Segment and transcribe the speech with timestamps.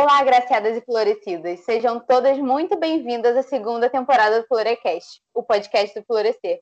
[0.00, 1.58] Olá, agraciadas e florescidas.
[1.64, 6.60] Sejam todas muito bem-vindas à segunda temporada do Florecast, o podcast do Florescer.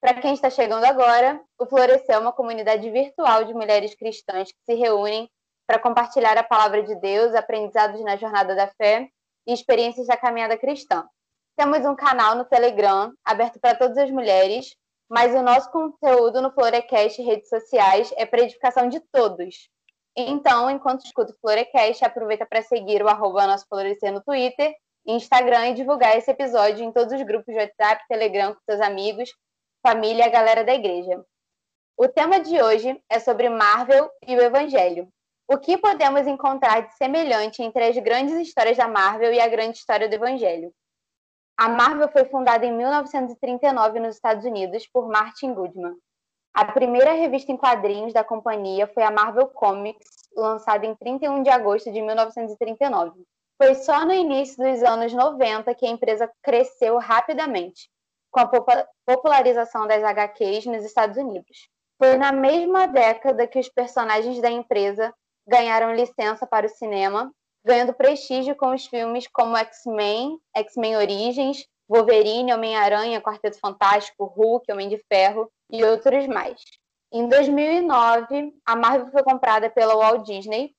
[0.00, 4.58] Para quem está chegando agora, o Florescer é uma comunidade virtual de mulheres cristãs que
[4.64, 5.30] se reúnem
[5.64, 9.08] para compartilhar a palavra de Deus, aprendizados na jornada da fé
[9.46, 11.06] e experiências da caminhada cristã.
[11.56, 14.74] Temos um canal no Telegram aberto para todas as mulheres,
[15.08, 19.70] mas o nosso conteúdo no Florecast e redes sociais é para edificação de todos.
[20.16, 24.74] Então, enquanto escuta o Florecast, aproveita para seguir o arroba nosso Florescer no Twitter,
[25.06, 29.30] Instagram e divulgar esse episódio em todos os grupos de WhatsApp, Telegram com seus amigos,
[29.84, 31.24] família e a galera da igreja.
[31.96, 35.08] O tema de hoje é sobre Marvel e o Evangelho.
[35.48, 39.78] O que podemos encontrar de semelhante entre as grandes histórias da Marvel e a grande
[39.78, 40.72] história do Evangelho?
[41.56, 45.96] A Marvel foi fundada em 1939 nos Estados Unidos por Martin Goodman.
[46.54, 50.06] A primeira revista em quadrinhos da companhia foi a Marvel Comics,
[50.36, 53.22] lançada em 31 de agosto de 1939.
[53.56, 57.88] Foi só no início dos anos 90 que a empresa cresceu rapidamente,
[58.30, 58.50] com a
[59.06, 61.68] popularização das HQs nos Estados Unidos.
[61.98, 65.14] Foi na mesma década que os personagens da empresa
[65.46, 67.32] ganharam licença para o cinema
[67.64, 74.88] ganhando prestígio com os filmes como X-Men, X-Men Origens, Wolverine, Homem-Aranha, Quarteto Fantástico, Hulk, Homem
[74.88, 76.60] de Ferro e outros mais.
[77.10, 80.74] Em 2009, a Marvel foi comprada pela Walt Disney,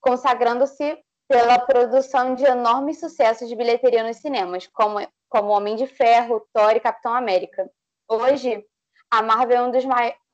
[0.00, 6.46] consagrando-se pela produção de enormes sucessos de bilheteria nos cinemas, como, como Homem de Ferro,
[6.52, 7.70] Thor e Capitão América.
[8.08, 8.64] Hoje,
[9.10, 9.70] a Marvel é um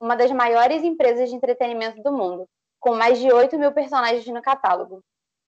[0.00, 4.42] uma das maiores empresas de entretenimento do mundo, com mais de 8 mil personagens no
[4.42, 5.02] catálogo.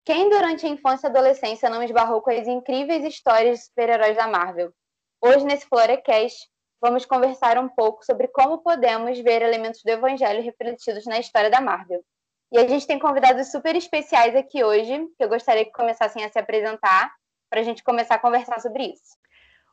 [0.04, 4.28] Quem durante a infância e adolescência não esbarrou com as incríveis histórias de super-heróis da
[4.28, 4.72] Marvel?
[5.20, 6.48] Hoje, nesse Florecast,
[6.80, 11.60] vamos conversar um pouco sobre como podemos ver elementos do Evangelho refletidos na história da
[11.60, 12.04] Marvel.
[12.52, 16.28] E a gente tem convidados super especiais aqui hoje, que eu gostaria que começassem a
[16.28, 17.12] se apresentar,
[17.50, 19.16] para a gente começar a conversar sobre isso.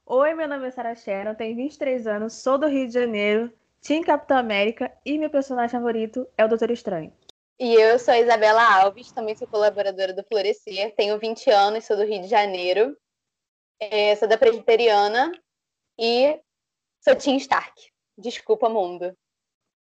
[0.05, 4.03] Oi, meu nome é Sarah Sharon, tenho 23 anos, sou do Rio de Janeiro, Team
[4.03, 7.13] Capitão América e meu personagem favorito é o Doutor Estranho.
[7.59, 11.95] E eu sou a Isabela Alves, também sou colaboradora do Florescer, tenho 20 anos, sou
[11.95, 12.97] do Rio de Janeiro,
[13.79, 15.31] é, sou da Presbiteriana
[15.97, 16.39] e
[17.03, 17.73] sou Tim Stark.
[18.17, 19.13] Desculpa, mundo.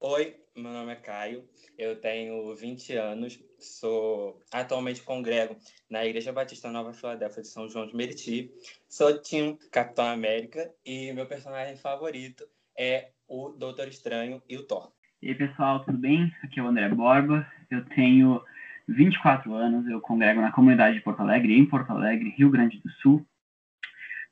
[0.00, 1.44] Oi, meu nome é Caio,
[1.76, 5.54] eu tenho 20 anos, sou atualmente congrego
[5.88, 8.50] na Igreja Batista Nova Filadélfia de São João de Meriti,
[8.88, 12.46] sou Tim Capitão América e meu personagem favorito
[12.78, 14.90] é o Doutor Estranho e o Thor.
[15.22, 16.32] E aí, pessoal, tudo bem?
[16.42, 17.46] Aqui é o André Borba.
[17.70, 18.42] Eu tenho
[18.88, 22.90] 24 anos, eu congrego na comunidade de Porto Alegre, em Porto Alegre, Rio Grande do
[23.02, 23.26] Sul.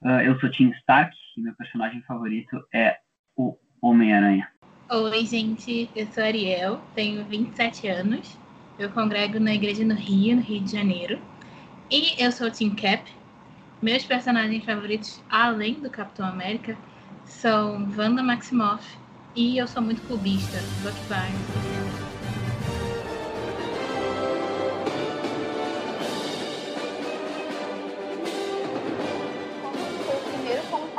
[0.05, 2.99] Uh, eu sou Tim Stark e meu personagem favorito é
[3.37, 4.49] o Homem-Aranha.
[4.91, 8.37] Oi, gente, eu sou Ariel, tenho 27 anos.
[8.77, 11.21] Eu congrego na igreja no Rio, no Rio de Janeiro.
[11.89, 13.09] E eu sou Tim Cap.
[13.81, 16.77] Meus personagens favoritos, além do Capitão América,
[17.25, 18.99] são Wanda Maximoff
[19.37, 20.59] e eu sou muito clubista.
[20.83, 21.92] Buck Barnes.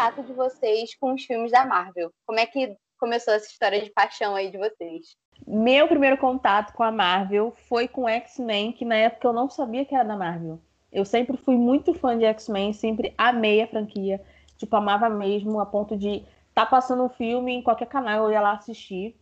[0.03, 2.11] Contato de vocês com os filmes da Marvel?
[2.25, 5.15] Como é que começou essa história de paixão aí de vocês?
[5.47, 9.85] Meu primeiro contato com a Marvel foi com X-Men, que na época eu não sabia
[9.85, 10.59] que era da Marvel.
[10.91, 14.21] Eu sempre fui muito fã de X-Men, sempre amei a franquia.
[14.57, 18.41] Tipo, amava mesmo, a ponto de tá passando um filme em qualquer canal, eu ia
[18.41, 19.15] lá assistir.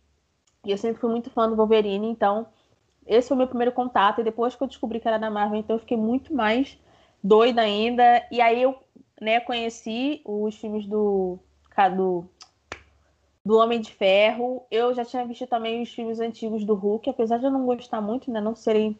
[0.64, 2.48] E eu sempre fui muito fã do Wolverine, então
[3.06, 4.20] esse foi o meu primeiro contato.
[4.20, 6.76] E depois que eu descobri que era da Marvel, então eu fiquei muito mais
[7.22, 8.26] doida ainda.
[8.30, 8.76] E aí eu
[9.22, 11.38] né, conheci os filmes do,
[11.96, 12.24] do,
[13.44, 14.66] do Homem de Ferro.
[14.68, 18.00] Eu já tinha visto também os filmes antigos do Hulk, apesar de eu não gostar
[18.00, 18.98] muito, né, não serem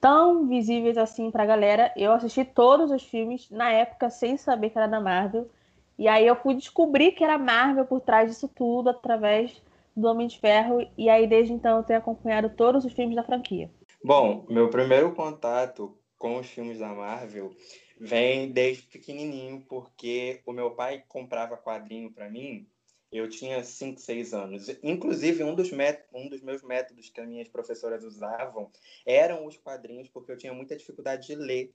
[0.00, 1.92] tão visíveis assim pra galera.
[1.96, 5.48] Eu assisti todos os filmes na época sem saber que era da Marvel.
[5.96, 9.62] E aí eu fui descobrir que era Marvel por trás disso tudo através
[9.96, 10.84] do Homem de Ferro.
[10.98, 13.70] E aí desde então eu tenho acompanhado todos os filmes da franquia.
[14.02, 17.52] Bom, meu primeiro contato com os filmes da Marvel
[18.00, 22.66] vem desde pequenininho, porque o meu pai comprava quadrinho para mim.
[23.12, 24.68] Eu tinha 5, 6 anos.
[24.82, 25.70] Inclusive, um dos,
[26.14, 28.70] um dos meus métodos que as minhas professoras usavam
[29.04, 31.74] eram os quadrinhos, porque eu tinha muita dificuldade de ler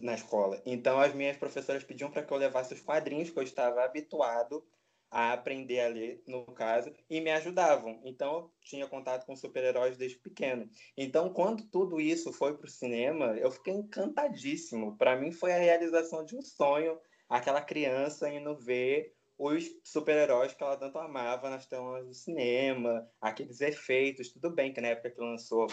[0.00, 0.60] na escola.
[0.66, 4.66] Então, as minhas professoras pediam para que eu levasse os quadrinhos que eu estava habituado
[5.10, 8.00] a aprender a ler, no caso, e me ajudavam.
[8.04, 10.68] Então, eu tinha contato com super-heróis desde pequeno.
[10.96, 14.96] Então, quando tudo isso foi para o cinema, eu fiquei encantadíssimo.
[14.96, 16.98] Para mim, foi a realização de um sonho,
[17.28, 23.60] aquela criança indo ver os super-heróis que ela tanto amava nas telas do cinema, aqueles
[23.60, 24.28] efeitos.
[24.28, 25.66] Tudo bem que na época que lançou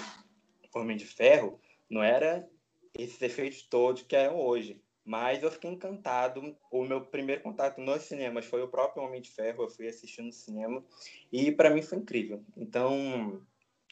[0.74, 1.60] Homem de Ferro,
[1.90, 2.48] não era
[2.94, 4.81] esses efeitos todos que é hoje.
[5.07, 6.54] Mas eu fiquei encantado.
[6.69, 9.63] O meu primeiro contato nos cinemas foi o próprio Homem de Ferro.
[9.63, 10.83] Eu fui assistir no cinema
[11.31, 12.44] e para mim foi incrível.
[12.57, 13.42] Então,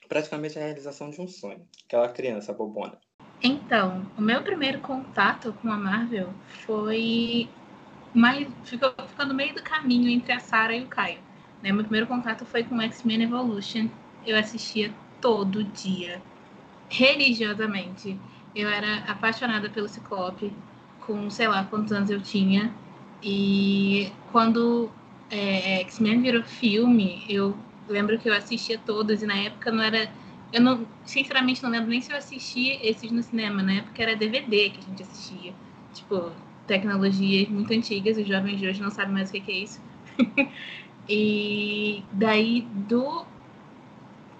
[0.09, 1.65] praticamente a realização de um sonho.
[1.85, 3.00] Aquela criança bobona.
[3.41, 6.33] Então, o meu primeiro contato com a Marvel
[6.65, 7.50] foi
[8.13, 8.94] mais ficou,
[9.25, 11.19] no meio do caminho entre a Sarah e o Caio.
[11.63, 11.71] Né?
[11.71, 13.88] Meu primeiro contato foi com X-Men Evolution.
[14.25, 16.21] Eu assistia todo dia,
[16.89, 18.19] religiosamente.
[18.53, 20.53] Eu era apaixonada pelo Ciclope,
[21.05, 22.73] com sei lá quantos anos eu tinha.
[23.21, 24.89] E quando
[25.29, 27.57] é, X-Men virou filme, eu
[27.87, 30.11] lembro que eu assistia todos e na época não era.
[30.53, 33.81] Eu não, sinceramente, não lembro nem se eu assisti esses no cinema, né?
[33.81, 35.53] Porque era DVD que a gente assistia.
[35.93, 36.31] Tipo,
[36.67, 39.81] tecnologias muito antigas, os jovens de hoje não sabem mais o que é isso.
[41.09, 43.25] e daí do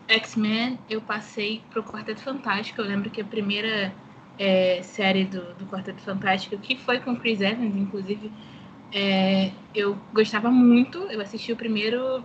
[0.07, 2.81] X-Men eu passei pro Quarteto Fantástico.
[2.81, 3.94] Eu lembro que a primeira
[4.38, 8.32] é, série do, do Quarteto Fantástico, que foi com Chris Evans, inclusive,
[8.94, 10.98] é, eu gostava muito.
[11.10, 12.24] Eu assisti o primeiro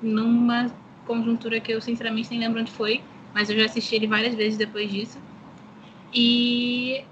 [0.00, 0.70] numa
[1.06, 3.02] conjuntura que eu sinceramente nem lembro onde foi,
[3.32, 5.18] mas eu já assisti ele várias vezes depois disso.
[6.12, 7.04] E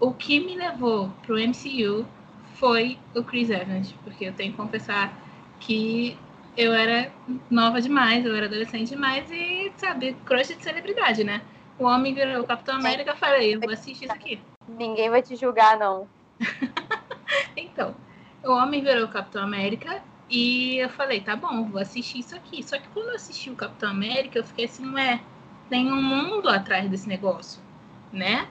[0.00, 2.06] o que me levou pro MCU
[2.54, 5.14] foi o Chris Evans, porque eu tenho que confessar
[5.60, 6.16] que
[6.56, 7.12] eu era
[7.50, 11.42] nova demais, eu era adolescente demais e, sabe, crush de celebridade, né?
[11.78, 14.40] O homem virou o Capitão América, eu falei, eu vou assistir isso aqui.
[14.66, 16.08] Ninguém vai te julgar, não.
[17.56, 17.94] então,
[18.42, 22.62] o homem virou o Capitão América e eu falei, tá bom, vou assistir isso aqui.
[22.62, 25.20] Só que quando eu assisti o Capitão América, eu fiquei assim, ué,
[25.68, 27.62] tem um mundo atrás desse negócio,
[28.10, 28.48] né?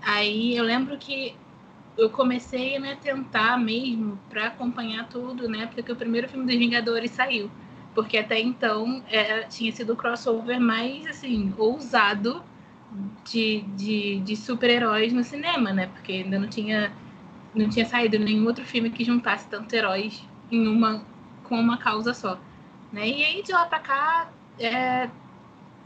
[0.00, 1.34] Aí eu lembro que
[1.96, 5.68] eu comecei a né, tentar mesmo para acompanhar tudo, né?
[5.74, 7.50] Porque o primeiro filme dos Vingadores saiu.
[7.92, 12.40] Porque até então é, tinha sido o crossover mais assim, ousado
[13.30, 15.86] de, de, de super-heróis no cinema, né?
[15.86, 16.92] Porque ainda não tinha,
[17.54, 21.02] não tinha saído nenhum outro filme que juntasse tantos heróis em uma
[21.44, 22.38] com uma causa só.
[22.92, 23.08] Né?
[23.08, 25.08] E aí de lá pra cá é,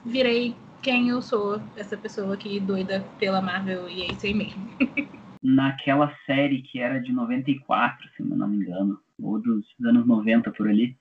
[0.04, 4.68] virei quem eu sou, essa pessoa aqui doida pela Marvel, e é isso aí mesmo.
[5.42, 10.68] Naquela série que era de 94, se não me engano, ou dos anos 90 por
[10.68, 10.96] ali,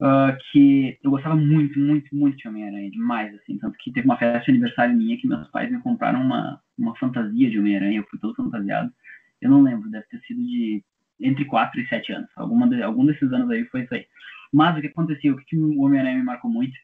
[0.00, 4.16] uh, que eu gostava muito, muito, muito de Homem-Aranha, demais, assim, tanto que teve uma
[4.16, 8.06] festa de aniversário minha que meus pais me compraram uma, uma fantasia de Homem-Aranha, eu
[8.08, 8.92] fui todo fantasiado,
[9.40, 10.82] eu não lembro, deve ter sido de
[11.20, 14.06] entre 4 e 7 anos, Alguma de, algum desses anos aí foi isso aí.
[14.52, 16.76] Mas o que aconteceu, o que, que o Homem-Aranha me marcou muito,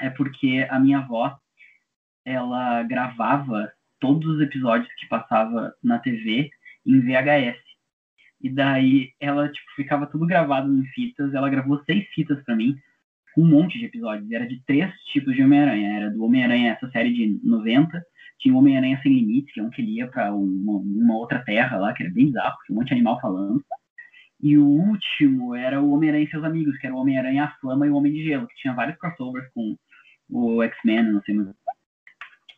[0.00, 1.38] é porque a minha avó,
[2.24, 3.70] ela gravava
[4.00, 6.50] todos os episódios que passava na TV
[6.84, 7.65] em VHS.
[8.42, 11.34] E daí ela tipo, ficava tudo gravado em fitas.
[11.34, 12.76] Ela gravou seis fitas para mim,
[13.34, 14.30] com um monte de episódios.
[14.30, 15.96] Era de três tipos de Homem-Aranha.
[15.96, 18.02] Era do Homem-Aranha, essa série de 90.
[18.38, 21.38] Tinha o Homem-Aranha Sem Limites, que é um que ele ia pra uma, uma, outra
[21.38, 23.64] terra lá, que era bem bizarro, tinha um monte de animal falando.
[24.42, 27.86] E o último era o Homem-Aranha e seus amigos, que era o Homem-Aranha, a Flama
[27.86, 29.74] e o Homem de Gelo, que tinha vários crossovers com
[30.28, 31.48] o X-Men, não sei mais.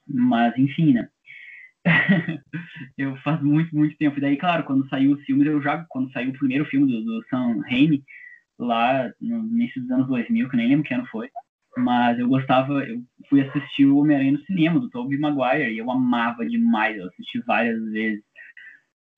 [0.08, 1.08] Mas, enfim, né?
[2.96, 4.18] eu faz muito, muito tempo.
[4.18, 7.04] E daí, claro, quando saiu os filmes, eu já, quando saiu o primeiro filme do,
[7.04, 8.04] do Sam Raimi,
[8.58, 11.30] lá no início dos anos 2000, que nem lembro que ano foi,
[11.76, 15.90] mas eu gostava, eu fui assistir o Homem-Aranha no cinema, do Tobey Maguire, e eu
[15.90, 18.22] amava demais, eu assisti várias vezes.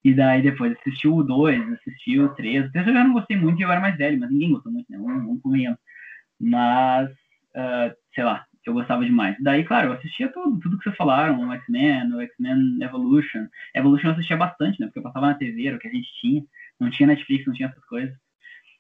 [0.03, 3.37] E daí depois assisti o 2, assisti o 3, o 3 eu já não gostei
[3.37, 4.99] muito eu era mais velho, mas ninguém gostou muito, né?
[4.99, 5.79] Vamos, vamos
[6.41, 9.37] Mas, uh, sei lá, eu gostava demais.
[9.41, 13.47] Daí, claro, eu assistia tudo, tudo que vocês falaram, o X-Men, o X-Men Evolution.
[13.75, 14.87] Evolution eu assistia bastante, né?
[14.87, 16.45] Porque eu passava na TV, era o que a gente tinha.
[16.79, 18.15] Não tinha Netflix, não tinha essas coisas.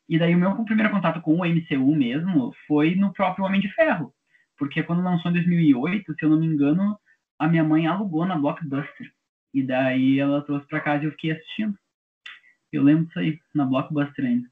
[0.09, 3.73] E daí o meu primeiro contato com o MCU mesmo foi no próprio Homem de
[3.73, 4.13] Ferro.
[4.59, 6.99] Porque quando lançou em 2008, se eu não me engano,
[7.39, 9.11] a minha mãe alugou na Blockbuster.
[9.55, 11.75] E daí ela trouxe para casa e eu fiquei assistindo.
[12.73, 14.49] Eu lembro disso aí, na Blockbuster ainda.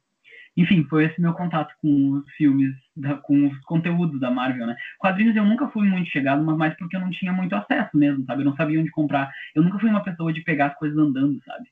[0.59, 4.77] Enfim, foi esse meu contato com os filmes, da, com os conteúdos da Marvel, né?
[4.99, 8.25] Quadrinhos eu nunca fui muito chegado, mas mais porque eu não tinha muito acesso mesmo,
[8.25, 8.43] sabe?
[8.43, 9.33] Eu não sabia onde comprar.
[9.55, 11.69] Eu nunca fui uma pessoa de pegar as coisas andando, sabe?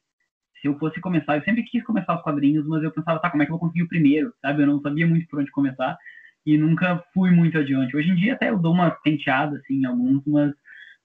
[0.61, 3.43] Se eu fosse começar, eu sempre quis começar os quadrinhos, mas eu pensava, tá, como
[3.43, 4.63] é que eu vou conseguir o primeiro, sabe?
[4.63, 5.99] Eu não sabia muito por onde começar
[6.47, 7.97] e nunca fui muito adiante.
[7.97, 10.55] Hoje em dia até eu dou uma penteada, assim, em alguns, mas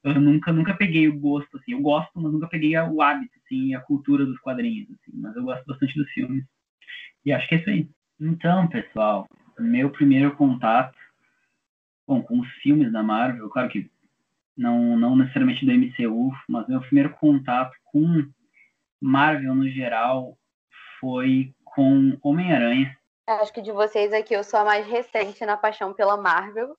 [0.03, 1.71] eu nunca, nunca peguei o gosto, assim.
[1.73, 5.17] Eu gosto, mas nunca peguei o hábito, assim, a cultura dos quadrinhos, assim.
[5.19, 6.45] Mas eu gosto bastante dos filmes.
[7.25, 7.89] E acho que é isso aí.
[8.19, 9.27] Então, pessoal,
[9.59, 10.95] meu primeiro contato
[12.11, 13.89] bom, com os filmes da Marvel, claro que
[14.57, 18.29] não, não necessariamente do MCU, mas meu primeiro contato com
[19.01, 20.37] Marvel no geral
[20.99, 22.95] foi com Homem-Aranha.
[23.25, 26.75] Acho que de vocês aqui eu sou a mais recente na paixão pela Marvel.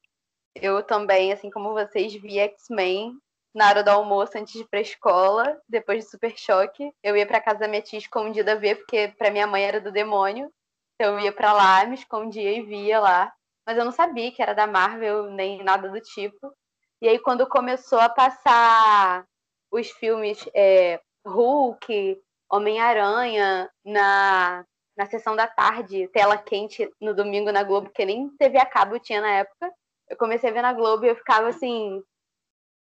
[0.55, 3.17] Eu também, assim como vocês, vi X-Men
[3.55, 6.93] na hora do almoço antes de ir pra escola, depois de Super Choque.
[7.03, 9.93] Eu ia pra casa da minha tia escondida ver, porque pra minha mãe era do
[9.93, 10.51] demônio.
[10.95, 13.33] Então eu ia pra lá, me escondia e via lá.
[13.67, 16.53] Mas eu não sabia que era da Marvel, nem nada do tipo.
[17.01, 19.25] E aí, quando começou a passar
[19.71, 24.65] os filmes é, Hulk, Homem-Aranha, na,
[24.97, 28.99] na sessão da tarde, tela quente no domingo na Globo, que nem TV a cabo
[28.99, 29.73] tinha na época,
[30.09, 32.03] eu comecei a ver na Globo e eu ficava assim,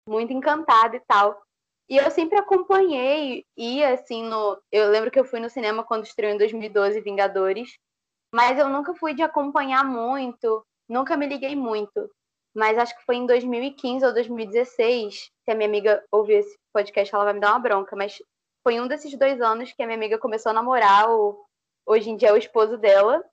[0.08, 1.42] muito encantada e tal.
[1.90, 4.62] E eu sempre acompanhei, ia assim no.
[4.72, 7.78] Eu lembro que eu fui no cinema quando estreou em 2012 Vingadores,
[8.34, 12.10] mas eu nunca fui de acompanhar muito, nunca me liguei muito.
[12.56, 17.14] Mas acho que foi em 2015 ou 2016, se a minha amiga ouvir esse podcast,
[17.14, 18.18] ela vai me dar uma bronca, mas
[18.64, 21.46] foi um desses dois anos que a minha amiga começou a namorar o,
[21.86, 23.24] hoje em dia é o esposo dela.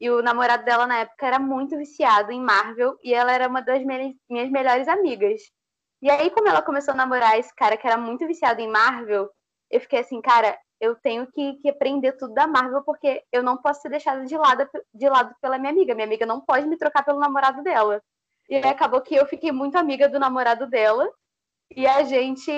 [0.00, 3.60] E o namorado dela na época era muito viciado em Marvel e ela era uma
[3.60, 5.42] das minhas melhores amigas.
[6.02, 9.30] E aí, como ela começou a namorar esse cara que era muito viciado em Marvel,
[9.70, 13.58] eu fiquei assim, cara, eu tenho que, que aprender tudo da Marvel porque eu não
[13.58, 15.94] posso ser deixada de lado, de lado pela minha amiga.
[15.94, 18.02] Minha amiga não pode me trocar pelo namorado dela.
[18.48, 21.08] E acabou que eu fiquei muito amiga do namorado dela.
[21.76, 22.50] E a gente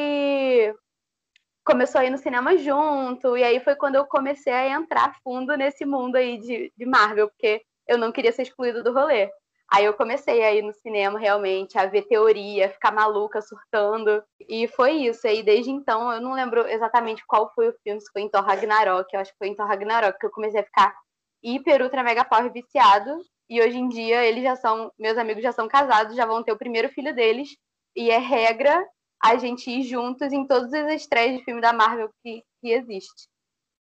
[1.65, 3.37] começou a ir no cinema junto.
[3.37, 7.29] E aí foi quando eu comecei a entrar fundo nesse mundo aí de, de Marvel,
[7.29, 9.31] porque eu não queria ser excluída do rolê.
[9.75, 14.23] Aí eu comecei a ir no cinema realmente, a ver teoria, ficar maluca, surtando.
[14.47, 15.26] E foi isso.
[15.26, 18.45] Aí desde então, eu não lembro exatamente qual foi o filme, se foi em Thor
[18.45, 19.09] Ragnarok.
[19.11, 20.95] Eu acho que foi em Thor Ragnarok que eu comecei a ficar
[21.43, 23.17] hiper, ultra, mega power viciado.
[23.49, 26.52] E hoje em dia, eles já são, meus amigos já são casados, já vão ter
[26.52, 27.57] o primeiro filho deles.
[27.97, 28.87] E é regra
[29.25, 33.26] a gente ir juntos em todos os estreias de filme da Marvel que, que existe.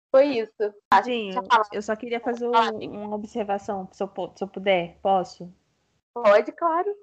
[0.10, 0.74] Foi isso.
[1.04, 1.38] Dinho,
[1.74, 4.98] eu só queria fazer uma observação, se eu, se eu puder.
[5.02, 5.54] Posso?
[6.16, 6.96] Pode, claro.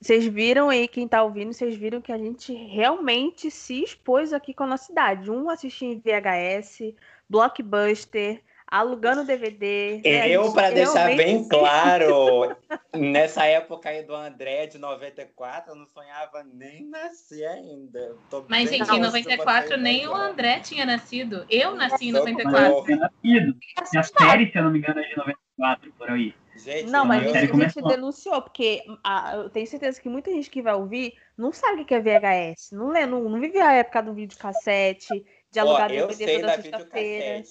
[0.00, 4.54] Vocês viram aí, quem tá ouvindo, vocês viram que a gente realmente se expôs aqui
[4.54, 5.30] com a nossa idade.
[5.30, 6.94] Um assistia em VHS,
[7.28, 10.00] Blockbuster, alugando DVD.
[10.04, 10.30] Né?
[10.30, 12.54] Eu, para deixar bem claro,
[12.94, 18.14] nessa época aí do André de 94, eu não sonhava nem nascer ainda.
[18.30, 21.44] Tô Mas, gente, em 94 nem o André tinha nascido.
[21.50, 22.62] Eu nasci em 94.
[22.62, 23.56] Eu tinha nascido.
[23.92, 26.34] E a série, se eu não me engano, é de 94, por aí.
[26.56, 30.48] Gente, não, mas isso a gente denunciou, porque a, eu tenho certeza que muita gente
[30.48, 33.72] que vai ouvir não sabe o que é VHS, não, lê, não, não viveu a
[33.72, 37.44] época do videocassete, de alugar oh, DVD toda sexta-feira.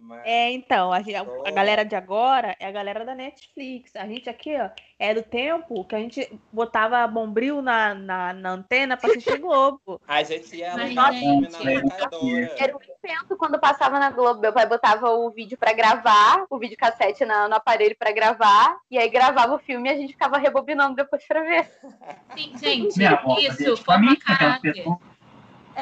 [0.00, 0.22] Mas...
[0.24, 3.94] É, então, a, a, a, galera de agora é a galera da Netflix.
[3.94, 8.50] A gente aqui, ó, é do tempo que a gente botava bombril na, na, na
[8.52, 10.00] antena pra assistir Globo.
[10.08, 12.54] A gente ia alugar filme na locadora.
[12.58, 14.40] Era um evento quando passava na Globo.
[14.40, 18.96] Meu pai botava o vídeo pra gravar, o videocassete no, no aparelho pra gravar, e
[18.96, 21.70] aí gravava o filme e a gente ficava rebobinando depois pra ver.
[22.34, 22.98] Sim, gente,
[23.44, 24.82] isso, forma caráter.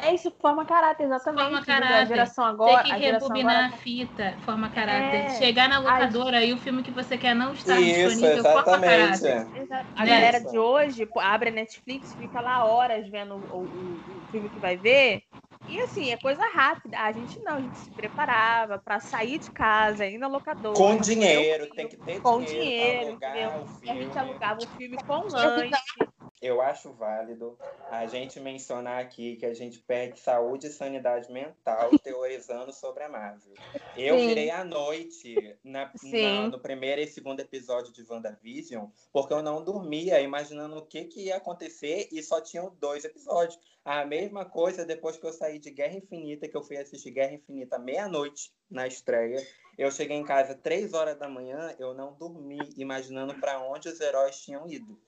[0.05, 1.43] É isso, forma caráter, exatamente.
[1.43, 1.95] Forma caráter.
[1.95, 2.83] A geração agora.
[2.83, 3.75] Tem que rebobinar agora...
[3.75, 5.17] a fita, forma caráter.
[5.17, 5.31] É.
[5.39, 8.65] Chegar na locadora e o filme que você quer não está isso, disponível, exatamente.
[8.65, 9.47] forma caráter.
[9.97, 10.11] A né?
[10.11, 14.59] galera de hoje abre a Netflix, fica lá horas vendo o, o, o filme que
[14.59, 15.23] vai ver.
[15.69, 16.99] E assim, é coisa rápida.
[16.99, 20.75] A gente não, a gente se preparava para sair de casa, ir na locadora.
[20.75, 23.13] Com dinheiro, tem que ter com dinheiro.
[23.13, 25.71] Com dinheiro, A gente alugava o filme com lanche.
[26.41, 27.59] Eu acho válido
[27.91, 33.09] a gente mencionar aqui que a gente perde saúde e sanidade mental teorizando sobre a
[33.09, 33.55] Marvel.
[33.97, 34.29] Eu Sim.
[34.29, 39.65] virei à noite na, na, no primeiro e segundo episódio de WandaVision, porque eu não
[39.65, 43.59] dormia imaginando o que, que ia acontecer e só tinham dois episódios.
[43.85, 47.35] A mesma coisa depois que eu saí de Guerra Infinita, que eu fui assistir Guerra
[47.35, 49.45] Infinita meia-noite na estreia.
[49.79, 54.01] Eu cheguei em casa três horas da manhã, eu não dormi, imaginando para onde os
[54.01, 54.99] heróis tinham ido.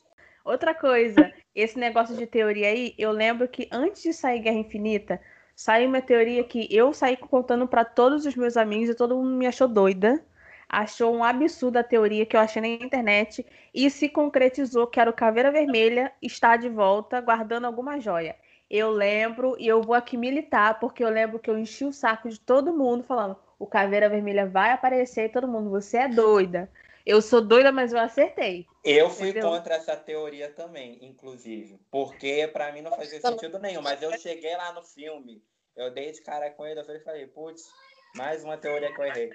[0.44, 5.20] Outra coisa, esse negócio de teoria aí, eu lembro que antes de sair Guerra Infinita,
[5.54, 9.36] saiu uma teoria que eu saí contando para todos os meus amigos e todo mundo
[9.36, 10.24] me achou doida.
[10.68, 13.44] Achou um absurdo a teoria que eu achei na internet
[13.74, 18.36] e se concretizou que era o Caveira Vermelha está de volta guardando alguma joia.
[18.70, 22.28] Eu lembro e eu vou aqui militar porque eu lembro que eu enchi o saco
[22.28, 26.70] de todo mundo falando: o Caveira Vermelha vai aparecer e todo mundo, você é doida.
[27.10, 28.68] Eu sou doida, mas eu acertei.
[28.84, 29.50] Eu fui Entendeu?
[29.50, 31.76] contra essa teoria também, inclusive.
[31.90, 33.82] Porque para mim não fazia sentido nenhum.
[33.82, 35.42] Mas eu cheguei lá no filme,
[35.74, 37.68] eu dei de cara com ele, eu falei, putz,
[38.14, 39.30] mais uma teoria que eu errei.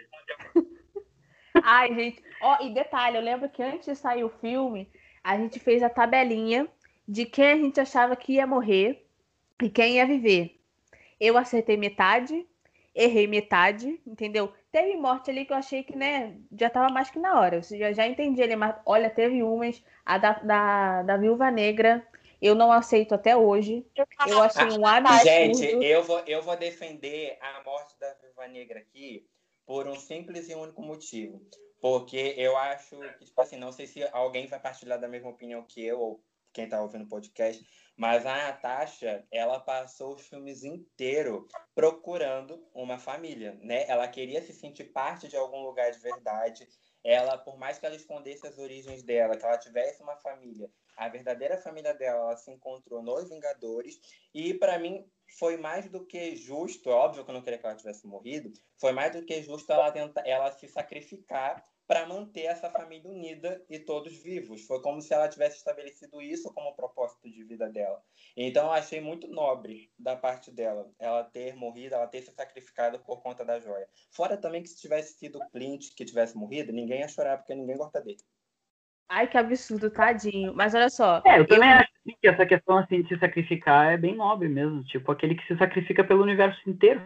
[1.62, 2.24] Ai, gente.
[2.42, 4.90] Ó, e detalhe, eu lembro que antes de sair o filme,
[5.22, 6.70] a gente fez a tabelinha
[7.06, 9.06] de quem a gente achava que ia morrer
[9.62, 10.62] e quem ia viver.
[11.20, 12.48] Eu acertei metade,
[12.96, 14.54] errei metade, entendeu?
[14.76, 17.56] Teve morte ali que eu achei que, né, já tava mais que na hora.
[17.56, 22.06] Eu já, já entendi ali, mas olha, teve umas, a da, da, da Viúva Negra,
[22.42, 23.86] Eu não aceito até hoje.
[23.96, 25.24] Eu achei um absurdo.
[25.24, 29.26] Gente, eu vou, eu vou defender a morte da Viúva Negra aqui
[29.66, 31.42] por um simples e único motivo.
[31.80, 35.64] Porque eu acho que, tipo assim, não sei se alguém vai partilhar da mesma opinião
[35.64, 36.24] que eu, ou
[36.56, 37.62] quem tá ouvindo o podcast,
[37.98, 43.86] mas a Natasha, ela passou os filmes inteiro procurando uma família, né?
[43.90, 46.66] Ela queria se sentir parte de algum lugar de verdade.
[47.04, 51.10] Ela, por mais que ela escondesse as origens dela, que ela tivesse uma família, a
[51.10, 54.00] verdadeira família dela, ela se encontrou nos Vingadores.
[54.34, 55.06] E para mim
[55.38, 58.94] foi mais do que justo, óbvio que eu não queria que ela tivesse morrido, foi
[58.94, 63.80] mais do que justo ela tentar, ela se sacrificar para manter essa família unida e
[63.80, 64.66] todos vivos.
[64.66, 68.02] Foi como se ela tivesse estabelecido isso como propósito de vida dela.
[68.36, 73.00] Então, eu achei muito nobre da parte dela, ela ter morrido, ela ter se sacrificado
[73.00, 73.88] por conta da joia.
[74.12, 77.56] Fora também que se tivesse sido o Clint que tivesse morrido, ninguém ia chorar, porque
[77.56, 78.18] ninguém gosta dele.
[79.08, 80.54] Ai, que absurdo, tadinho.
[80.56, 81.22] Mas olha só.
[81.26, 81.76] É, eu também eu...
[81.76, 84.84] acho que essa questão assim, de se sacrificar é bem nobre mesmo.
[84.84, 87.04] Tipo, aquele que se sacrifica pelo universo inteiro.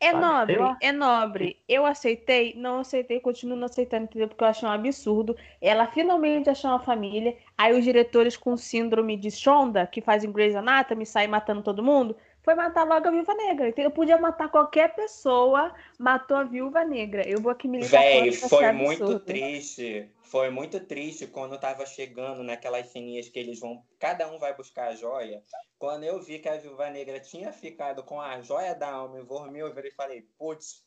[0.00, 1.58] É nobre, é nobre.
[1.68, 4.28] Eu aceitei, não aceitei, continuo não aceitando, entendeu?
[4.28, 5.36] Porque eu achei um absurdo.
[5.60, 7.36] Ela finalmente achou uma família.
[7.56, 12.16] Aí os diretores com síndrome de Shonda, que fazem Grey's Anatomy, saem matando todo mundo,
[12.42, 13.68] foi matar logo a Viúva Negra.
[13.68, 17.28] Então, eu podia matar qualquer pessoa, matou a Viúva Negra.
[17.28, 20.08] Eu vou aqui me Véi, foi muito triste.
[20.30, 23.82] Foi muito triste quando tava chegando naquelas ceninhas que eles vão.
[23.98, 25.42] Cada um vai buscar a joia.
[25.78, 29.24] Quando eu vi que a Viúva Negra tinha ficado com a joia da alma em
[29.24, 30.84] Vormil, eu e falei, putz,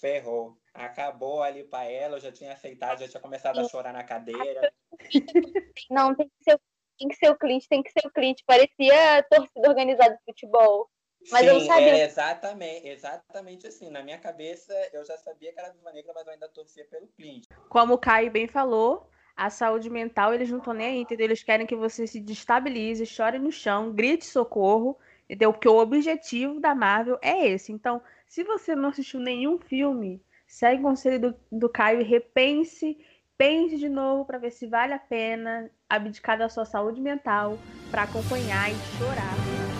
[0.00, 0.58] ferrou.
[0.72, 4.72] Acabou ali para ela, eu já tinha aceitado, já tinha começado a chorar na cadeira.
[5.88, 6.60] Não, tem que ser,
[6.98, 8.40] tem que ser o Clint, tem que ser o Clint.
[8.44, 10.90] Parecia torcida organizada de futebol.
[11.30, 11.96] Mas Sim, eu não sabia.
[11.96, 13.90] É exatamente, exatamente assim.
[13.90, 17.06] Na minha cabeça, eu já sabia que era Viúva Negra, mas eu ainda torcia pelo
[17.08, 17.46] Clint.
[17.68, 21.26] Como o Caio bem falou, a saúde mental, eles não estão nem aí, entendeu?
[21.26, 25.52] Eles querem que você se destabilize, chore no chão, grite socorro, entendeu?
[25.52, 27.72] Porque o objetivo da Marvel é esse.
[27.72, 32.98] Então, se você não assistiu nenhum filme, segue o conselho do, do Caio e repense,
[33.36, 37.58] pense de novo para ver se vale a pena abdicar da sua saúde mental
[37.90, 39.73] para acompanhar e chorar.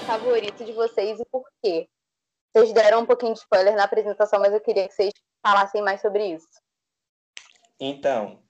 [0.00, 1.88] Favorito de vocês e por quê?
[2.52, 6.00] Vocês deram um pouquinho de spoiler na apresentação, mas eu queria que vocês falassem mais
[6.00, 6.48] sobre isso.
[7.78, 8.42] Então,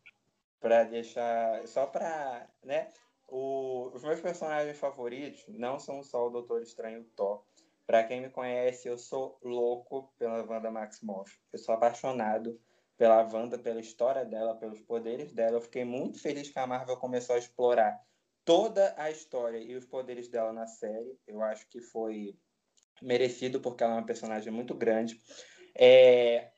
[0.60, 1.66] para deixar.
[1.66, 2.46] Só para.
[2.62, 2.88] Né,
[3.28, 7.44] os meus personagens favoritos não são só o Doutor Estranho Thor.
[7.86, 11.38] Para quem me conhece, eu sou louco pela Wanda Maximoff.
[11.52, 12.60] Eu sou apaixonado
[12.96, 15.56] pela Wanda, pela história dela, pelos poderes dela.
[15.56, 18.00] Eu fiquei muito feliz que a Marvel começou a explorar
[18.50, 21.16] toda a história e os poderes dela na série.
[21.24, 22.36] Eu acho que foi
[23.00, 25.16] merecido, porque ela é uma personagem muito grande.
[25.72, 26.50] É,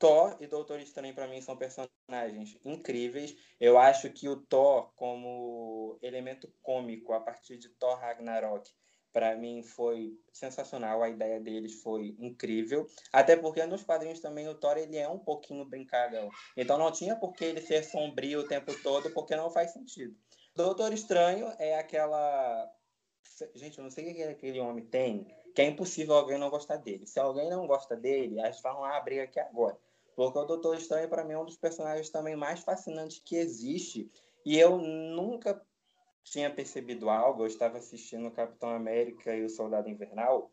[0.00, 3.36] Thor e Doutor Estranho, para mim, são personagens incríveis.
[3.60, 8.68] Eu acho que o Thor, como elemento cômico, a partir de Thor Ragnarok,
[9.12, 11.04] para mim foi sensacional.
[11.04, 12.84] A ideia deles foi incrível.
[13.12, 16.30] Até porque nos quadrinhos também o Thor ele é um pouquinho brincalhão.
[16.56, 20.16] Então não tinha por que ele ser sombrio o tempo todo, porque não faz sentido.
[20.58, 22.68] Doutor Estranho é aquela.
[23.54, 26.78] Gente, eu não sei o que aquele homem tem, que é impossível alguém não gostar
[26.78, 27.06] dele.
[27.06, 29.78] Se alguém não gosta dele, a gente vai briga aqui agora.
[30.16, 34.10] Porque o Doutor Estranho, para mim, é um dos personagens também mais fascinantes que existe.
[34.44, 35.64] E eu nunca
[36.24, 37.44] tinha percebido algo.
[37.44, 40.50] Eu estava assistindo o Capitão América e o Soldado Invernal.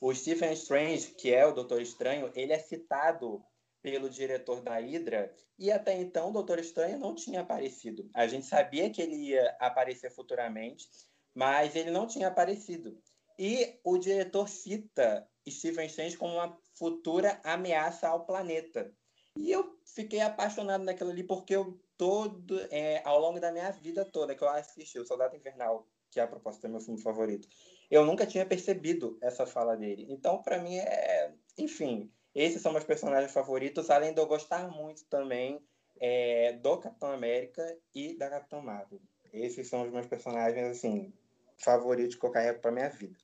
[0.00, 3.40] O Stephen Strange, que é o Doutor Estranho, ele é citado
[3.84, 8.08] pelo diretor da Hydra, e até então o Doutor Estranho não tinha aparecido.
[8.14, 10.88] A gente sabia que ele ia aparecer futuramente,
[11.34, 12.98] mas ele não tinha aparecido.
[13.38, 18.90] E o diretor cita Stephen Strange como uma futura ameaça ao planeta.
[19.36, 24.02] E eu fiquei apaixonado naquilo ali, porque eu todo, é, ao longo da minha vida
[24.02, 27.46] toda que eu assisti o Soldado Invernal, que é a proposta do meu filme favorito,
[27.90, 30.06] eu nunca tinha percebido essa fala dele.
[30.08, 31.34] Então, para mim, é.
[31.58, 35.60] Enfim, esses são meus personagens favoritos, além de eu gostar muito também
[36.00, 37.62] é, do Capitão América
[37.94, 39.00] e da Capitã Marvel.
[39.32, 41.12] Esses são os meus personagens, assim,
[41.58, 43.16] favoritos que eu carrego pra minha vida.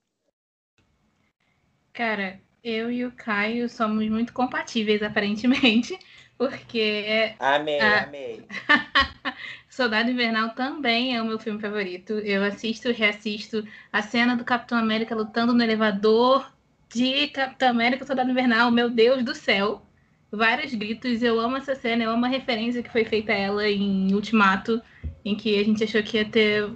[1.93, 5.99] Cara, eu e o Caio somos muito compatíveis, aparentemente,
[6.39, 7.35] porque.
[7.39, 8.05] Amei, a...
[8.05, 8.47] amei.
[9.69, 12.15] Soldado Invernal também é o meu filme favorito.
[12.15, 16.53] Eu assisto e reassisto a cena do Capitão América lutando no elevador
[16.93, 19.83] de Capitão América Soldado Invernal, meu Deus do céu.
[20.31, 23.69] Vários gritos, eu amo essa cena, eu amo a referência que foi feita a ela
[23.69, 24.81] em Ultimato,
[25.25, 26.71] em que a gente achou que ia ter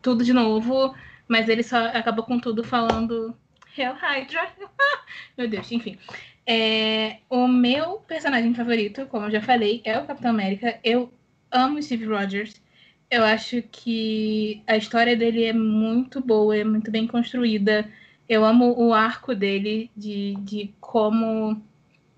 [0.00, 0.94] tudo de novo,
[1.26, 3.36] mas ele só acabou com tudo falando
[3.76, 4.48] Hell Hydra.
[5.36, 5.98] meu Deus, enfim.
[6.46, 10.78] É, o meu personagem favorito, como eu já falei, é o Capitão América.
[10.84, 11.12] Eu
[11.50, 12.62] amo Steve Rogers.
[13.10, 17.90] Eu acho que a história dele é muito boa, é muito bem construída.
[18.28, 21.60] Eu amo o arco dele, de, de como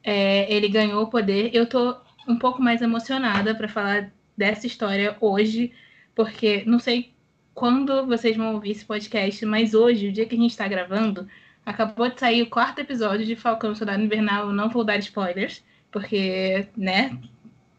[0.02, 1.50] é, ele ganhou o poder.
[1.52, 1.96] Eu tô
[2.28, 5.72] um pouco mais emocionada para falar dessa história hoje,
[6.14, 7.12] porque não sei
[7.54, 11.26] quando vocês vão ouvir esse podcast, mas hoje, o dia que a gente está gravando,
[11.64, 14.48] acabou de sair o quarto episódio de Falcão Soldado Invernal.
[14.48, 17.18] Eu não vou dar spoilers, porque, né,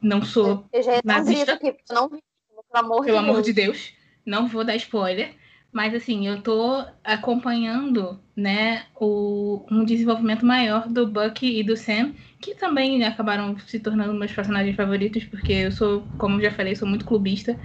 [0.01, 1.53] não sou eu já nazista.
[1.53, 3.45] Aqui, não vi, pelo amor, pelo de, amor Deus.
[3.45, 3.93] de Deus.
[4.25, 5.35] Não vou dar spoiler.
[5.77, 12.15] Mas assim, eu tô acompanhando, né, o, um desenvolvimento maior do Bucky e do Sam,
[12.41, 16.87] que também acabaram se tornando meus personagens favoritos, porque eu sou, como já falei, sou
[16.87, 17.55] muito clubista.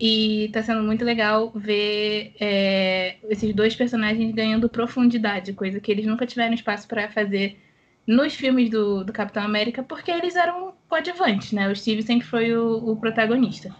[0.00, 6.06] E tá sendo muito legal ver é, esses dois personagens ganhando profundidade, coisa que eles
[6.06, 7.58] nunca tiveram espaço para fazer
[8.06, 11.68] nos filmes do, do Capitão América, porque eles eram coadjuvantes, né?
[11.68, 13.74] O Steve sempre foi o, o protagonista.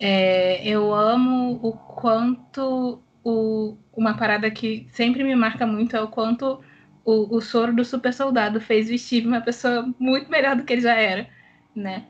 [0.00, 6.08] É, eu amo o quanto o, uma parada que sempre me marca muito é o
[6.08, 6.60] quanto
[7.04, 10.72] o, o soro do super soldado fez o Steve uma pessoa muito melhor do que
[10.72, 11.28] ele já era,
[11.74, 12.06] né?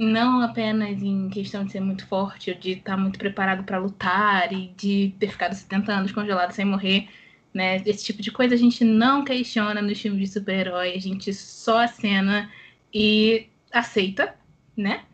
[0.00, 4.68] não apenas em questão de ser muito forte de estar muito preparado para lutar e
[4.68, 7.06] de ter ficado 70 anos congelado sem morrer,
[7.52, 7.82] né?
[7.84, 11.84] Esse tipo de coisa a gente não questiona nos filmes de super-herói, a gente só
[11.84, 12.50] acena
[12.92, 14.34] e aceita,
[14.74, 15.04] né?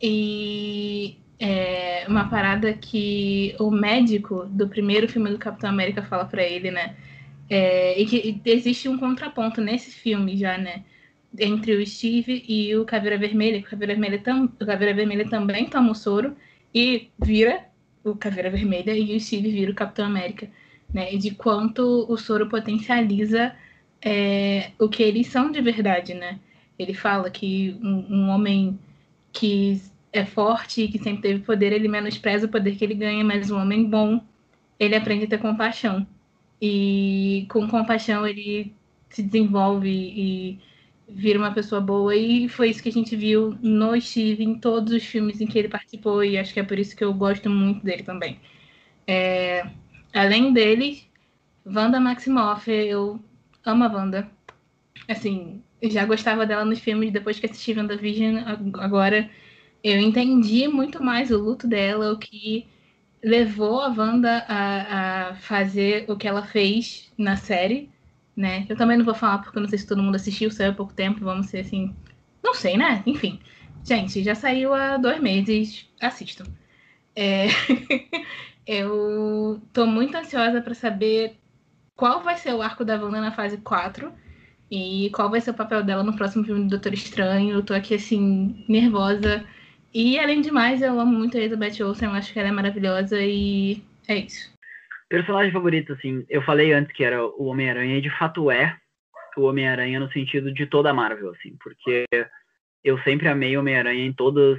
[0.00, 6.42] E é uma parada que o médico do primeiro filme do Capitão América fala para
[6.42, 6.96] ele, né?
[7.50, 10.84] É, e que existe um contraponto nesse filme já, né?
[11.38, 13.60] entre o Steve e o Caveira Vermelha.
[13.60, 16.36] O Caveira Vermelha, tam, o Caveira Vermelha também toma o soro
[16.74, 17.64] e vira
[18.04, 20.48] o Caveira Vermelha e o Steve vira o Capitão América.
[20.92, 21.14] Né?
[21.14, 23.54] E de quanto o soro potencializa
[24.00, 26.38] é, o que eles são de verdade, né?
[26.78, 28.78] Ele fala que um, um homem
[29.32, 29.80] que
[30.12, 33.50] é forte e que sempre teve poder, ele menospreza o poder que ele ganha, mas
[33.50, 34.20] um homem bom,
[34.78, 36.06] ele aprende a ter compaixão.
[36.60, 38.72] E com compaixão ele
[39.10, 40.58] se desenvolve e
[41.08, 42.14] vira uma pessoa boa.
[42.14, 45.58] E foi isso que a gente viu no Steve em todos os filmes em que
[45.58, 48.38] ele participou, e acho que é por isso que eu gosto muito dele também.
[49.06, 49.66] É,
[50.12, 51.02] além dele,
[51.66, 53.20] Wanda Maximoff, eu
[53.64, 54.30] amo a Wanda.
[55.08, 58.36] Assim, já gostava dela nos filmes depois que assisti WandaVision,
[58.78, 59.28] agora
[59.82, 62.66] eu entendi muito mais o luto dela, o que
[63.22, 67.92] levou a Wanda a, a fazer o que ela fez na série
[68.36, 68.66] né?
[68.68, 70.74] Eu também não vou falar porque eu não sei se todo mundo assistiu, saiu há
[70.74, 71.94] pouco tempo, vamos ser assim.
[72.42, 73.02] Não sei, né?
[73.06, 73.40] Enfim.
[73.84, 76.44] Gente, já saiu há dois meses, assistam.
[77.14, 77.48] É...
[78.66, 81.36] eu tô muito ansiosa para saber
[81.96, 84.12] qual vai ser o arco da Wanda na fase 4
[84.70, 87.56] e qual vai ser o papel dela no próximo filme do Doutor Estranho.
[87.56, 89.44] Eu tô aqui, assim, nervosa.
[89.94, 92.52] E, além de mais, eu amo muito a Elizabeth Olsen, eu acho que ela é
[92.52, 94.50] maravilhosa e é isso.
[95.08, 98.76] Personagem favorito, assim, eu falei antes que era o Homem-Aranha, e de fato é
[99.36, 102.06] o Homem-Aranha no sentido de toda a Marvel, assim, porque
[102.82, 104.58] eu sempre amei o Homem-Aranha em todas,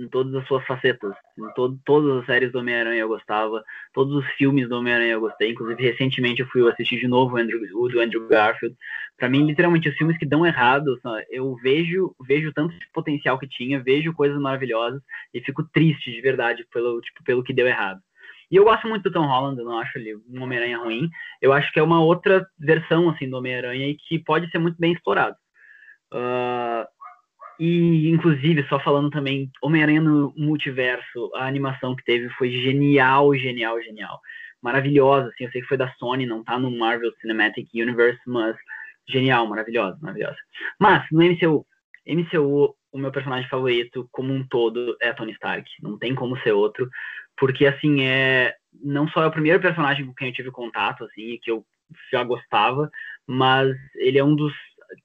[0.00, 1.14] em todas as suas facetas.
[1.38, 5.20] Em to todas as séries do Homem-Aranha eu gostava, todos os filmes do Homem-Aranha eu
[5.20, 5.50] gostei.
[5.50, 8.74] Inclusive, recentemente eu fui assistir de novo o, Andrew, o do Andrew Garfield.
[9.18, 10.98] Para mim, literalmente, os filmes que dão errado,
[11.30, 15.02] eu vejo, vejo tanto potencial que tinha, vejo coisas maravilhosas
[15.34, 18.00] e fico triste de verdade pelo, tipo, pelo que deu errado.
[18.50, 21.08] E eu gosto muito do Tom Holland, eu não acho ele um Homem-Aranha ruim.
[21.40, 24.76] Eu acho que é uma outra versão assim do Homem-Aranha e que pode ser muito
[24.78, 25.36] bem explorado.
[26.12, 26.84] Uh,
[27.60, 33.80] e, inclusive, só falando também, Homem-Aranha no Multiverso, a animação que teve foi genial, genial,
[33.82, 34.18] genial.
[34.62, 38.56] Maravilhosa, assim, eu sei que foi da Sony, não tá no Marvel Cinematic Universe, mas
[39.08, 40.36] genial, maravilhosa, maravilhosa.
[40.78, 41.66] Mas, no MCU,
[42.06, 45.68] MCU, o meu personagem favorito, como um todo, é Tony Stark.
[45.82, 46.88] Não tem como ser outro
[47.40, 51.38] porque assim é não só é o primeiro personagem com quem eu tive contato assim
[51.42, 51.64] que eu
[52.12, 52.88] já gostava
[53.26, 54.52] mas ele é um dos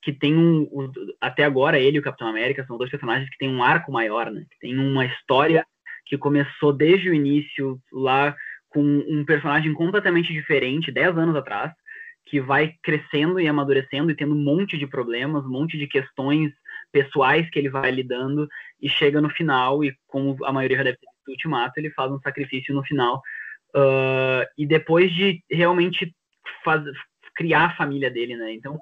[0.02, 3.50] que tem um até agora ele e o Capitão América são dois personagens que têm
[3.50, 5.66] um arco maior né que tem uma história
[6.06, 8.36] que começou desde o início lá
[8.70, 11.72] com um personagem completamente diferente dez anos atrás
[12.26, 16.52] que vai crescendo e amadurecendo e tendo um monte de problemas um monte de questões
[16.92, 18.48] pessoais que ele vai lidando
[18.82, 22.12] e chega no final e como a maioria já deve ter do Ultimato, ele faz
[22.12, 23.22] um sacrifício no final.
[23.76, 26.16] Uh, e depois de realmente
[26.64, 26.84] faz,
[27.36, 28.54] criar a família dele, né?
[28.54, 28.80] Então,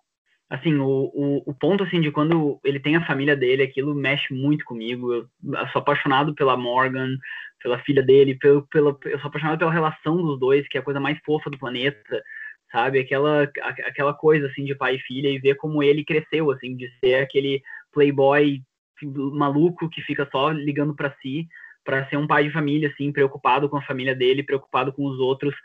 [0.53, 4.31] assim, o, o, o, ponto, assim, de quando ele tem a família dele, aquilo mexe
[4.31, 5.11] muito comigo.
[5.11, 5.27] Eu,
[5.71, 7.17] sou apaixonado pela Morgan,
[7.59, 10.83] pela filha dele, pelo, pela, eu sou apaixonado pela relação dos dois, que é a
[10.83, 12.23] coisa mais fofa do planeta,
[12.71, 12.99] sabe?
[12.99, 13.49] Aquela,
[13.83, 17.15] aquela coisa, assim, de pai e filha e ver como ele cresceu, assim, de ser
[17.15, 18.61] aquele playboy
[19.01, 21.47] maluco que fica só ligando para si,
[21.83, 25.17] para ser um pai de família, assim, preocupado com a família dele, preocupado com os
[25.17, 25.55] outros,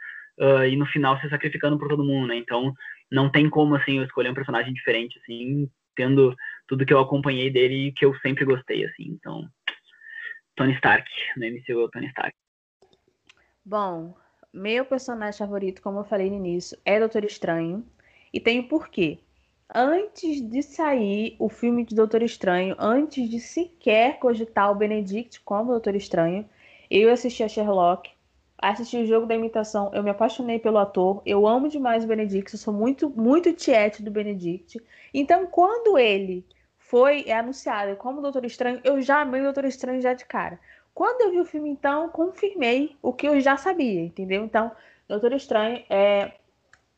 [0.41, 2.37] uh, e no final se sacrificando por todo mundo, né?
[2.37, 2.73] Então,
[3.11, 7.51] não tem como, assim, eu escolher um personagem diferente, assim, tendo tudo que eu acompanhei
[7.51, 9.05] dele e que eu sempre gostei, assim.
[9.09, 9.49] Então,
[10.55, 12.35] Tony Stark, no MCU é o Tony Stark.
[13.65, 14.15] Bom,
[14.53, 17.85] meu personagem favorito, como eu falei no início, é Doutor Estranho.
[18.33, 19.19] E tem um porquê.
[19.75, 25.73] Antes de sair o filme de Doutor Estranho, antes de sequer cogitar o Benedict como
[25.73, 26.49] Doutor Estranho,
[26.91, 28.11] eu assisti a Sherlock,
[28.59, 32.53] assisti o jogo da imitação, eu me apaixonei pelo ator, eu amo demais o Benedict,
[32.53, 34.81] eu sou muito, muito tiete do Benedict.
[35.15, 36.45] Então, quando ele
[36.77, 40.59] foi anunciado como Doutor Estranho, eu já amei o Doutor Estranho já de cara.
[40.93, 44.45] Quando eu vi o filme, então, confirmei o que eu já sabia, entendeu?
[44.45, 44.73] Então,
[45.09, 46.33] Doutor Estranho é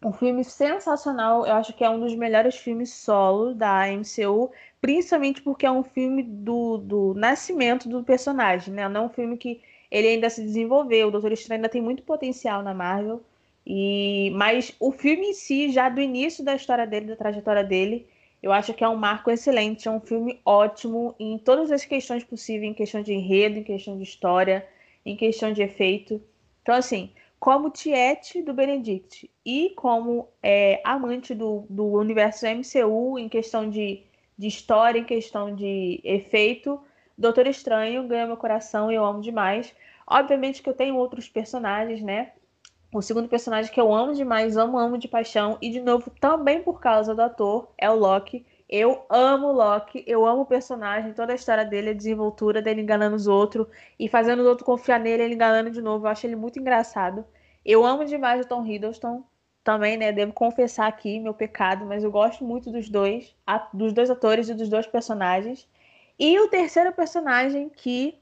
[0.02, 1.46] um filme sensacional.
[1.46, 5.82] Eu acho que é um dos melhores filmes solo da MCU, principalmente porque é um
[5.82, 8.88] filme do, do nascimento do personagem, né?
[8.88, 11.08] Não é um filme que ele ainda se desenvolveu.
[11.08, 13.22] O Doutor Estranho ainda tem muito potencial na Marvel.
[13.66, 18.06] E mas o filme em si, já do início da história dele, da trajetória dele,
[18.42, 22.24] eu acho que é um marco excelente, é um filme ótimo em todas as questões
[22.24, 24.66] possíveis, em questão de enredo, em questão de história,
[25.04, 26.22] em questão de efeito.
[26.62, 33.28] Então, assim, como Tiete do Benedict e como é, amante do, do universo MCU em
[33.28, 34.02] questão de,
[34.38, 36.80] de história, em questão de efeito,
[37.16, 39.74] Doutor Estranho ganha meu coração e eu amo demais.
[40.06, 42.32] Obviamente que eu tenho outros personagens, né?
[42.92, 46.60] O segundo personagem que eu amo demais, amo, amo de paixão, e de novo, também
[46.60, 48.44] por causa do ator, é o Loki.
[48.68, 52.80] Eu amo o Loki, eu amo o personagem, toda a história dele, a desenvoltura dele
[52.82, 53.68] enganando os outros
[53.98, 56.06] e fazendo os outros confiar nele, ele enganando de novo.
[56.06, 57.24] Eu acho ele muito engraçado.
[57.64, 59.24] Eu amo demais o Tom Hiddleston,
[59.62, 60.10] também, né?
[60.12, 63.34] Devo confessar aqui meu pecado, mas eu gosto muito dos dois,
[63.72, 65.68] dos dois atores e dos dois personagens.
[66.20, 68.20] E o terceiro personagem que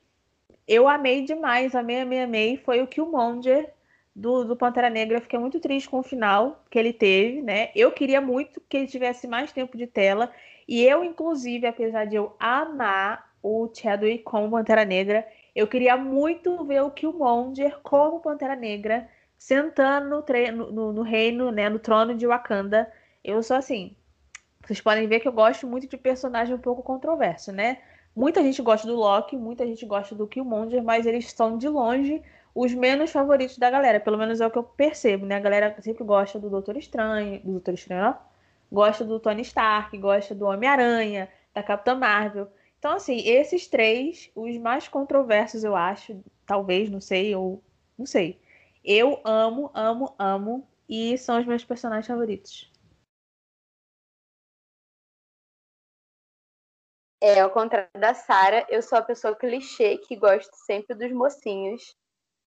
[0.68, 3.74] eu amei demais, amei, amei, amei, foi o Killmonger
[4.14, 7.70] do, do Pantera Negra, eu fiquei muito triste com o final que ele teve, né?
[7.74, 10.32] Eu queria muito que ele tivesse mais tempo de tela.
[10.68, 16.64] E eu, inclusive, apesar de eu amar o Chadwick como Pantera Negra, eu queria muito
[16.64, 22.28] ver o Killmonger como Pantera Negra, sentando no, no, no reino, né, no trono de
[22.28, 22.92] Wakanda.
[23.24, 23.96] Eu sou assim.
[24.68, 27.78] Vocês podem ver que eu gosto muito de personagem um pouco controverso, né?
[28.14, 32.22] Muita gente gosta do Loki, muita gente gosta do Killmonger, mas eles estão de longe
[32.54, 33.98] os menos favoritos da galera.
[33.98, 35.36] Pelo menos é o que eu percebo, né?
[35.36, 38.18] A galera sempre gosta do Doutor Estranho, do Doutor Estranho, não?
[38.70, 42.46] Gosta do Tony Stark, gosta do Homem-Aranha, da Capitã Marvel.
[42.78, 47.62] Então, assim, esses três, os mais controversos, eu acho, talvez, não sei, ou
[47.98, 48.38] não sei.
[48.84, 52.70] Eu amo, amo, amo, e são os meus personagens favoritos.
[57.20, 61.94] É, ao contrário da Sara, eu sou a pessoa clichê que gosta sempre dos mocinhos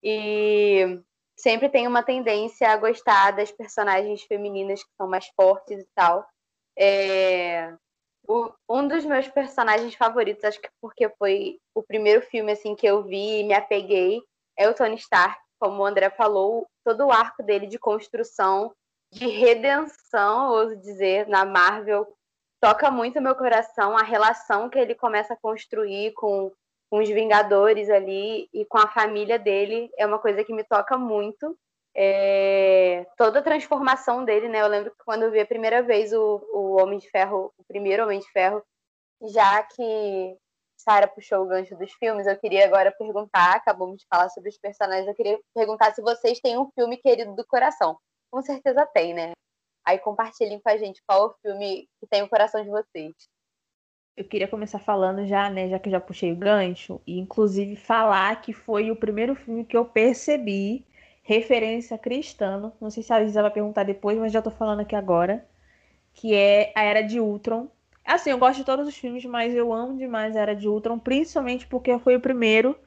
[0.03, 1.01] e
[1.35, 6.27] sempre tem uma tendência a gostar das personagens femininas que são mais fortes e tal.
[6.77, 7.73] É...
[8.27, 12.85] O, um dos meus personagens favoritos, acho que porque foi o primeiro filme assim que
[12.85, 14.21] eu vi e me apeguei,
[14.55, 15.41] é o Tony Stark.
[15.59, 18.73] Como o André falou, todo o arco dele de construção,
[19.11, 22.07] de redenção, ouso dizer, na Marvel,
[22.61, 23.97] toca muito meu coração.
[23.97, 26.51] A relação que ele começa a construir com
[26.91, 30.97] com os Vingadores ali e com a família dele é uma coisa que me toca
[30.97, 31.57] muito.
[31.95, 34.61] É, toda a transformação dele, né?
[34.61, 37.63] Eu lembro que quando eu vi a primeira vez o, o Homem de Ferro, o
[37.63, 38.61] primeiro Homem de Ferro,
[39.23, 40.37] já que
[40.77, 44.57] Sara puxou o gancho dos filmes, eu queria agora perguntar, acabamos de falar sobre os
[44.57, 47.97] personagens, eu queria perguntar se vocês têm um filme querido do coração.
[48.29, 49.31] Com certeza tem, né?
[49.85, 53.13] Aí compartilhem com a gente qual é o filme que tem o coração de vocês
[54.15, 57.75] eu queria começar falando já, né, já que eu já puxei o gancho, e inclusive
[57.75, 60.85] falar que foi o primeiro filme que eu percebi
[61.23, 62.71] referência cristã.
[62.79, 65.45] Não sei se a Lisa vai perguntar depois, mas já tô falando aqui agora.
[66.13, 67.69] Que é a Era de Ultron.
[68.05, 70.99] Assim, eu gosto de todos os filmes, mas eu amo demais a Era de Ultron,
[70.99, 72.77] principalmente porque foi o primeiro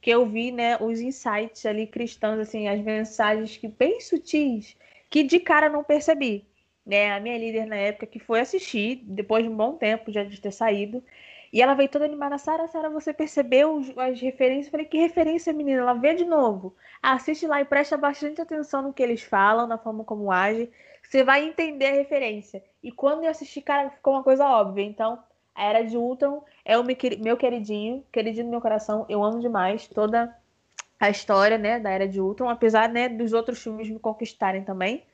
[0.00, 4.76] que eu vi, né, os insights ali cristãos, assim, as mensagens que bem sutis,
[5.10, 6.46] que de cara não percebi
[6.88, 10.24] né, a minha líder na época, que foi assistir, depois de um bom tempo já
[10.24, 11.04] de ter saído.
[11.52, 14.66] E ela veio toda animada, Sara, Sara, você percebeu as referências?
[14.66, 15.82] Eu falei, que referência, menina?
[15.82, 16.74] Ela vê de novo.
[17.02, 20.70] Assiste lá e presta bastante atenção no que eles falam, na forma como agem.
[21.02, 22.62] Você vai entender a referência.
[22.82, 24.82] E quando eu assisti, cara, ficou uma coisa óbvia.
[24.84, 25.18] Então,
[25.54, 29.06] a Era de Ultron é o meu queridinho, queridinho do meu coração.
[29.08, 30.34] Eu amo demais toda
[31.00, 32.48] a história, né, da Era de Ultron.
[32.48, 35.04] Apesar, né, dos outros filmes me conquistarem também.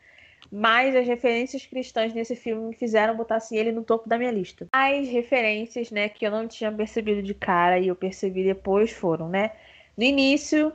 [0.52, 4.30] mas as referências cristãs nesse filme me fizeram botar assim, ele no topo da minha
[4.30, 4.68] lista.
[4.72, 9.28] As referências, né, que eu não tinha percebido de cara e eu percebi depois foram,
[9.28, 9.52] né?
[9.96, 10.72] No início,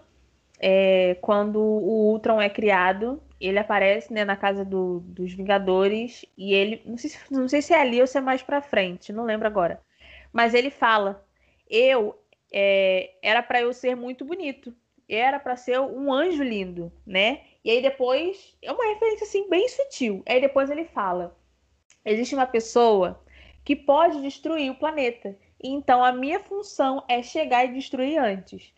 [0.60, 6.54] é, quando o Ultron é criado, ele aparece né, na casa do, dos Vingadores e
[6.54, 6.82] ele.
[6.86, 9.48] Não sei, não sei se é ali ou se é mais pra frente, não lembro
[9.48, 9.82] agora.
[10.34, 11.26] Mas ele fala:
[11.70, 12.18] Eu
[12.52, 14.74] é, era para eu ser muito bonito,
[15.16, 17.42] era para ser um anjo lindo, né?
[17.64, 20.24] E aí depois é uma referência assim bem sutil.
[20.28, 21.36] Aí depois ele fala:
[22.06, 23.24] existe uma pessoa
[23.64, 25.38] que pode destruir o planeta.
[25.62, 28.74] Então a minha função é chegar e destruir antes.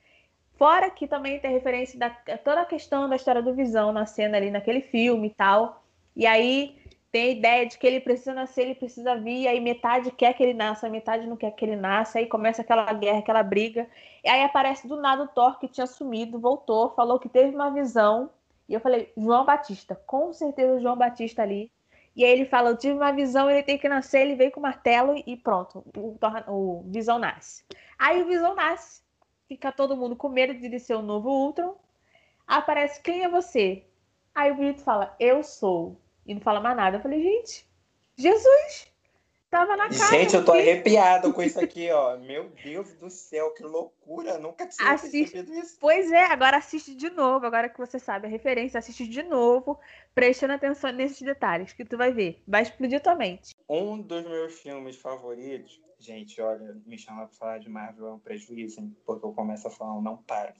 [0.55, 4.37] Fora que também tem referência da toda a questão da história do Visão na cena
[4.37, 5.83] ali naquele filme e tal.
[6.15, 6.75] E aí
[7.11, 10.41] tem a ideia de que ele precisa nascer, ele precisa vir, aí metade quer que
[10.41, 13.87] ele nasça, metade não quer que ele nasça, aí começa aquela guerra, aquela briga.
[14.23, 17.69] E aí aparece do nada o Thor que tinha sumido, voltou, falou que teve uma
[17.69, 18.29] visão.
[18.69, 21.69] E eu falei, João Batista, com certeza o João Batista ali.
[22.15, 24.61] E aí ele fala, eu tive uma visão, ele tem que nascer, ele veio com
[24.61, 27.65] o martelo e pronto, o, Thor, o Visão nasce.
[27.99, 29.01] Aí o Visão nasce,
[29.49, 31.75] fica todo mundo com medo de ser o novo Ultron.
[32.47, 33.85] Aparece, quem é você?
[34.33, 36.97] Aí o Bonito fala, eu sou e não fala mais nada.
[36.97, 37.65] Eu falei, gente,
[38.17, 38.91] Jesus!
[39.51, 40.17] Tava na cara.
[40.17, 42.17] Gente, eu tô arrepiado com isso aqui, ó.
[42.17, 44.37] Meu Deus do céu, que loucura!
[44.37, 45.37] Nunca tinha assiste...
[45.37, 45.77] isso.
[45.77, 49.77] Pois é, agora assiste de novo, agora que você sabe a referência, assiste de novo,
[50.15, 52.41] prestando atenção nesses detalhes, que tu vai ver.
[52.47, 53.53] Vai explodir tua mente.
[53.67, 58.19] Um dos meus filmes favoritos, gente, olha, me chama pra falar de Marvel é um
[58.19, 58.95] prejuízo, hein?
[59.05, 60.53] Porque eu começo a falar, não para.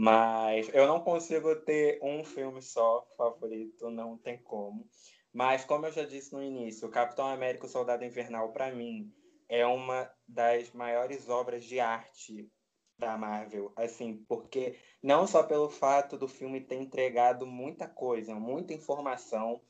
[0.00, 4.88] Mas eu não consigo ter um filme só favorito, não tem como.
[5.32, 9.12] Mas, como eu já disse no início, Capitão América o Soldado Invernal, para mim,
[9.48, 12.48] é uma das maiores obras de arte
[12.96, 13.72] da Marvel.
[13.74, 19.60] Assim, porque não só pelo fato do filme ter entregado muita coisa, muita informação,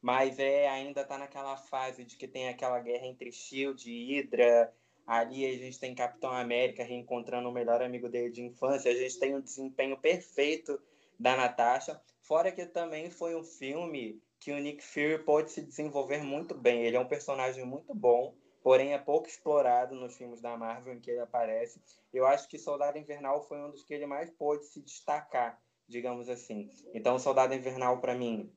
[0.00, 4.72] mas é ainda tá naquela fase de que tem aquela guerra entre Shield e Hydra,
[5.06, 8.90] Ali a gente tem Capitão América reencontrando o melhor amigo dele de infância.
[8.90, 10.80] A gente tem um desempenho perfeito
[11.18, 12.00] da Natasha.
[12.20, 16.84] Fora que também foi um filme que o Nick Fury pode se desenvolver muito bem.
[16.84, 21.00] Ele é um personagem muito bom, porém é pouco explorado nos filmes da Marvel em
[21.00, 21.80] que ele aparece.
[22.12, 26.28] Eu acho que Soldado Invernal foi um dos que ele mais pôde se destacar, digamos
[26.28, 26.68] assim.
[26.92, 28.52] Então, Soldado Invernal, para mim,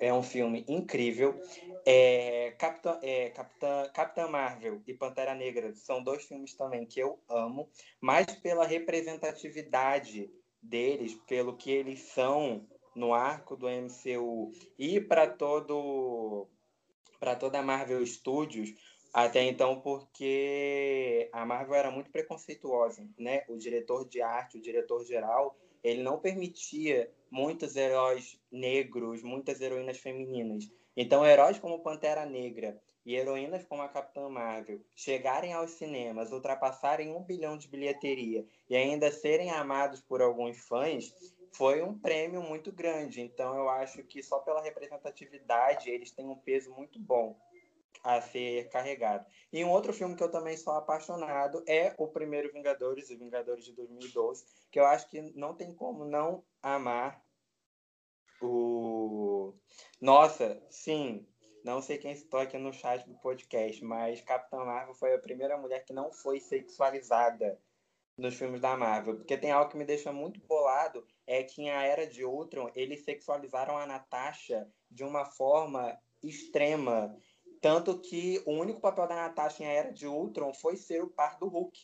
[0.00, 1.40] é um filme incrível.
[1.84, 7.18] É, Capitã, é, Capitã, Capitã Marvel e Pantera Negra são dois filmes também que eu
[7.28, 7.68] amo,
[8.00, 10.30] mas pela representatividade
[10.62, 12.64] deles, pelo que eles são
[12.94, 16.48] no arco do MCU e para todo
[17.18, 18.74] para toda a Marvel Studios,
[19.12, 23.44] até então porque a Marvel era muito preconceituosa, né?
[23.48, 29.98] O diretor de arte, o diretor geral, ele não permitia muitos heróis negros, muitas heroínas
[29.98, 30.68] femininas.
[30.96, 37.14] Então, heróis como Pantera Negra e heroínas como a Capitã Marvel chegarem aos cinemas, ultrapassarem
[37.14, 41.12] um bilhão de bilheteria e ainda serem amados por alguns fãs,
[41.54, 43.20] foi um prêmio muito grande.
[43.20, 47.36] Então, eu acho que só pela representatividade eles têm um peso muito bom
[48.02, 49.24] a ser carregado.
[49.52, 53.64] E um outro filme que eu também sou apaixonado é o primeiro Vingadores, o Vingadores
[53.64, 57.22] de 2012, que eu acho que não tem como não amar
[58.40, 59.54] o.
[60.02, 61.24] Nossa, sim,
[61.62, 65.56] não sei quem estou aqui no chat do podcast, mas Capitã Marvel foi a primeira
[65.56, 67.56] mulher que não foi sexualizada
[68.18, 69.14] nos filmes da Marvel.
[69.14, 72.68] Porque tem algo que me deixa muito bolado, é que em A Era de Ultron,
[72.74, 77.16] eles sexualizaram a Natasha de uma forma extrema.
[77.60, 81.10] Tanto que o único papel da Natasha em A Era de Ultron foi ser o
[81.10, 81.78] par do Hulk.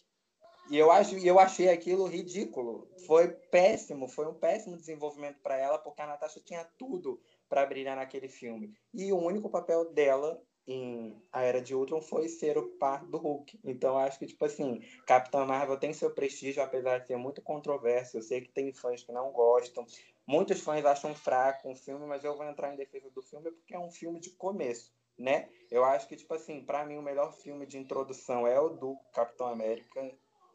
[0.70, 2.90] E eu, acho, eu achei aquilo ridículo.
[3.06, 7.96] Foi péssimo, foi um péssimo desenvolvimento para ela, porque a Natasha tinha tudo para brilhar
[7.96, 8.72] naquele filme.
[8.92, 13.16] E o único papel dela em A Era de Ultron foi ser o par do
[13.16, 13.58] Hulk.
[13.64, 18.18] Então acho que, tipo assim, Capitã Marvel tem seu prestígio, apesar de ser muito controverso.
[18.18, 19.86] Eu sei que tem fãs que não gostam.
[20.26, 23.74] Muitos fãs acham fraco o filme, mas eu vou entrar em defesa do filme porque
[23.74, 25.48] é um filme de começo né?
[25.70, 28.96] Eu acho que, tipo assim, para mim o melhor filme de introdução é o do
[29.12, 30.10] Capitão América.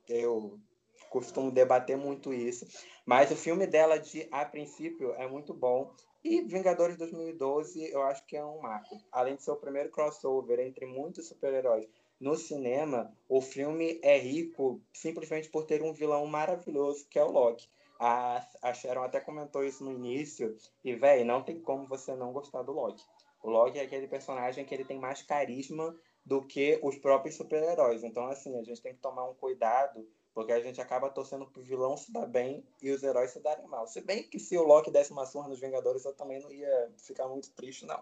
[0.07, 0.59] Eu
[1.09, 2.65] costumo debater muito isso.
[3.05, 5.93] Mas o filme dela, de a princípio, é muito bom.
[6.23, 8.97] E Vingadores 2012, eu acho que é um marco.
[9.11, 11.85] Além de ser o primeiro crossover entre muitos super-heróis
[12.17, 17.31] no cinema, o filme é rico simplesmente por ter um vilão maravilhoso, que é o
[17.31, 17.67] Loki.
[17.99, 20.55] A, a Sharon até comentou isso no início.
[20.83, 23.03] E, velho, não tem como você não gostar do Loki.
[23.41, 25.93] O Loki é aquele personagem que ele tem mais carisma
[26.25, 28.01] do que os próprios super-heróis.
[28.01, 31.61] Então, assim, a gente tem que tomar um cuidado Porque a gente acaba torcendo pro
[31.61, 33.87] vilão se dar bem e os heróis se darem mal.
[33.87, 36.91] Se bem que se o Loki desse uma surra nos Vingadores, eu também não ia
[36.97, 38.01] ficar muito triste, não.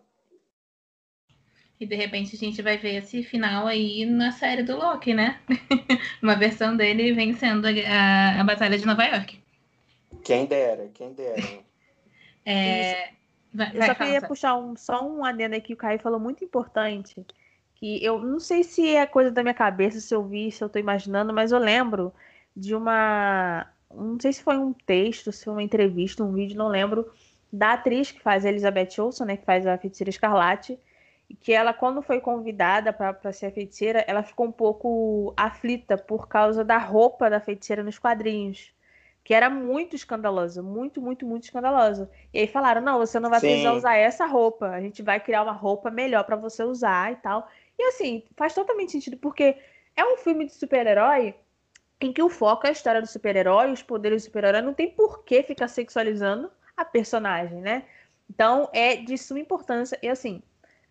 [1.79, 5.41] E de repente a gente vai ver esse final aí na série do Loki, né?
[6.21, 9.41] uma versão dele vencendo a, a, a Batalha de Nova York.
[10.23, 11.41] Quem dera, quem dera.
[12.45, 13.13] É...
[13.53, 16.43] Vai, eu só queria puxar um, só um adendo aqui que o Caio falou muito
[16.43, 17.25] importante.
[17.81, 20.69] Que eu não sei se é coisa da minha cabeça, se eu vi, se eu
[20.69, 22.13] tô imaginando, mas eu lembro
[22.55, 23.67] de uma.
[23.91, 27.11] Não sei se foi um texto, se foi uma entrevista, um vídeo, não lembro,
[27.51, 29.37] da atriz que faz a Elizabeth Olsen, né?
[29.37, 30.79] Que faz a feiticeira escarlate.
[31.39, 36.27] Que ela, quando foi convidada para ser a feiticeira, ela ficou um pouco aflita por
[36.27, 38.71] causa da roupa da feiticeira nos quadrinhos
[39.23, 42.09] que era muito escandalosa, muito, muito, muito escandalosa.
[42.33, 43.47] E aí falaram: não, você não vai Sim.
[43.47, 47.15] precisar usar essa roupa, a gente vai criar uma roupa melhor para você usar e
[47.17, 47.47] tal.
[47.81, 49.57] E assim, faz totalmente sentido, porque
[49.95, 51.33] é um filme de super-herói
[51.99, 54.91] em que o foco é a história do super-herói, os poderes do super-herói, não tem
[54.91, 57.83] por que ficar sexualizando a personagem, né?
[58.29, 59.97] Então é de suma importância.
[59.99, 60.43] E assim,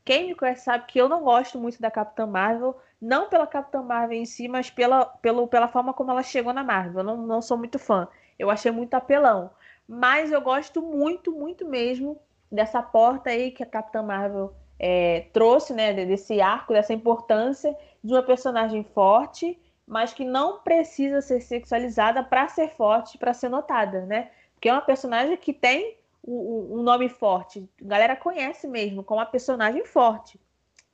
[0.04, 3.82] quem me conhece sabe que eu não gosto muito da Capitã Marvel, não pela Capitã
[3.82, 7.02] Marvel em si, mas pela, pelo, pela forma como ela chegou na Marvel.
[7.02, 8.08] Eu não, não sou muito fã.
[8.36, 9.52] Eu achei muito apelão.
[9.86, 12.20] Mas eu gosto muito, muito mesmo
[12.50, 14.52] dessa porta aí que a Capitã Marvel
[14.82, 15.92] é, trouxe, né?
[15.92, 22.48] Desse arco, dessa importância de uma personagem forte, mas que não precisa ser sexualizada para
[22.48, 24.30] ser forte, para ser notada, né?
[24.54, 27.68] Porque é uma personagem que tem um nome forte.
[27.82, 30.40] A galera conhece mesmo como uma personagem forte.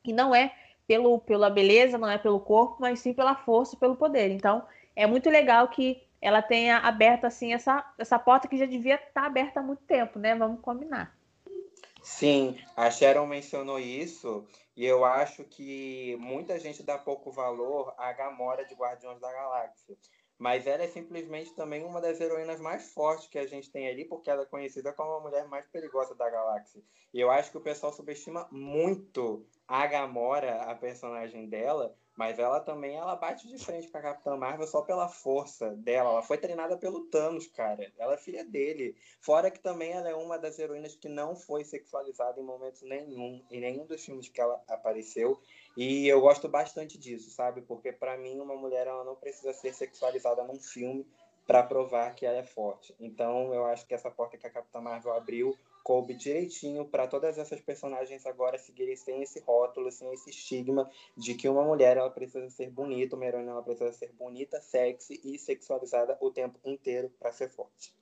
[0.05, 0.53] E não é
[0.87, 4.30] pelo, pela beleza, não é pelo corpo, mas sim pela força pelo poder.
[4.30, 4.64] Então,
[4.95, 9.22] é muito legal que ela tenha aberto assim essa, essa porta que já devia estar
[9.22, 10.34] tá aberta há muito tempo, né?
[10.34, 11.16] Vamos combinar.
[12.07, 14.47] Sim, a Sharon mencionou isso
[14.77, 19.99] e eu acho que muita gente dá pouco valor à Gamora de Guardiões da Galáxia.
[20.39, 24.05] Mas ela é simplesmente também uma das heroínas mais fortes que a gente tem ali,
[24.05, 26.81] porque ela é conhecida como a mulher mais perigosa da galáxia.
[27.13, 32.61] E eu acho que o pessoal subestima muito a Gamora, a personagem dela, mas ela
[32.61, 36.11] também ela bate de frente com a Capitã Marvel só pela força dela.
[36.11, 37.93] Ela foi treinada pelo Thanos, cara.
[37.99, 38.97] Ela é filha dele.
[39.21, 43.45] Fora que também ela é uma das heroínas que não foi sexualizada em momento nenhum,
[43.51, 45.39] em nenhum dos filmes que ela apareceu.
[45.77, 47.61] E eu gosto bastante disso, sabe?
[47.61, 51.07] Porque para mim uma mulher ela não precisa ser sexualizada num filme
[51.47, 52.95] para provar que ela é forte.
[52.99, 55.57] Então eu acho que essa porta que a Capitã Marvel abriu
[55.87, 61.32] coube direitinho para todas essas personagens agora seguirem sem esse rótulo, sem esse estigma de
[61.37, 65.39] que uma mulher ela precisa ser bonita, uma heroína ela precisa ser bonita, sexy e
[65.39, 67.95] sexualizada o tempo inteiro para ser forte.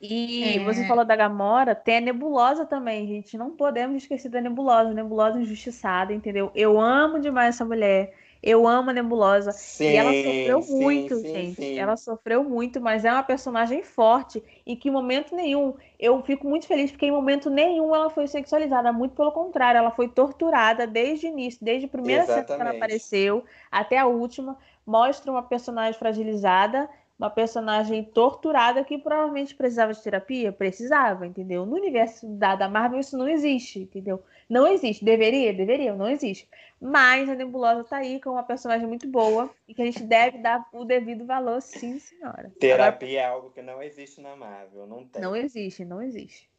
[0.00, 0.64] E é...
[0.64, 3.38] você falou da Gamora, tem a Nebulosa também, gente.
[3.38, 6.50] Não podemos esquecer da Nebulosa, Nebulosa injustiçada, entendeu?
[6.52, 8.12] Eu amo demais essa mulher.
[8.42, 9.52] Eu amo a Nebulosa.
[9.52, 11.78] Sim, e ela sofreu sim, muito, sim, gente.
[11.78, 14.42] Ela sofreu muito, mas é uma personagem forte.
[14.66, 18.26] E que em momento nenhum, eu fico muito feliz, porque em momento nenhum ela foi
[18.26, 18.92] sexualizada.
[18.92, 22.70] Muito pelo contrário, ela foi torturada desde o início, desde a primeira cena que ela
[22.70, 24.58] apareceu até a última.
[24.84, 26.88] Mostra uma personagem fragilizada
[27.22, 30.50] uma personagem torturada que provavelmente precisava de terapia?
[30.50, 31.64] Precisava, entendeu?
[31.64, 34.20] No universo da, da Marvel isso não existe, entendeu?
[34.48, 35.04] Não existe.
[35.04, 35.52] Deveria?
[35.54, 36.48] Deveria, não existe.
[36.82, 40.38] Mas a Nebulosa tá aí com uma personagem muito boa e que a gente deve
[40.38, 42.50] dar o devido valor, sim, senhora.
[42.58, 45.22] Terapia Agora, é algo que não existe na Marvel, não tem.
[45.22, 46.50] Não existe, não existe.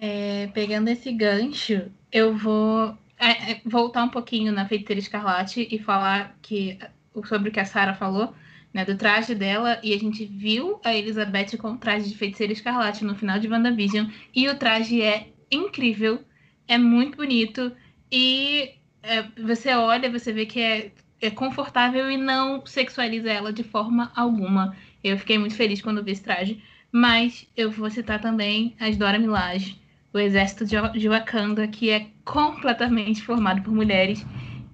[0.00, 5.78] É, pegando esse gancho, eu vou é, é voltar um pouquinho na Feiticeira Escarlate e
[5.78, 6.78] falar que,
[7.26, 8.34] sobre o que a Sarah falou
[8.72, 12.52] né, do traje dela, e a gente viu a Elizabeth com o traje de feiticeira
[12.52, 16.20] escarlate no final de WandaVision, e o traje é incrível,
[16.66, 17.70] é muito bonito,
[18.10, 23.62] e é, você olha, você vê que é, é confortável e não sexualiza ela de
[23.62, 24.76] forma alguma.
[25.02, 29.18] Eu fiquei muito feliz quando vi esse traje, mas eu vou citar também as Dora
[29.18, 29.80] Milaje,
[30.12, 34.24] o exército de Wakanda, que é completamente formado por mulheres.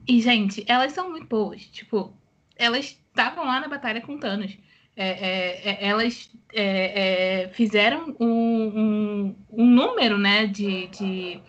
[0.07, 1.62] E, gente, elas são muito boas.
[1.66, 2.12] Tipo,
[2.57, 4.57] elas estavam lá na batalha com Thanos.
[4.97, 11.41] É, é, é elas é, é, fizeram um, um, um, número né, de, de,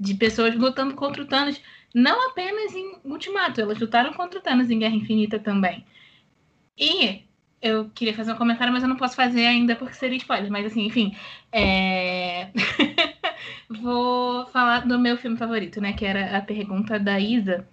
[0.00, 1.60] de pessoas lutando contra o Thanos,
[1.96, 5.82] não apenas em Ultimato, elas lutaram contra o Thanos em Guerra Infinita também.
[6.78, 7.22] E
[7.62, 10.50] eu queria fazer um comentário, mas eu não posso fazer ainda porque seria spoiler.
[10.50, 11.16] Mas assim, enfim.
[11.50, 12.50] É...
[13.80, 15.94] Vou falar do meu filme favorito, né?
[15.94, 17.66] Que era a pergunta da Isa.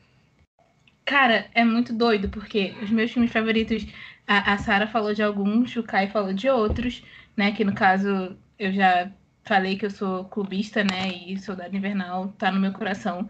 [1.03, 3.85] Cara, é muito doido, porque os meus filmes favoritos,
[4.25, 7.03] a, a Sara falou de alguns, o Kai falou de outros,
[7.35, 7.51] né?
[7.51, 9.11] Que no caso eu já
[9.43, 11.09] falei que eu sou clubista, né?
[11.27, 13.29] E Soldado Invernal tá no meu coração.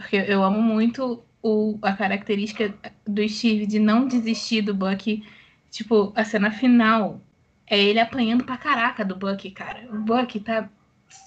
[0.00, 2.74] Porque eu amo muito o, a característica
[3.06, 5.22] do Steve de não desistir do Bucky
[5.70, 7.20] tipo, a cena final
[7.66, 9.88] é ele apanhando pra caraca do Buck, cara.
[9.92, 10.68] O Buck tá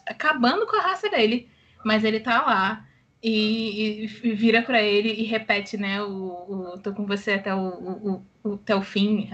[0.06, 1.50] acabando com a raça dele,
[1.86, 2.86] mas ele tá lá
[3.22, 6.02] e, e vira para ele e repete, né?
[6.04, 9.30] O, o, tô com você até o, o, até o fim.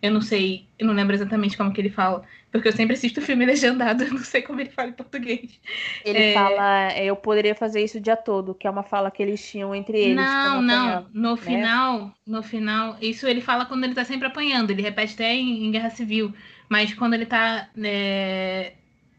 [0.00, 2.22] Eu não sei, eu não lembro exatamente como que ele fala,
[2.52, 5.60] porque eu sempre assisto o filme legendado, eu não sei como ele fala em português.
[6.04, 6.34] Ele é...
[6.34, 9.74] fala, eu poderia fazer isso o dia todo, que é uma fala que eles tinham
[9.74, 10.16] entre eles.
[10.16, 11.36] Não, não, no né?
[11.36, 15.66] final, no final, isso ele fala quando ele tá sempre apanhando, ele repete até em,
[15.66, 16.32] em Guerra Civil,
[16.68, 18.74] mas quando ele tá é,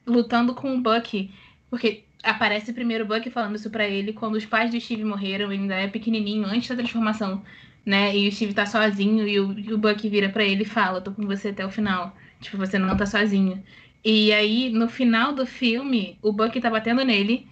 [0.05, 1.33] lutando com o Bucky,
[1.69, 5.51] porque aparece primeiro o Buck falando isso para ele quando os pais do Steve morreram,
[5.51, 7.43] ele ainda é pequenininho, antes da transformação,
[7.85, 8.15] né?
[8.15, 11.11] E o Steve tá sozinho e o, o Buck vira para ele e fala: "Tô
[11.11, 12.15] com você até o final".
[12.41, 13.63] Tipo, você não tá sozinho.
[14.03, 17.47] E aí, no final do filme, o Buck tá batendo nele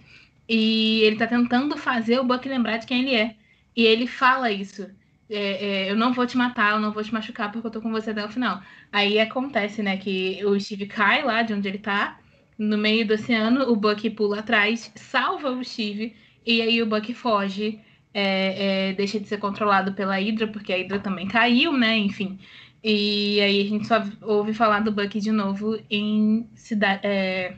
[0.48, 3.36] e ele tá tentando fazer o Buck lembrar de quem ele é.
[3.76, 4.88] E ele fala isso.
[5.30, 7.82] É, é, eu não vou te matar, eu não vou te machucar porque eu tô
[7.82, 8.62] com você até o final.
[8.90, 12.18] Aí acontece, né, que o Steve cai lá de onde ele tá
[12.56, 17.12] no meio do oceano, o Buck pula atrás, salva o Steve, e aí o Buck
[17.14, 17.80] foge,
[18.18, 21.96] é, é, deixa de ser controlado pela Hydra, porque a Hydra também caiu, né?
[21.96, 22.38] Enfim.
[22.82, 26.48] E aí a gente só ouve falar do Buck de novo em
[27.02, 27.54] é,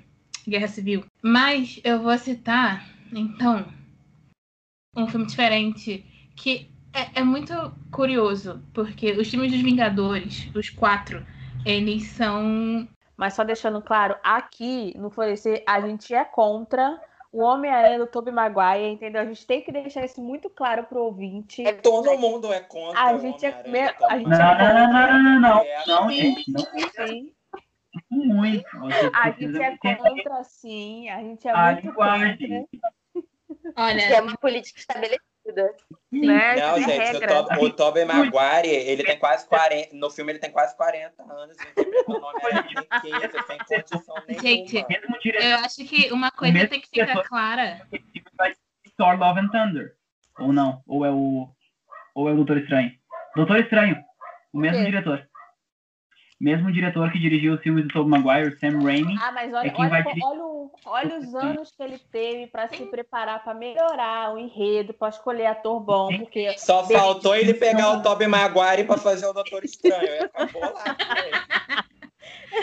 [0.47, 1.05] Guerra Civil.
[1.23, 3.65] Mas eu vou citar, então,
[4.95, 6.05] um filme diferente
[6.37, 7.55] que é, é muito
[7.91, 11.25] curioso, porque os filmes dos Vingadores, os quatro,
[11.65, 12.87] eles são
[13.17, 16.99] mas só deixando claro, aqui no Florescer a gente é contra
[17.33, 19.23] o Homem-Aranha do Tobey Maguire, entendeu?
[19.23, 21.65] A gente tem que deixar isso muito claro pro ouvinte.
[21.65, 23.81] É, todo mundo é contra a gente é, me...
[23.81, 27.07] a gente não, é não, não, não, não, não, não, gente, não.
[27.07, 27.33] Sim.
[28.11, 28.67] Muito.
[29.15, 31.09] A gente é contra, sim.
[31.09, 32.67] A gente é a muito linguagem.
[32.69, 32.91] contra.
[33.77, 35.30] Olha, é uma política estabelecida.
[36.13, 36.57] Né?
[36.57, 39.95] Não, é gente, o, to o Tobey Maguire, ele tem quase 40.
[39.95, 41.57] No filme ele tem quase 40 anos.
[42.07, 44.43] O nome é 15, sem condição nenhuma.
[44.43, 44.87] Gente,
[45.23, 47.81] eu acho que uma coisa tem que ficar clara.
[48.97, 49.95] Thor Love and Thunder.
[50.39, 50.83] Ou não?
[50.87, 51.49] Ou é o.
[52.15, 52.93] Ou é o Doutor Estranho?
[53.37, 53.97] Doutor Estranho.
[54.53, 55.30] O mesmo diretor.
[56.41, 59.15] Mesmo diretor que dirigiu os filmes do Tobey Maguire, Sam Raimi.
[59.21, 60.25] Ah, mas olha, é quem olha, vai dirigir...
[60.25, 65.11] olha, olha os anos que ele teve para se preparar para melhorar o enredo, para
[65.11, 66.09] escolher ator bom.
[66.17, 70.25] Porque Só faltou ele pegar o Tobey Maguire para fazer o Doutor Estranho.
[70.25, 70.97] Acabou lá.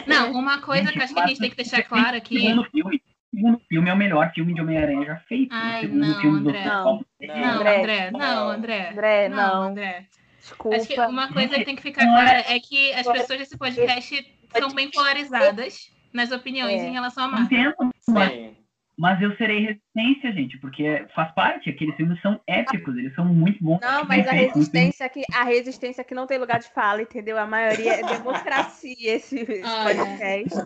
[0.08, 2.40] Não, uma coisa que acho que a gente tem que deixar claro aqui.
[2.40, 3.02] Segundo filme,
[3.32, 5.54] segundo filme é o melhor filme de Homem-Aranha já feito.
[5.54, 6.66] Ai, não, André.
[6.66, 6.84] Não,
[7.22, 8.12] não, André.
[8.12, 8.90] Não, André.
[8.90, 9.62] André, não.
[9.62, 10.08] André.
[10.48, 10.78] Desculpa.
[10.78, 14.38] Acho que uma coisa que tem que ficar clara é que as pessoas desse podcast
[14.58, 16.88] são bem polarizadas nas opiniões é.
[16.88, 17.60] em relação a Marvel.
[17.60, 18.56] Entendo, mas,
[18.98, 23.62] mas eu serei resistência, gente, porque faz parte, aqueles filmes são épicos, eles são muito
[23.62, 23.80] bons.
[23.82, 27.38] Não, mas a resistência aqui, a resistência aqui não tem lugar de fala, entendeu?
[27.38, 29.46] A maioria é democracia esse
[29.84, 30.66] podcast.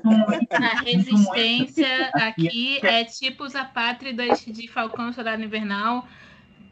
[0.51, 6.07] A resistência aqui é tipo os apátridas de Falcão Soldado Invernal.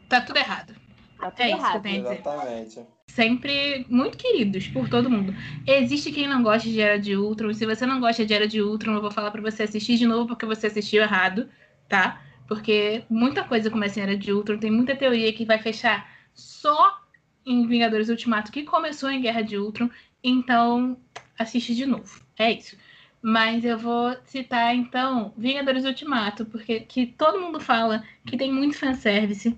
[0.08, 0.76] Tá tudo errado.
[1.20, 1.62] Tá tudo é errado.
[1.62, 2.22] isso que eu tenho a dizer.
[2.22, 5.36] Exatamente sempre muito queridos por todo mundo.
[5.66, 7.54] Existe quem não gosta de Era de Ultron.
[7.54, 10.06] Se você não gosta de Era de Ultron, eu vou falar para você assistir de
[10.06, 11.50] novo porque você assistiu errado,
[11.88, 12.22] tá?
[12.48, 14.58] Porque muita coisa começa em Era de Ultron.
[14.58, 17.00] Tem muita teoria que vai fechar só
[17.46, 19.90] em Vingadores Ultimato, que começou em Guerra de Ultron.
[20.24, 20.98] Então,
[21.38, 22.22] assiste de novo.
[22.38, 22.78] É isso.
[23.22, 28.78] Mas eu vou citar, então, Vingadores Ultimato, porque que todo mundo fala que tem muito
[28.78, 29.58] fanservice.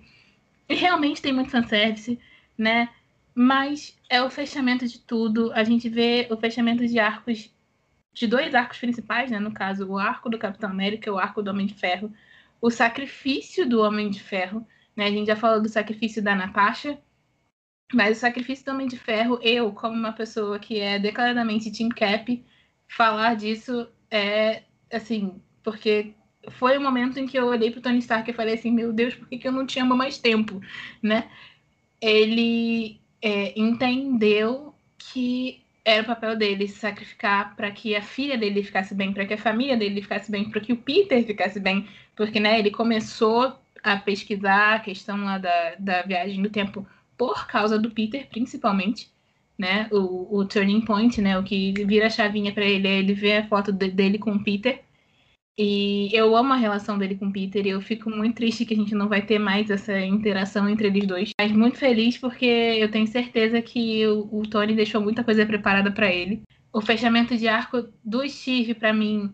[0.68, 2.18] E realmente tem muito fanservice,
[2.58, 2.90] né?
[3.34, 5.52] Mas é o fechamento de tudo.
[5.54, 7.54] A gente vê o fechamento de arcos,
[8.14, 9.40] de dois arcos principais, né?
[9.40, 12.14] No caso, o arco do Capitão América e o arco do Homem de Ferro.
[12.62, 14.68] O sacrifício do Homem de Ferro.
[14.96, 15.06] Né?
[15.06, 17.00] A gente já falou do sacrifício da Natasha.
[17.94, 21.90] Mas o sacrifício do Homem de Ferro, eu, como uma pessoa que é declaradamente Team
[21.90, 22.46] Cap,
[22.88, 26.14] falar disso é assim, porque
[26.50, 29.14] foi o momento em que eu olhei pro Tony Stark e falei assim, meu Deus,
[29.16, 30.62] por que, que eu não te amo mais tempo,
[31.02, 31.30] né?
[32.00, 38.64] Ele é, entendeu que era o papel dele se sacrificar para que a filha dele
[38.64, 41.88] ficasse bem, para que a família dele ficasse bem, para que o Peter ficasse bem,
[42.16, 46.86] porque né, ele começou a pesquisar a questão lá da, da viagem do tempo
[47.18, 49.10] por causa do Peter, principalmente,
[49.58, 49.88] né?
[49.92, 51.38] O, o turning point, né?
[51.38, 54.32] O que vira a chavinha para ele é ele ver a foto de, dele com
[54.32, 54.84] o Peter
[55.58, 58.74] e eu amo a relação dele com o Peter e eu fico muito triste que
[58.74, 61.32] a gente não vai ter mais essa interação entre eles dois.
[61.40, 65.92] Mas muito feliz porque eu tenho certeza que o, o Tony deixou muita coisa preparada
[65.92, 66.42] para ele.
[66.74, 69.34] O fechamento de arco do Steve, para mim,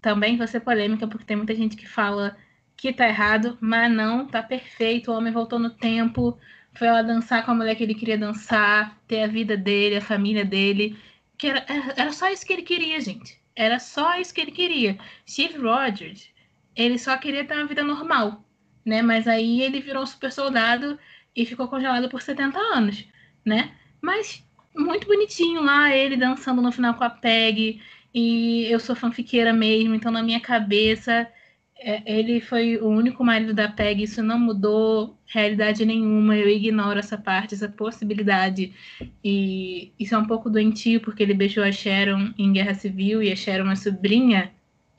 [0.00, 2.36] também vai ser polêmica, porque tem muita gente que fala
[2.76, 5.10] que tá errado, mas não, tá perfeito.
[5.10, 6.38] O homem voltou no tempo,
[6.74, 10.00] foi ela dançar com a mulher que ele queria dançar, ter a vida dele, a
[10.00, 10.96] família dele.
[11.36, 11.64] Que era,
[11.96, 13.40] era só isso que ele queria, gente.
[13.56, 14.98] Era só isso que ele queria.
[15.28, 16.28] Steve Rogers,
[16.76, 18.44] ele só queria ter uma vida normal,
[18.84, 19.02] né?
[19.02, 20.98] Mas aí ele virou super soldado
[21.34, 23.06] e ficou congelado por 70 anos,
[23.44, 23.74] né?
[24.00, 24.44] Mas
[24.74, 27.80] muito bonitinho lá, ele dançando no final com a Peg.
[28.14, 31.30] E eu sou fanfiqueira mesmo, então na minha cabeça
[31.78, 37.18] ele foi o único marido da Peg, isso não mudou realidade nenhuma, eu ignoro essa
[37.18, 38.74] parte, essa possibilidade.
[39.22, 43.30] E isso é um pouco doentio, porque ele beijou a Sharon em Guerra Civil e
[43.30, 44.52] a Sharon é sobrinha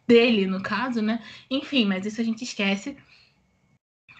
[0.08, 1.22] dele, no caso, né?
[1.50, 2.98] Enfim, mas isso a gente esquece.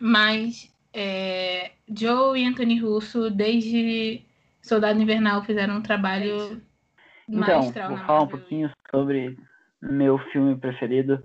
[0.02, 4.22] Mas é, Joe e Anthony Russo, desde
[4.62, 6.62] Soldado Invernal, fizeram um trabalho
[7.30, 9.38] então, vou falar um pouquinho sobre
[9.82, 11.22] meu filme preferido.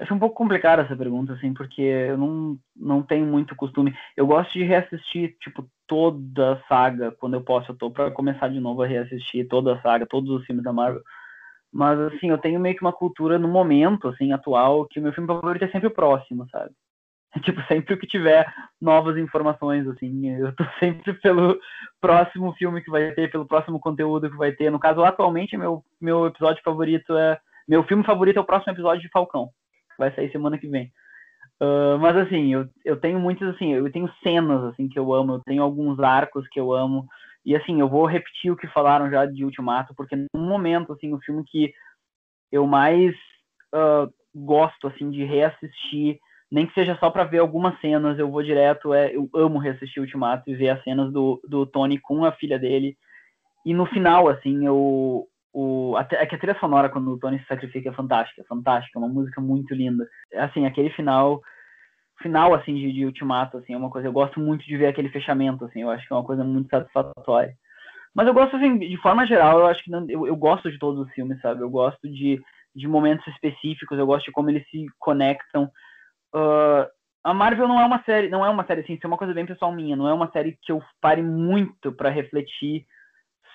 [0.00, 3.96] Acho um pouco complicada essa pergunta, assim, porque eu não, não tenho muito costume.
[4.16, 7.72] Eu gosto de reassistir, tipo, toda a saga quando eu posso.
[7.72, 10.72] Eu tô pra começar de novo a reassistir toda a saga, todos os filmes da
[10.72, 11.02] Marvel.
[11.72, 15.12] Mas, assim, eu tenho meio que uma cultura no momento, assim, atual, que o meu
[15.12, 16.70] filme favorito é sempre o próximo, sabe?
[17.42, 18.46] Tipo, sempre que tiver
[18.80, 21.58] novas informações, assim, eu tô sempre pelo
[22.00, 24.70] próximo filme que vai ter, pelo próximo conteúdo que vai ter.
[24.70, 27.38] No caso, atualmente, meu, meu episódio favorito é.
[27.68, 29.50] Meu filme favorito é o próximo episódio de Falcão
[29.98, 30.92] vai sair semana que vem.
[31.60, 35.34] Uh, mas assim, eu, eu tenho muitas assim, eu tenho cenas assim que eu amo,
[35.34, 37.06] eu tenho alguns arcos que eu amo.
[37.44, 41.12] E assim, eu vou repetir o que falaram já de Ultimato, porque no momento assim,
[41.12, 41.72] o filme que
[42.52, 43.14] eu mais
[43.74, 46.18] uh, gosto assim de reassistir,
[46.50, 50.00] nem que seja só para ver algumas cenas, eu vou direto, é, eu amo reassistir
[50.00, 52.96] Ultimato e ver as cenas do, do Tony com a filha dele.
[53.66, 57.38] E no final, assim, eu, o, a, é que a trilha sonora, quando o Tony
[57.40, 60.06] se sacrifica, é fantástica, fantástica, é uma música muito linda.
[60.34, 61.40] Assim, aquele final,
[62.22, 65.08] final, assim, de, de Ultimato, assim, é uma coisa, eu gosto muito de ver aquele
[65.08, 67.54] fechamento, assim, eu acho que é uma coisa muito satisfatória.
[68.14, 70.78] Mas eu gosto, assim, de forma geral, eu acho que não, eu, eu gosto de
[70.78, 71.62] todos os filmes, sabe?
[71.62, 72.40] Eu gosto de,
[72.74, 75.70] de momentos específicos, eu gosto de como eles se conectam.
[76.34, 76.86] Uh,
[77.24, 79.34] a Marvel não é uma série, não é uma série assim, isso é uma coisa
[79.34, 82.86] bem pessoal minha, não é uma série que eu pare muito para refletir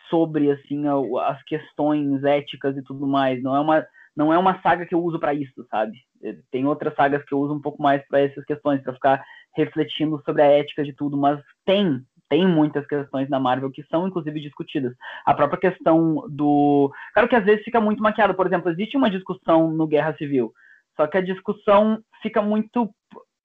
[0.10, 0.84] sobre assim
[1.22, 3.42] as questões éticas e tudo mais.
[3.42, 3.86] Não é uma
[4.16, 5.98] não é uma saga que eu uso para isso, sabe?
[6.24, 9.24] É, tem outras sagas que eu uso um pouco mais para essas questões, para ficar
[9.56, 14.08] refletindo sobre a ética de tudo, mas tem tem muitas questões na Marvel que são
[14.08, 14.96] inclusive discutidas.
[15.26, 18.34] A própria questão do, claro que às vezes fica muito maquiado.
[18.34, 20.52] Por exemplo, existe uma discussão no Guerra Civil,
[20.96, 22.90] só que a discussão fica muito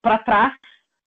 [0.00, 0.54] para trás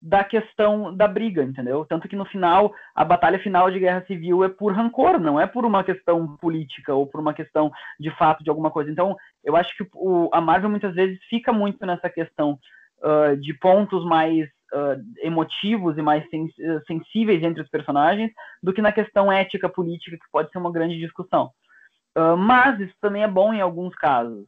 [0.01, 1.85] da questão da briga, entendeu?
[1.85, 5.45] Tanto que no final, a batalha final de guerra civil é por rancor, não é
[5.45, 8.89] por uma questão política ou por uma questão de fato de alguma coisa.
[8.89, 12.57] Então, eu acho que o, a Marvel muitas vezes fica muito nessa questão
[13.03, 16.49] uh, de pontos mais uh, emotivos e mais sens
[16.87, 18.31] sensíveis entre os personagens
[18.63, 21.51] do que na questão ética política, que pode ser uma grande discussão.
[22.17, 24.47] Uh, mas isso também é bom em alguns casos.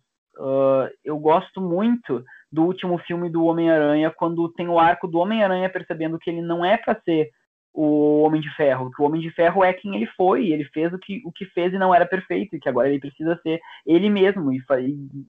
[1.04, 6.20] eu gosto muito do último filme do Homem-Aranha, quando tem o arco do Homem-Aranha percebendo
[6.20, 7.30] que ele não é para ser
[7.74, 10.91] o Homem de Ferro, que o Homem de Ferro é quem ele foi, ele fez
[10.91, 13.62] o que, o que fez e não era perfeito, e que agora ele precisa ser
[13.86, 14.62] ele mesmo e,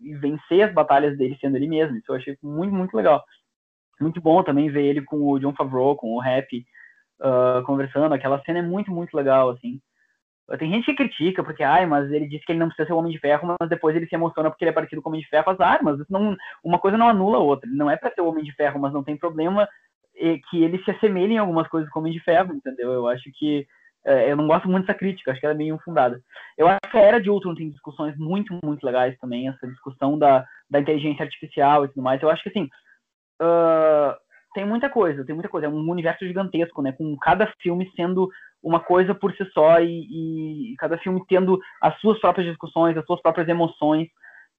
[0.03, 1.97] e, vencer as batalhas dele sendo ele mesmo.
[1.97, 3.23] Isso eu achei muito, muito legal.
[4.01, 6.66] Muito bom também ver ele com o John Favreau, com o Happy,
[7.20, 8.12] uh, conversando.
[8.12, 9.81] Aquela cena é muito, muito legal, assim.
[10.59, 12.98] Tem gente que critica, porque, ai, mas ele disse que ele não precisa ser o
[12.98, 15.22] Homem de Ferro, mas depois ele se emociona porque ele é parecido com o Homem
[15.22, 15.50] de Ferro.
[15.50, 17.68] As armas, não, uma coisa não anula a outra.
[17.72, 19.68] Não é para ser o Homem de Ferro, mas não tem problema
[20.50, 22.92] que ele se assemelhe em algumas coisas com o Homem de Ferro, entendeu?
[22.92, 23.66] Eu acho que.
[24.05, 26.20] É, eu não gosto muito dessa crítica, acho que ela é meio infundada.
[26.59, 30.18] Eu acho que a Era de Ultron tem discussões muito, muito legais também, essa discussão
[30.18, 32.20] da, da inteligência artificial e tudo mais.
[32.20, 32.68] Eu acho que, assim,
[33.40, 34.12] uh,
[34.55, 35.68] tem muita coisa, tem muita coisa.
[35.68, 36.90] É um universo gigantesco, né?
[36.90, 38.28] Com cada filme sendo
[38.62, 43.04] uma coisa por si só e, e, cada filme tendo as suas próprias discussões, as
[43.04, 44.08] suas próprias emoções.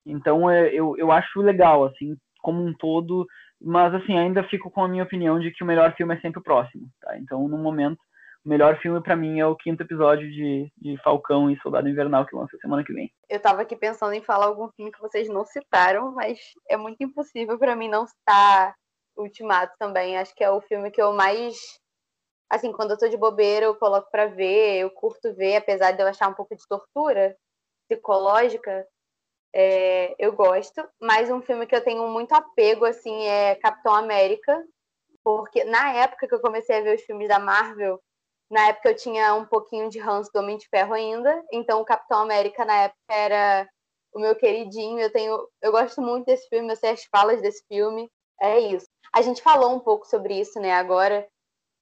[0.05, 3.25] Então é, eu, eu acho legal, assim, como um todo,
[3.61, 6.39] mas assim, ainda fico com a minha opinião de que o melhor filme é sempre
[6.39, 7.17] o próximo, tá?
[7.17, 7.99] Então, no momento,
[8.45, 12.25] o melhor filme para mim é o quinto episódio de, de Falcão e Soldado Invernal
[12.25, 13.09] que lança semana que vem.
[13.29, 16.39] Eu tava aqui pensando em falar algum filme que vocês não citaram, mas
[16.69, 18.75] é muito impossível para mim não citar
[19.15, 20.17] Ultimato também.
[20.17, 21.55] Acho que é o filme que eu mais
[22.53, 26.01] assim, quando eu tô de bobeira, eu coloco para ver, eu curto ver, apesar de
[26.01, 27.35] eu achar um pouco de tortura
[27.89, 28.87] psicológica,
[29.53, 30.87] é, eu gosto.
[31.01, 34.63] Mas um filme que eu tenho muito apego, assim, é Capitão América,
[35.23, 37.99] porque na época que eu comecei a ver os filmes da Marvel,
[38.51, 41.85] na época eu tinha um pouquinho de ranço do Homem de Ferro ainda, então o
[41.85, 43.67] Capitão América na época era
[44.13, 47.65] o meu queridinho, eu tenho, eu gosto muito desse filme, eu sei as falas desse
[47.67, 48.85] filme, é isso.
[49.11, 51.27] A gente falou um pouco sobre isso, né, agora,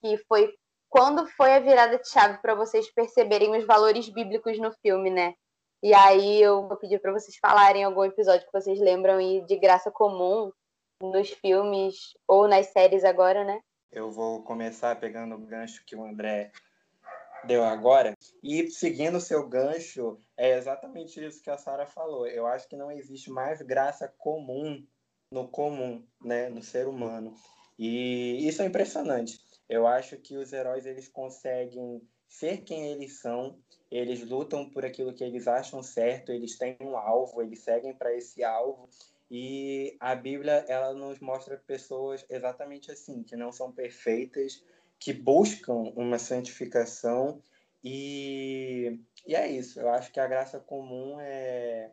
[0.01, 0.53] que foi
[0.91, 5.33] quando foi a virada de chave para vocês perceberem os valores bíblicos no filme, né?
[5.81, 9.57] E aí eu vou pedir para vocês falarem algum episódio que vocês lembram e de
[9.57, 10.51] graça comum
[11.01, 11.95] nos filmes
[12.27, 13.61] ou nas séries agora, né?
[13.89, 16.51] Eu vou começar pegando o gancho que o André
[17.45, 18.13] deu agora.
[18.43, 22.27] E seguindo o seu gancho, é exatamente isso que a Sara falou.
[22.27, 24.85] Eu acho que não existe mais graça comum
[25.31, 27.33] no comum, né, no ser humano.
[27.79, 29.39] E isso é impressionante.
[29.71, 33.57] Eu acho que os heróis eles conseguem ser quem eles são,
[33.89, 38.13] eles lutam por aquilo que eles acham certo, eles têm um alvo, eles seguem para
[38.13, 38.89] esse alvo.
[39.31, 44.61] E a Bíblia ela nos mostra pessoas exatamente assim, que não são perfeitas,
[44.99, 47.41] que buscam uma santificação
[47.81, 49.79] e, e é isso.
[49.79, 51.91] Eu acho que a graça comum é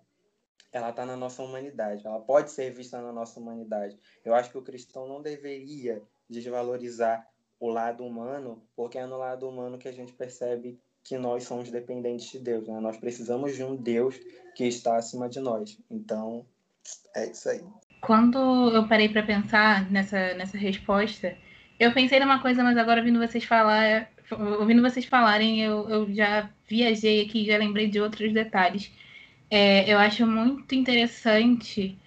[0.73, 3.97] ela está na nossa humanidade, ela pode ser vista na nossa humanidade.
[4.25, 7.27] Eu acho que o cristão não deveria desvalorizar
[7.61, 11.71] o lado humano, porque é no lado humano que a gente percebe que nós somos
[11.71, 12.69] dependentes de Deus.
[12.69, 12.79] Né?
[12.81, 14.19] Nós precisamos de um Deus
[14.55, 15.79] que está acima de nós.
[15.91, 16.45] Então,
[17.15, 17.63] é isso aí.
[18.01, 18.39] Quando
[18.71, 21.37] eu parei para pensar nessa, nessa resposta,
[21.79, 24.11] eu pensei numa coisa, mas agora ouvindo vocês falar,
[24.61, 28.93] ouvindo vocês falarem, eu, eu já viajei aqui, já lembrei de outros detalhes.
[29.51, 31.99] É, eu acho muito interessante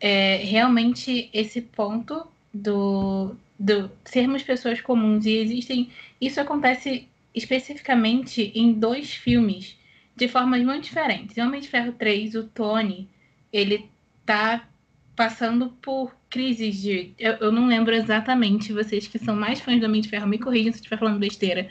[0.00, 5.90] é, realmente esse ponto do, do sermos pessoas comuns e existem.
[6.20, 9.76] Isso acontece especificamente em dois filmes
[10.14, 11.36] de formas muito diferentes.
[11.36, 13.08] Em Homem de Ferro 3, o Tony,
[13.52, 13.88] ele
[14.26, 14.66] tá
[15.14, 17.12] passando por crises de.
[17.18, 20.38] Eu, eu, não lembro exatamente, vocês que são mais fãs do Homem de Ferro, me
[20.38, 21.70] corrijam se eu estiver falando besteira.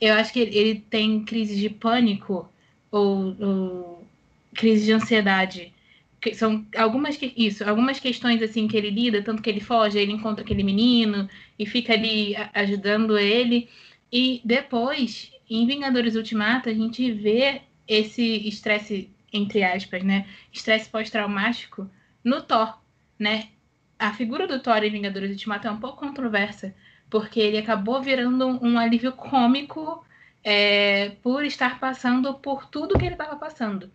[0.00, 2.48] Eu acho que ele, tem crise de pânico
[2.90, 4.06] ou, ou
[4.54, 5.72] crise de ansiedade.
[6.34, 10.12] São algumas que, isso, algumas questões assim que ele lida, tanto que ele foge, ele
[10.12, 13.68] encontra aquele menino e fica ali ajudando ele.
[14.12, 20.26] E depois, em Vingadores Ultimato, a gente vê esse estresse, entre aspas, né?
[20.52, 21.90] Estresse pós-traumático
[22.22, 22.80] no Thor
[23.20, 23.50] né?
[23.98, 26.74] A figura do Thor em Vingadores Ultimato é um pouco controversa,
[27.10, 30.02] porque ele acabou virando um alívio cômico
[30.42, 33.92] é, por estar passando por tudo que ele estava passando.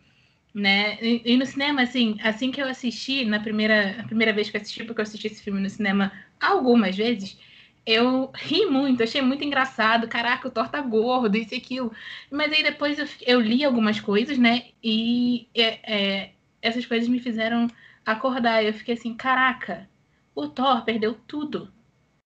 [0.55, 0.97] Né?
[1.01, 4.61] E, e, no cinema, assim, assim que eu assisti, na primeira, primeira vez que eu
[4.61, 7.37] assisti, porque eu assisti esse filme no cinema algumas vezes,
[7.85, 10.07] eu ri muito, achei muito engraçado.
[10.07, 11.91] Caraca, o Thor tá gordo, isso e aquilo.
[12.31, 14.69] Mas aí depois eu, eu li algumas coisas, né?
[14.83, 16.31] E é, é,
[16.61, 17.67] essas coisas me fizeram
[18.05, 18.63] acordar.
[18.63, 19.89] Eu fiquei assim, caraca,
[20.33, 21.71] o Thor perdeu tudo.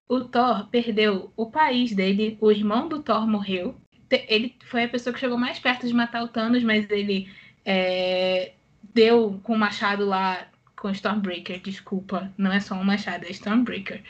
[0.07, 3.75] O Thor perdeu o país dele, o irmão do Thor morreu.
[4.09, 7.29] Ele foi a pessoa que chegou mais perto de matar o Thanos, mas ele
[7.65, 8.53] é,
[8.93, 14.03] deu com o machado lá com Stormbreaker, desculpa, não é só um machado, é Stormbreaker.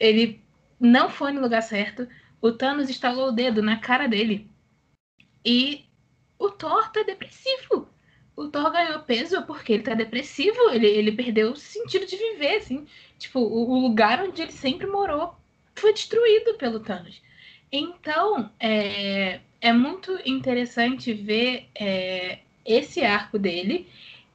[0.00, 0.40] Ele
[0.80, 2.08] não foi no lugar certo.
[2.40, 4.48] O Thanos estalou o dedo na cara dele.
[5.44, 5.84] E
[6.38, 7.88] o Thor tá depressivo
[8.36, 12.56] o Thor ganhou peso porque ele tá depressivo, ele, ele perdeu o sentido de viver,
[12.56, 12.86] assim.
[13.18, 15.34] Tipo, o, o lugar onde ele sempre morou
[15.74, 17.22] foi destruído pelo Thanos.
[17.72, 23.88] Então, é, é muito interessante ver é, esse arco dele.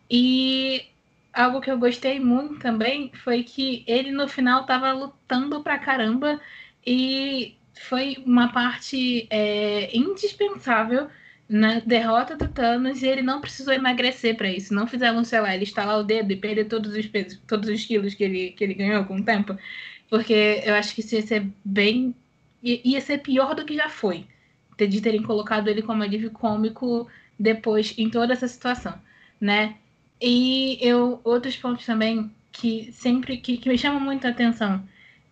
[0.09, 0.85] E
[1.33, 6.39] algo que eu gostei muito também foi que ele no final tava lutando pra caramba
[6.85, 11.07] e foi uma parte é, indispensável
[11.51, 14.73] na derrota do Thanos e ele não precisou emagrecer para isso.
[14.73, 17.83] Não fizeram, sei lá, ele estalar o dedo e perder todos os pesos, todos os
[17.83, 19.57] quilos que ele, que ele ganhou com o tempo.
[20.09, 22.15] Porque eu acho que isso ia ser bem.
[22.63, 24.25] ia ser pior do que já foi.
[24.77, 27.07] De terem colocado ele como alívio cômico
[27.41, 28.93] depois em toda essa situação,
[29.39, 29.75] né?
[30.21, 34.83] E eu outros pontos também que sempre que, que me chamam muito a atenção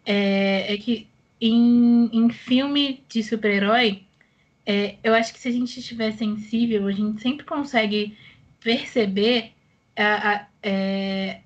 [0.05, 1.07] é, é que
[1.39, 4.03] em, em filme de super-herói
[4.65, 8.17] é, eu acho que se a gente estiver sensível, a gente sempre consegue
[8.59, 9.51] perceber
[9.95, 11.41] a, a, é,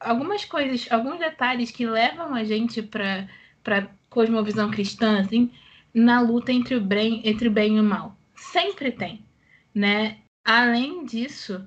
[0.00, 3.28] algumas coisas, alguns detalhes que levam a gente para
[3.64, 5.50] para cosmovisão cristã, assim,
[5.92, 8.14] na luta entre o bem, entre o bem e o mal.
[8.34, 9.23] Sempre tem,
[9.74, 10.18] né?
[10.44, 11.66] Além disso,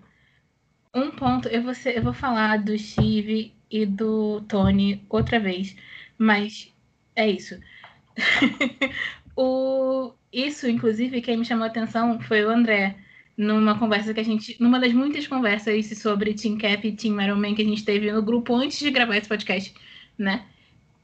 [0.94, 5.76] um ponto, eu vou, ser, eu vou falar do Steve e do Tony outra vez,
[6.18, 6.74] mas
[7.16, 7.60] é isso.
[9.36, 12.96] o, isso, inclusive, quem me chamou a atenção foi o André,
[13.38, 14.58] numa conversa que a gente.
[14.60, 18.12] numa das muitas conversas sobre Team Cap e Team Iron Man que a gente teve
[18.12, 19.74] no grupo antes de gravar esse podcast,
[20.18, 20.46] né?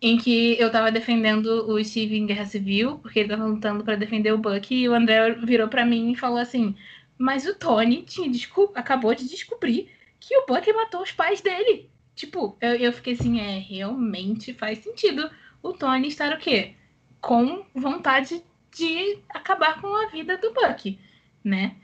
[0.04, 3.96] Em que eu tava defendendo o Steve em Guerra Civil, porque ele tava lutando para
[3.96, 6.76] defender o Buck, e o André virou para mim e falou assim:
[7.18, 8.30] Mas o Tony tinha
[8.76, 9.90] acabou de descobrir
[10.20, 11.90] que o Buck matou os pais dele.
[12.16, 15.30] Tipo, eu, eu fiquei assim, é, realmente faz sentido
[15.64, 16.76] o Tony estar o quê?
[17.24, 18.44] com vontade
[18.76, 21.00] de acabar com a vida do Buck,
[21.42, 21.78] né?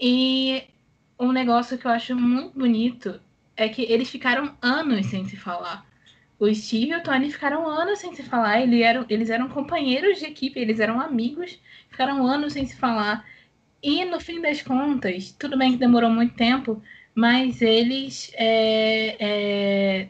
[0.00, 0.62] E
[1.18, 3.20] um negócio que eu acho muito bonito
[3.56, 5.84] é que eles ficaram anos sem se falar.
[6.38, 8.60] O Steve e o Tony ficaram anos sem se falar.
[8.60, 11.58] Eles eram, companheiros de equipe, eles eram amigos,
[11.88, 13.24] ficaram anos sem se falar.
[13.82, 16.82] E no fim das contas, tudo bem que demorou muito tempo,
[17.14, 20.08] mas eles é, é,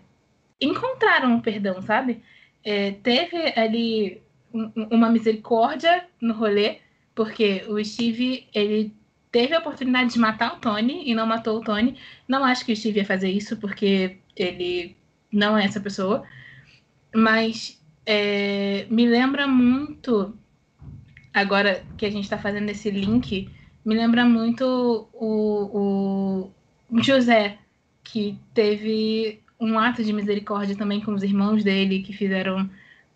[0.60, 2.22] encontraram o perdão, sabe?
[2.64, 4.20] É, teve ali
[4.52, 6.78] um, uma misericórdia no rolê,
[7.14, 8.92] porque o Steve ele
[9.30, 11.96] teve a oportunidade de matar o Tony e não matou o Tony.
[12.26, 14.95] Não acho que o Steve ia fazer isso, porque ele
[15.36, 16.24] não é essa pessoa.
[17.14, 20.36] Mas é, me lembra muito,
[21.32, 23.50] agora que a gente está fazendo esse link,
[23.84, 26.50] me lembra muito o,
[26.90, 27.58] o José,
[28.02, 32.68] que teve um ato de misericórdia também com os irmãos dele, que fizeram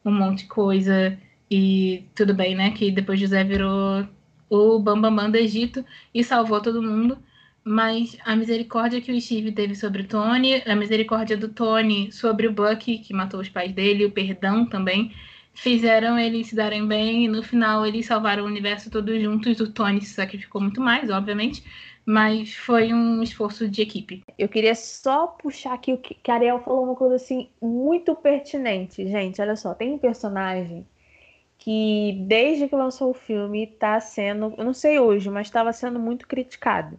[0.05, 1.19] um monte de coisa.
[1.51, 2.71] E tudo bem, né?
[2.71, 4.07] Que depois José virou
[4.49, 7.19] o Bambambam Bam Bam do Egito e salvou todo mundo.
[7.63, 12.47] Mas a misericórdia que o Steve teve sobre o Tony, a misericórdia do Tony sobre
[12.47, 15.13] o Bucky, que matou os pais dele, o perdão também,
[15.53, 19.61] fizeram eles se darem bem e no final eles salvaram o universo todos juntos.
[19.61, 21.63] O Tony se sacrificou muito mais, obviamente,
[22.07, 24.23] mas foi um esforço de equipe.
[24.39, 29.07] Eu queria só puxar aqui o que a Ariel falou uma coisa assim muito pertinente.
[29.07, 30.87] Gente, olha só, tem um personagem
[31.59, 36.01] que desde que lançou o filme está sendo, eu não sei hoje, mas estava sendo
[36.01, 36.99] muito criticado.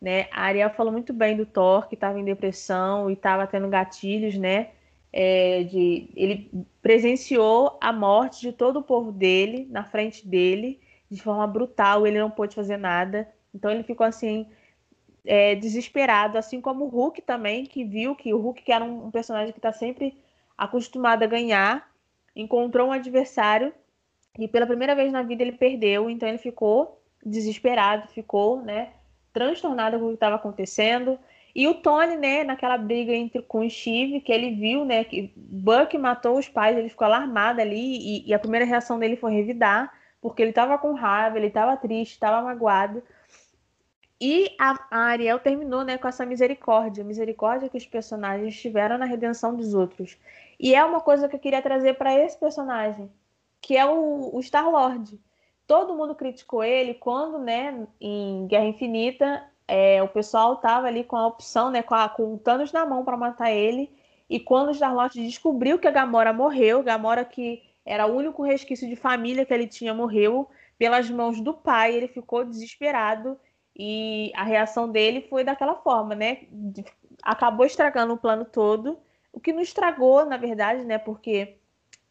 [0.00, 0.28] Né?
[0.32, 4.36] A Ariel falou muito bem do Thor, que estava em depressão e estava tendo gatilhos,
[4.36, 4.70] né?
[5.12, 10.80] É, de, ele presenciou a morte de todo o povo dele na frente dele
[11.10, 13.28] de forma brutal, ele não pôde fazer nada.
[13.54, 14.46] Então ele ficou assim
[15.24, 19.06] é, desesperado, assim como o Hulk também, que viu que o Hulk, que era um,
[19.06, 20.16] um personagem que está sempre
[20.56, 21.90] acostumado a ganhar,
[22.34, 23.72] encontrou um adversário
[24.38, 28.92] e pela primeira vez na vida ele perdeu, então ele ficou desesperado, ficou, né,
[29.32, 31.18] transtornado com o que estava acontecendo.
[31.54, 35.32] E o Tony, né, naquela briga entre com o Steve, que ele viu, né, que
[35.36, 39.32] Buck matou os pais, ele ficou alarmado ali e, e a primeira reação dele foi
[39.32, 43.02] revidar, porque ele estava com raiva, ele estava triste, estava magoado.
[44.20, 49.06] E a, a, Ariel terminou né, com essa misericórdia, misericórdia que os personagens tiveram na
[49.06, 50.18] redenção dos outros.
[50.58, 53.10] E é uma coisa que eu queria trazer para esse personagem,
[53.62, 55.18] que é o, o Star-Lord.
[55.70, 61.14] Todo mundo criticou ele quando, né, em Guerra Infinita, é, o pessoal tava ali com
[61.14, 63.88] a opção, né, com, a, com o Thanos na mão para matar ele.
[64.28, 68.88] E quando o Star-Lord descobriu que a Gamora morreu, Gamora que era o único resquício
[68.88, 73.38] de família que ele tinha morreu pelas mãos do pai, ele ficou desesperado
[73.76, 76.48] e a reação dele foi daquela forma, né?
[77.22, 78.98] Acabou estragando o plano todo
[79.32, 80.98] o que não estragou, na verdade, né?
[80.98, 81.58] Porque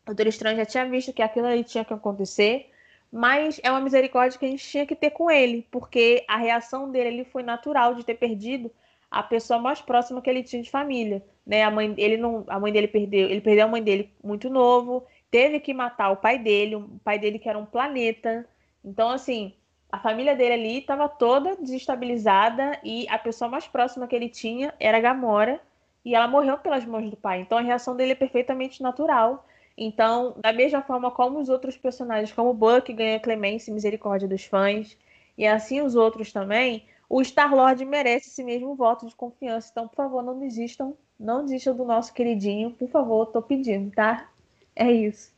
[0.03, 2.71] o Doutor Estranho já tinha visto que aquilo ali tinha que acontecer,
[3.11, 6.91] mas é uma misericórdia que a gente tinha que ter com ele, porque a reação
[6.91, 8.71] dele ali foi natural de ter perdido
[9.09, 11.63] a pessoa mais próxima que ele tinha de família, né?
[11.63, 15.05] A mãe, ele não, a mãe dele perdeu, ele perdeu a mãe dele muito novo,
[15.31, 18.47] teve que matar o pai dele, o pai dele que era um planeta.
[18.83, 19.53] Então, assim,
[19.91, 24.73] a família dele ali estava toda desestabilizada e a pessoa mais próxima que ele tinha
[24.79, 25.59] era Gamora,
[26.05, 27.41] e ela morreu pelas mãos do pai.
[27.41, 29.45] Então a reação dele é perfeitamente natural.
[29.77, 34.27] Então, da mesma forma como os outros personagens, como o Buck ganha clemência e misericórdia
[34.27, 34.97] dos fãs,
[35.37, 39.69] e assim os outros também, o Star-Lord merece esse mesmo voto de confiança.
[39.71, 44.29] Então, por favor, não desistam, não desistam do nosso queridinho, por favor, tô pedindo, tá?
[44.75, 45.33] É isso.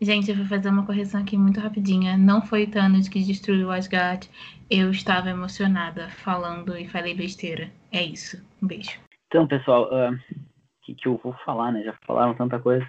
[0.00, 2.16] Gente, eu vou fazer uma correção aqui muito rapidinha.
[2.16, 4.30] Não foi o Thanos que destruiu o Asgard.
[4.70, 7.68] Eu estava emocionada falando e falei besteira.
[7.90, 8.40] É isso.
[8.62, 9.00] Um beijo.
[9.26, 10.16] Então, pessoal, uh,
[10.88, 11.82] que, que eu vou falar, né?
[11.82, 12.86] Já falaram tanta coisa.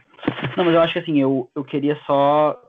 [0.56, 2.60] Não, mas eu acho que assim, eu, eu queria só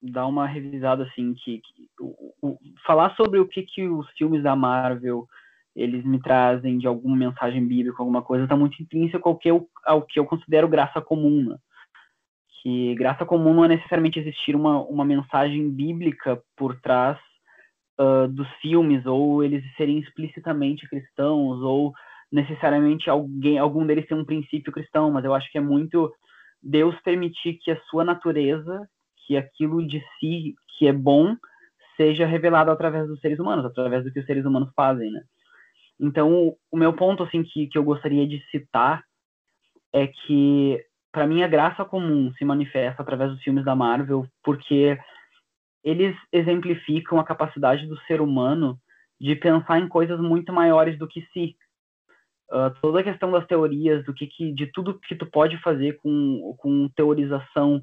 [0.00, 4.42] dar uma revisada, assim, que, que o, o, falar sobre o que, que os filmes
[4.42, 5.26] da Marvel
[5.74, 9.66] eles me trazem de alguma mensagem bíblica, alguma coisa, está muito intrínseco ao que eu,
[9.86, 11.56] ao que eu considero graça comum, né?
[12.62, 17.18] que graça comum não é necessariamente existir uma, uma mensagem bíblica por trás
[17.98, 21.92] uh, dos filmes, ou eles serem explicitamente cristãos, ou
[22.32, 26.12] necessariamente alguém, algum deles ter um princípio cristão, mas eu acho que é muito
[26.62, 28.88] Deus permitir que a sua natureza,
[29.26, 31.36] que aquilo de si que é bom,
[31.96, 35.22] seja revelado através dos seres humanos, através do que os seres humanos fazem, né?
[36.00, 39.04] Então, o meu ponto, assim, que, que eu gostaria de citar
[39.92, 44.98] é que para mim a graça comum se manifesta através dos filmes da Marvel, porque
[45.84, 48.78] eles exemplificam a capacidade do ser humano
[49.20, 51.54] de pensar em coisas muito maiores do que si.
[52.50, 55.96] Uh, toda a questão das teorias, do que, que, de tudo que tu pode fazer
[56.02, 57.80] com, com teorização,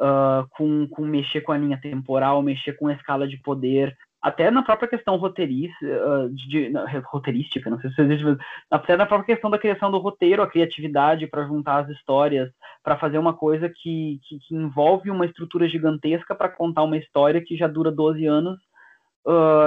[0.00, 4.50] uh, com, com mexer com a linha temporal, mexer com a escala de poder, até
[4.50, 8.38] na própria questão roteirista, uh, de, na, roteirística, não sei se existe, mas
[8.68, 12.50] até na própria questão da criação do roteiro, a criatividade para juntar as histórias,
[12.82, 17.40] para fazer uma coisa que, que, que, envolve uma estrutura gigantesca para contar uma história
[17.40, 18.58] que já dura 12 anos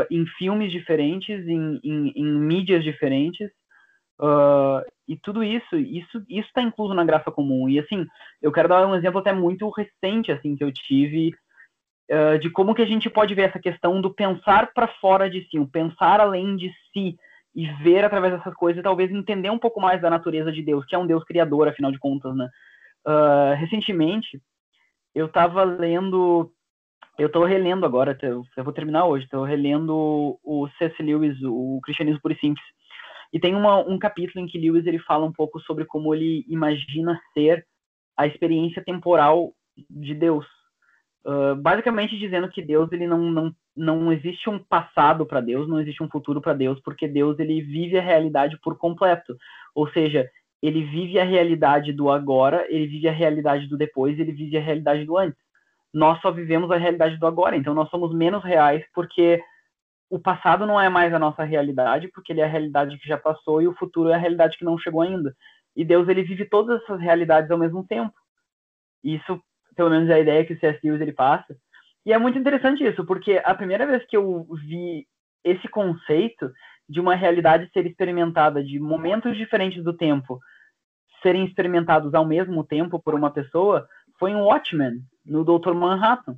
[0.09, 3.47] em filmes diferentes, em, em, em mídias diferentes,
[4.22, 7.67] Uh, e tudo isso, isso isso está incluso na graça comum.
[7.67, 8.05] E assim,
[8.41, 11.34] eu quero dar um exemplo até muito recente assim que eu tive
[12.11, 15.43] uh, de como que a gente pode ver essa questão do pensar para fora de
[15.49, 17.17] si, o pensar além de si
[17.55, 20.86] e ver através dessas coisas e talvez entender um pouco mais da natureza de Deus,
[20.86, 22.47] que é um Deus criador, afinal de contas, né?
[23.05, 24.39] Uh, recentemente,
[25.15, 26.51] eu estava lendo,
[27.17, 31.01] eu estou relendo agora, eu vou terminar hoje, estou relendo o C.S.
[31.01, 32.65] Lewis, o Cristianismo Puro e Simples.
[33.34, 36.45] E tem uma, um capítulo em que Lewis ele fala um pouco sobre como ele
[36.49, 37.65] imagina ser
[38.17, 39.53] a experiência temporal
[39.89, 40.45] de Deus.
[41.23, 45.79] Uh, basicamente dizendo que Deus ele não, não, não existe um passado para Deus, não
[45.79, 49.38] existe um futuro para Deus, porque Deus ele vive a realidade por completo.
[49.73, 50.29] Ou seja,
[50.61, 54.61] ele vive a realidade do agora, ele vive a realidade do depois, ele vive a
[54.61, 55.39] realidade do antes.
[55.93, 59.41] Nós só vivemos a realidade do agora, então nós somos menos reais porque
[60.12, 63.18] o passado não é mais a nossa realidade, porque ele é a realidade que já
[63.18, 65.34] passou e o futuro é a realidade que não chegou ainda.
[65.74, 68.14] E Deus ele vive todas essas realidades ao mesmo tempo.
[69.01, 69.41] Isso,
[69.74, 70.78] pelo menos é a ideia que o C.S.
[70.84, 71.55] Lewis ele passa.
[72.05, 75.07] E é muito interessante isso, porque a primeira vez que eu vi
[75.45, 76.51] esse conceito
[76.89, 80.41] de uma realidade ser experimentada de momentos diferentes do tempo
[81.24, 83.88] serem experimentados ao mesmo tempo por uma pessoa
[84.20, 85.74] foi em Watchmen, no Dr.
[85.74, 86.36] Manhattan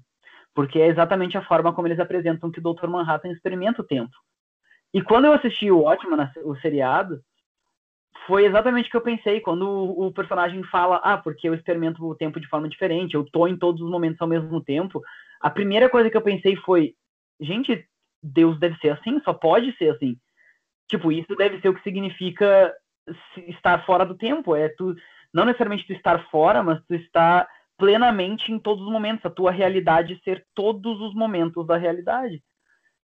[0.53, 2.87] porque é exatamente a forma como eles apresentam que o Dr.
[2.87, 4.13] Manhattan experimenta o tempo.
[4.93, 7.19] E quando eu assisti o Watchmen, o seriado,
[8.27, 12.05] foi exatamente o que eu pensei quando o, o, personagem fala, ah, porque eu experimento
[12.05, 15.01] o tempo de forma diferente, eu tô em todos os momentos ao mesmo tempo.
[15.41, 16.93] A primeira coisa que eu pensei foi,
[17.39, 17.85] gente,
[18.21, 20.15] Deus deve ser assim, só pode ser assim.
[20.87, 22.73] Tipo, isso deve ser o que significa
[23.47, 24.95] estar fora do tempo, é tu
[25.33, 27.47] não necessariamente tu estar fora, mas tu estar
[27.83, 32.41] plenamente em todos os momentos, a tua realidade ser todos os momentos da realidade.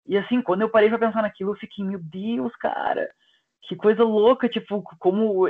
[0.08, 3.08] E assim, quando eu parei para pensar naquilo, eu fiquei, meu Deus, cara,
[3.62, 5.48] que coisa louca, tipo, como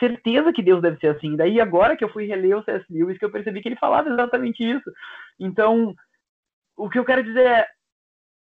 [0.00, 1.36] certeza que Deus deve ser assim.
[1.36, 2.82] Daí agora que eu fui reler o C.S.
[2.88, 4.90] Lewis, que eu percebi que ele falava exatamente isso.
[5.38, 5.94] Então,
[6.78, 7.66] o que eu quero dizer é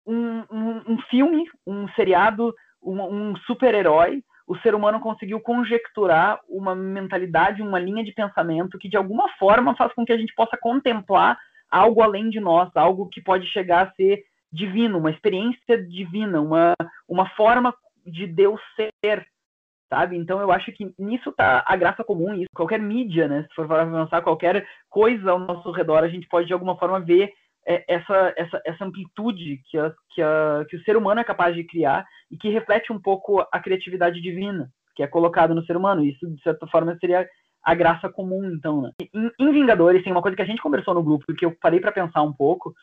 [0.06, 2.54] um, um, um filme, um seriado,
[2.84, 8.90] um, um super-herói o ser humano conseguiu conjecturar uma mentalidade, uma linha de pensamento que
[8.90, 11.38] de alguma forma faz com que a gente possa contemplar
[11.70, 16.74] algo além de nós, algo que pode chegar a ser divino, uma experiência divina, uma,
[17.08, 17.74] uma forma
[18.06, 19.26] de Deus ser,
[19.90, 20.16] sabe?
[20.18, 23.46] Então eu acho que nisso tá a graça comum, isso qualquer mídia, né?
[23.50, 27.00] Se for para pensar qualquer coisa ao nosso redor, a gente pode de alguma forma
[27.00, 27.34] ver
[27.66, 31.64] essa, essa, essa amplitude que, a, que, a, que o ser humano é capaz de
[31.64, 36.04] criar e que reflete um pouco a criatividade divina que é colocada no ser humano.
[36.04, 37.28] Isso, de certa forma, seria
[37.64, 38.92] a graça comum, então, né?
[39.14, 41.80] Em, em Vingadores, tem uma coisa que a gente conversou no grupo, que eu parei
[41.80, 42.74] para pensar um pouco,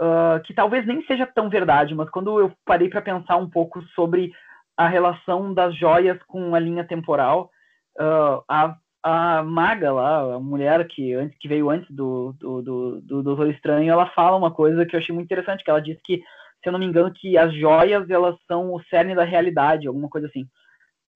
[0.00, 3.82] uh, que talvez nem seja tão verdade, mas quando eu parei para pensar um pouco
[3.94, 4.32] sobre
[4.76, 7.50] a relação das joias com a linha temporal,
[7.98, 13.00] uh, a a maga lá, a mulher que, antes, que veio antes do, do, do,
[13.00, 15.98] do Doutor Estranho, ela fala uma coisa que eu achei muito interessante, que ela diz
[16.04, 19.88] que, se eu não me engano, que as joias, elas são o cerne da realidade,
[19.88, 20.46] alguma coisa assim.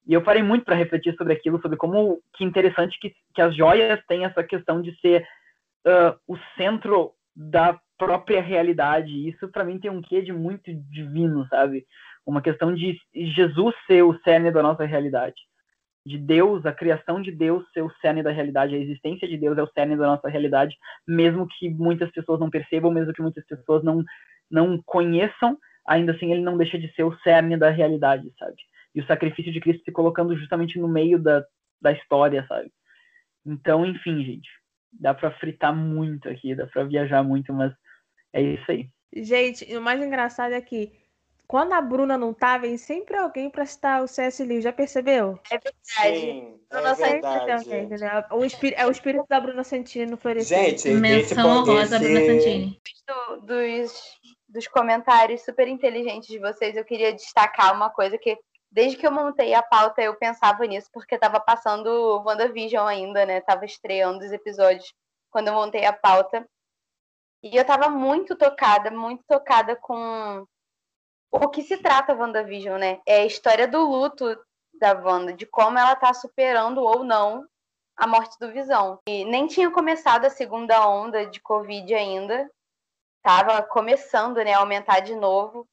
[0.07, 3.55] E eu parei muito para refletir sobre aquilo, sobre como que interessante que, que as
[3.55, 5.27] joias têm essa questão de ser
[5.87, 9.29] uh, o centro da própria realidade.
[9.29, 11.87] Isso para mim tem um quê de muito divino, sabe?
[12.25, 15.37] Uma questão de Jesus ser o cerne da nossa realidade
[16.07, 19.59] de Deus, a criação de Deus ser o cerne da realidade, a existência de Deus
[19.59, 20.77] é o cerne da nossa realidade,
[21.07, 24.05] mesmo que muitas pessoas não percebam, mesmo que muitas pessoas não,
[24.49, 28.55] não conheçam, ainda assim ele não deixa de ser o cerne da realidade, sabe?
[28.95, 31.45] E o sacrifício de Cristo se colocando justamente no meio da,
[31.83, 32.71] da história, sabe?
[33.45, 34.49] Então, enfim, gente,
[34.93, 37.73] dá para fritar muito aqui, dá para viajar muito, mas
[38.33, 38.89] é isso aí.
[39.13, 40.93] Gente, o mais engraçado é que
[41.47, 44.61] quando a Bruna não tá, vem sempre alguém pra citar o CS Liu.
[44.61, 45.39] Já percebeu?
[45.51, 46.21] É verdade.
[46.21, 46.81] Sim, é
[47.87, 48.27] verdade.
[48.29, 50.71] Alguém, o espírito, é o espírito da Bruna Santini no florescer.
[50.71, 52.81] Gente, Menção honrosa Bruna Santini.
[53.07, 54.19] Do, dos,
[54.49, 58.37] dos comentários super inteligentes de vocês, eu queria destacar uma coisa que
[58.71, 63.41] desde que eu montei a pauta eu pensava nisso, porque tava passando WandaVision ainda, né?
[63.41, 64.93] Tava estreando os episódios
[65.31, 66.47] quando eu montei a pauta.
[67.43, 70.45] E eu tava muito tocada, muito tocada com
[71.31, 73.01] o que se trata WandaVision, né?
[73.07, 74.37] É a história do luto
[74.79, 77.47] da Wanda, de como ela tá superando ou não
[77.97, 78.99] a morte do Visão.
[79.09, 82.51] E nem tinha começado a segunda onda de Covid ainda.
[83.23, 85.67] Tava começando, né, a aumentar de novo.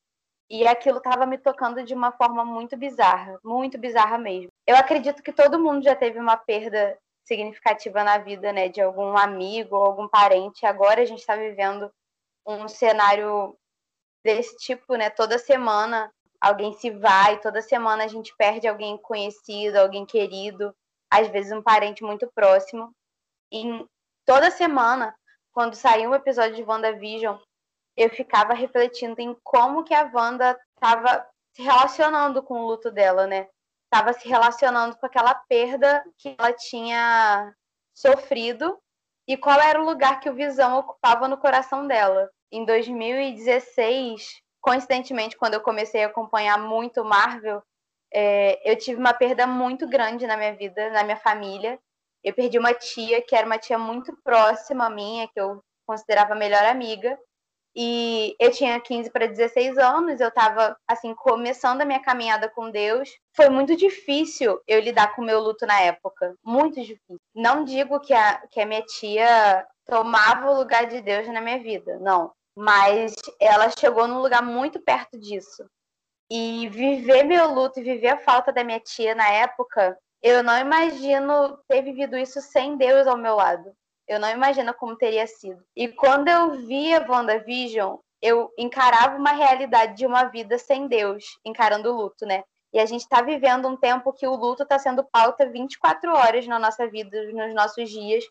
[0.50, 4.50] E aquilo tava me tocando de uma forma muito bizarra, muito bizarra mesmo.
[4.68, 9.18] Eu acredito que todo mundo já teve uma perda significativa na vida, né, de algum
[9.18, 10.66] amigo ou algum parente.
[10.66, 11.92] Agora a gente está vivendo
[12.46, 13.58] um cenário
[14.24, 15.10] desse tipo, né?
[15.10, 20.76] Toda semana alguém se vai, toda semana a gente perde alguém conhecido, alguém querido,
[21.10, 22.94] às vezes um parente muito próximo.
[23.52, 23.64] E
[24.26, 25.16] toda semana,
[25.54, 27.38] quando saía um episódio de WandaVision,
[27.96, 33.28] eu ficava refletindo em como que a Wanda estava se relacionando com o luto dela,
[33.28, 33.48] né?
[33.86, 37.54] Estava se relacionando com aquela perda que ela tinha
[37.94, 38.78] sofrido
[39.28, 42.30] e qual era o lugar que o Visão ocupava no coração dela.
[42.54, 47.64] Em 2016, coincidentemente, quando eu comecei a acompanhar muito Marvel,
[48.14, 51.80] é, eu tive uma perda muito grande na minha vida, na minha família.
[52.24, 56.34] Eu perdi uma tia, que era uma tia muito próxima a minha, que eu considerava
[56.34, 57.18] a melhor amiga.
[57.76, 62.70] E eu tinha 15 para 16 anos, eu estava assim começando a minha caminhada com
[62.70, 63.10] Deus.
[63.36, 67.18] Foi muito difícil eu lidar com o meu luto na época, muito difícil.
[67.34, 71.58] Não digo que a que a minha tia tomava o lugar de Deus na minha
[71.58, 75.66] vida, não, mas ela chegou num lugar muito perto disso.
[76.30, 80.58] E viver meu luto e viver a falta da minha tia na época, eu não
[80.58, 83.72] imagino ter vivido isso sem Deus ao meu lado.
[84.08, 85.64] Eu não imagino como teria sido.
[85.76, 91.92] E quando eu via WandaVision, eu encarava uma realidade de uma vida sem Deus, encarando
[91.92, 92.44] o luto, né?
[92.74, 96.48] E a gente está vivendo um tempo que o luto está sendo pauta 24 horas
[96.48, 98.24] na nossa vida, nos nossos dias.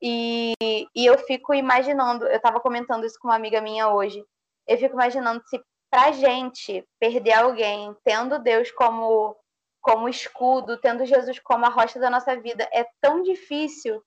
[0.00, 0.52] E,
[0.94, 4.24] e eu fico imaginando, eu estava comentando isso com uma amiga minha hoje,
[4.66, 9.36] eu fico imaginando se pra gente perder alguém, tendo Deus como,
[9.80, 14.02] como escudo, tendo Jesus como a rocha da nossa vida, é tão difícil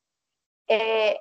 [0.69, 1.19] é,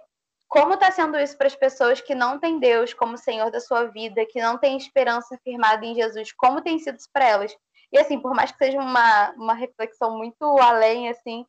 [0.49, 3.85] como está sendo isso para as pessoas que não têm Deus como Senhor da sua
[3.85, 6.33] vida, que não têm esperança firmada em Jesus?
[6.33, 7.57] Como tem sido para elas?
[7.93, 11.47] E assim, por mais que seja uma, uma reflexão muito além, assim,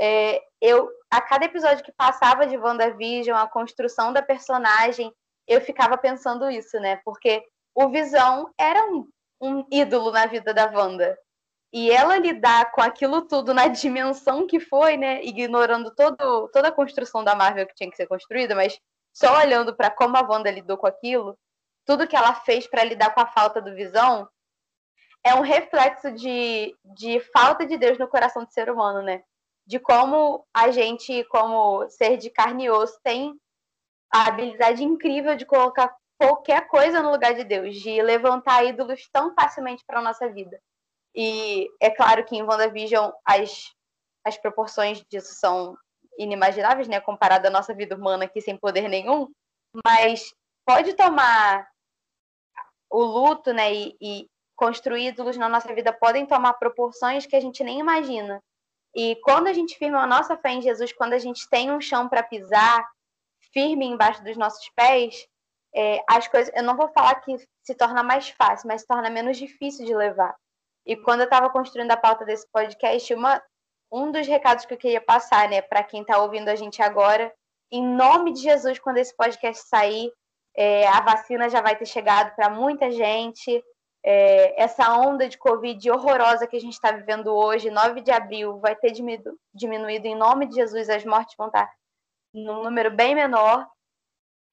[0.00, 5.12] é, eu a cada episódio que passava de WandaVision, a construção da personagem,
[5.46, 7.00] eu ficava pensando isso, né?
[7.04, 7.44] Porque
[7.74, 9.06] o Visão era um,
[9.40, 11.18] um ídolo na vida da Wanda.
[11.72, 15.22] E ela lidar com aquilo tudo na dimensão que foi, né?
[15.22, 18.80] Ignorando todo, toda a construção da Marvel que tinha que ser construída, mas
[19.12, 21.36] só olhando para como a Wanda lidou com aquilo,
[21.84, 24.28] tudo que ela fez para lidar com a falta do Visão
[25.24, 29.22] é um reflexo de, de falta de Deus no coração do ser humano, né?
[29.70, 33.32] De como a gente, como ser de carne e osso, tem
[34.12, 39.32] a habilidade incrível de colocar qualquer coisa no lugar de Deus, de levantar ídolos tão
[39.32, 40.60] facilmente para nossa vida.
[41.14, 43.72] E é claro que em WandaVision as,
[44.26, 45.78] as proporções disso são
[46.18, 47.00] inimagináveis, né?
[47.00, 49.28] Comparado à nossa vida humana aqui sem poder nenhum.
[49.86, 50.34] Mas
[50.66, 51.64] pode tomar
[52.90, 53.72] o luto, né?
[53.72, 58.42] E, e construir ídolos na nossa vida podem tomar proporções que a gente nem imagina.
[58.94, 61.80] E quando a gente firma a nossa fé em Jesus, quando a gente tem um
[61.80, 62.84] chão para pisar
[63.52, 65.26] firme embaixo dos nossos pés,
[65.74, 69.08] é, as coisas, eu não vou falar que se torna mais fácil, mas se torna
[69.08, 70.34] menos difícil de levar.
[70.84, 73.40] E quando eu estava construindo a pauta desse podcast, uma,
[73.92, 77.32] um dos recados que eu queria passar, né, para quem está ouvindo a gente agora,
[77.70, 80.12] em nome de Jesus, quando esse podcast sair,
[80.56, 83.62] é, a vacina já vai ter chegado para muita gente.
[84.02, 88.58] É, essa onda de Covid horrorosa que a gente está vivendo hoje, 9 de abril,
[88.58, 91.72] vai ter diminuído, diminuído em nome de Jesus, as mortes vão estar tá
[92.32, 93.66] num número bem menor.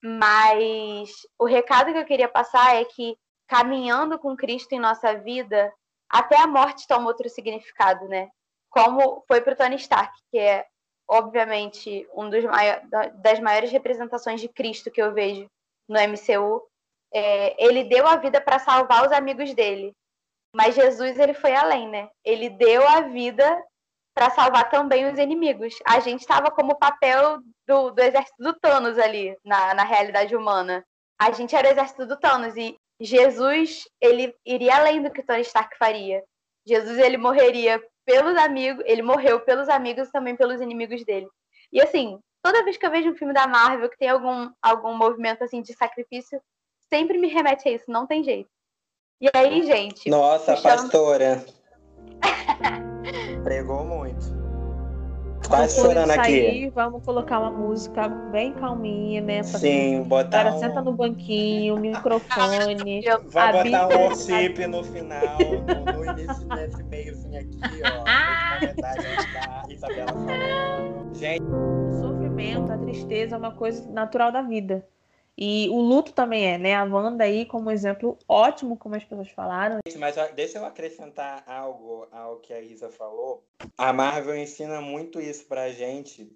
[0.03, 1.09] Mas
[1.39, 3.17] o recado que eu queria passar é que
[3.47, 5.73] caminhando com Cristo em nossa vida,
[6.09, 8.29] até a morte toma outro significado, né?
[8.69, 10.65] Como foi para o Tony Stark, que é
[11.07, 12.83] obviamente um dos maiores,
[13.15, 15.49] das maiores representações de Cristo que eu vejo
[15.87, 16.61] no MCU.
[17.17, 19.91] É, ele deu a vida para salvar os amigos dele,
[20.53, 22.09] mas Jesus ele foi além, né?
[22.23, 23.59] Ele deu a vida
[24.13, 25.73] para salvar também os inimigos.
[25.83, 30.85] A gente estava como papel do, do exército do Thanos ali na, na realidade humana.
[31.19, 35.41] A gente era o exército do Thanos e Jesus, ele iria além do que Tony
[35.41, 36.23] Stark faria.
[36.67, 41.27] Jesus, ele morreria pelos amigos, ele morreu pelos amigos e também pelos inimigos dele.
[41.71, 44.95] E assim, toda vez que eu vejo um filme da Marvel que tem algum, algum
[44.95, 46.39] movimento assim de sacrifício,
[46.91, 48.49] sempre me remete a isso, não tem jeito.
[49.21, 50.09] E aí, gente?
[50.09, 51.43] Nossa, pastora.
[53.43, 54.37] Pregou muito.
[55.47, 56.69] Quase chorando sair, aqui.
[56.75, 59.39] Vamos colocar uma música bem calminha, né?
[59.39, 60.59] Pra Sim, botar Cara, um...
[60.59, 63.01] senta no banquinho, microfone.
[63.31, 68.03] Vai botar Bíblia- um worship no final, no, no início desse meiozinho aqui, ó.
[68.83, 71.15] Da Isabela falando.
[71.15, 74.85] Gente, O sofrimento, a tristeza é uma coisa natural da vida.
[75.37, 76.73] E o luto também é, né?
[76.73, 79.79] A Wanda aí, como exemplo ótimo, como as pessoas falaram.
[79.99, 83.45] mas deixa eu acrescentar algo ao que a Isa falou.
[83.77, 86.35] A Marvel ensina muito isso pra gente.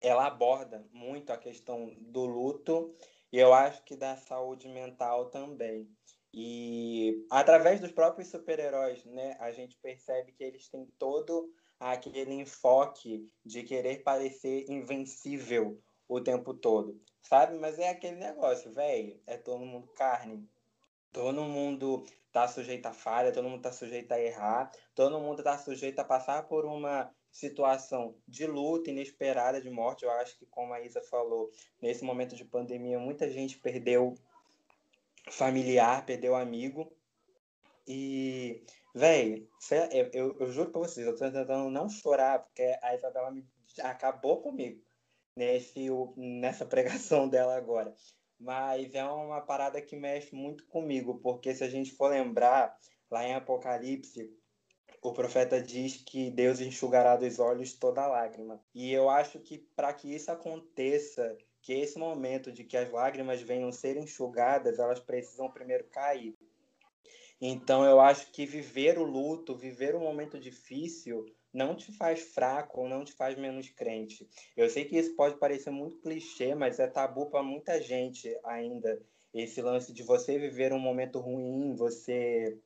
[0.00, 2.94] Ela aborda muito a questão do luto
[3.30, 5.86] e eu acho que da saúde mental também.
[6.32, 13.28] E através dos próprios super-heróis, né, a gente percebe que eles têm todo aquele enfoque
[13.44, 15.78] de querer parecer invencível
[16.08, 17.58] o tempo todo, sabe?
[17.58, 20.48] Mas é aquele negócio, velho, é todo mundo carne.
[21.12, 25.58] Todo mundo tá sujeito a falha, todo mundo tá sujeito a errar, todo mundo tá
[25.58, 30.04] sujeito a passar por uma situação de luta inesperada de morte.
[30.04, 34.14] Eu acho que, como a Isa falou, nesse momento de pandemia, muita gente perdeu
[35.30, 36.92] familiar, perdeu amigo.
[37.86, 38.62] E,
[38.94, 39.48] velho,
[40.12, 43.46] eu, eu, juro pra vocês, eu tô tentando não chorar, porque a Isabela me
[43.82, 44.87] acabou comigo
[45.38, 45.86] nesse,
[46.16, 47.94] nessa pregação dela agora.
[48.38, 52.76] Mas é uma parada que mexe muito comigo, porque se a gente for lembrar,
[53.10, 54.30] lá em Apocalipse,
[55.00, 58.60] o profeta diz que Deus enxugará dos olhos toda lágrima.
[58.74, 63.40] E eu acho que para que isso aconteça, que esse momento de que as lágrimas
[63.40, 66.36] venham ser enxugadas, elas precisam primeiro cair.
[67.40, 71.24] Então eu acho que viver o luto, viver um momento difícil,
[71.58, 74.28] não te faz fraco ou não te faz menos crente.
[74.56, 79.02] Eu sei que isso pode parecer muito clichê, mas é tabu para muita gente ainda.
[79.34, 82.56] Esse lance de você viver um momento ruim, você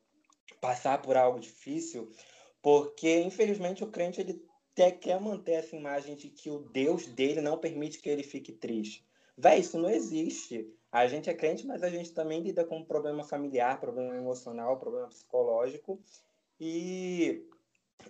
[0.61, 2.09] passar por algo difícil,
[2.61, 7.41] porque infelizmente o crente ele até quer manter essa imagem de que o Deus dele
[7.41, 9.05] não permite que ele fique triste.
[9.37, 10.71] Véi, isso não existe.
[10.91, 15.07] A gente é crente, mas a gente também lida com problema familiar, problema emocional, problema
[15.07, 15.99] psicológico.
[16.59, 17.45] E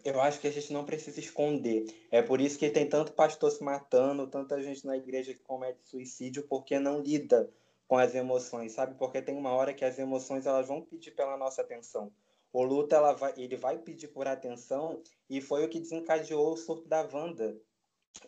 [0.04, 1.86] eu acho que a gente não precisa esconder.
[2.12, 5.88] É por isso que tem tanto pastor se matando, tanta gente na igreja que comete
[5.88, 7.50] suicídio, porque não lida
[7.88, 8.96] com as emoções, sabe?
[8.98, 12.12] Porque tem uma hora que as emoções elas vão pedir pela nossa atenção.
[12.52, 16.58] O luto ela vai, ele vai pedir por atenção e foi o que desencadeou o
[16.58, 17.58] surto da Wanda.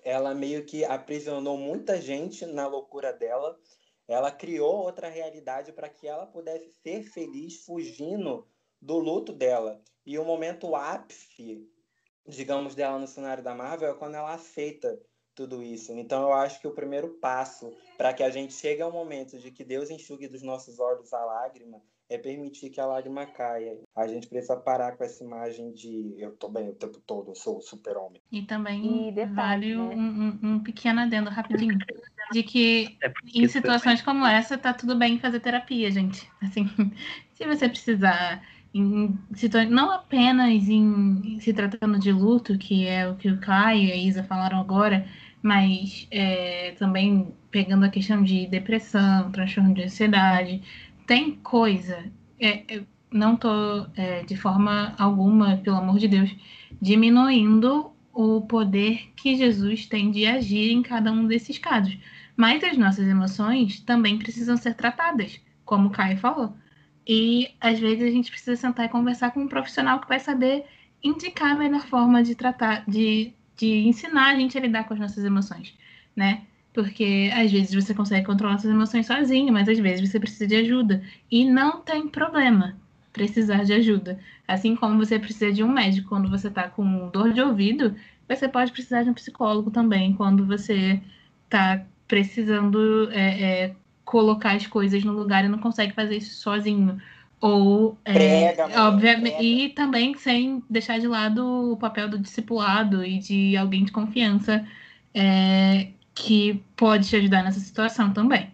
[0.04, 3.60] Ela meio que aprisionou muita gente na loucura dela.
[4.08, 8.48] Ela criou outra realidade para que ela pudesse ser feliz fugindo
[8.86, 9.82] do luto dela.
[10.06, 11.68] E o momento ápice,
[12.28, 14.98] digamos, dela no cenário da Marvel é quando ela aceita
[15.34, 15.92] tudo isso.
[15.94, 19.52] Então eu acho que o primeiro passo para que a gente chegue ao momento de
[19.52, 23.80] que Deus enxugue dos nossos olhos a lágrima é permitir que a lágrima caia.
[23.96, 27.36] A gente precisa parar com essa imagem de eu tô bem o tempo todo, eu
[27.36, 28.22] sou o super-homem.
[28.32, 29.96] E também E detalhe, vale né?
[29.96, 31.80] um, um- um pequeno adendo rapidinho.
[32.32, 36.30] De que É em é- situações como essa, tá tudo bem fazer terapia, gente.
[36.42, 36.66] Assim,
[37.34, 38.42] se você precisar,
[38.76, 39.18] em
[39.70, 43.96] não apenas em se tratando de luto, que é o que o Caio e a
[43.96, 45.08] Isa falaram agora,
[45.42, 50.62] mas é, também pegando a questão de depressão, transtorno de ansiedade,
[51.08, 52.12] tem coisa.
[52.40, 56.36] é, é, não tô é, de forma alguma, pelo amor de Deus,
[56.82, 61.98] diminuindo o poder que Jesus tem de agir em cada um desses casos.
[62.36, 66.54] Mas as nossas emoções também precisam ser tratadas, como o Caio falou.
[67.08, 70.66] E às vezes a gente precisa sentar e conversar com um profissional que vai saber
[71.04, 75.00] indicar a melhor forma de tratar, de, de ensinar a gente a lidar com as
[75.00, 75.74] nossas emoções,
[76.16, 76.44] né?
[76.74, 80.56] Porque às vezes você consegue controlar suas emoções sozinho, mas às vezes você precisa de
[80.56, 81.04] ajuda.
[81.32, 82.76] E não tem problema
[83.14, 84.20] precisar de ajuda.
[84.46, 87.96] Assim como você precisa de um médico quando você está com dor de ouvido,
[88.28, 91.02] você pode precisar de um psicólogo também quando você
[91.46, 93.76] está precisando é, é,
[94.06, 97.02] colocar as coisas no lugar e não consegue fazer isso sozinho.
[97.42, 99.44] Ou, é, Prega, mulher, obviamente, prega.
[99.44, 104.66] e também sem deixar de lado o papel do discipulado e de alguém de confiança
[105.14, 108.52] é, que pode te ajudar nessa situação também.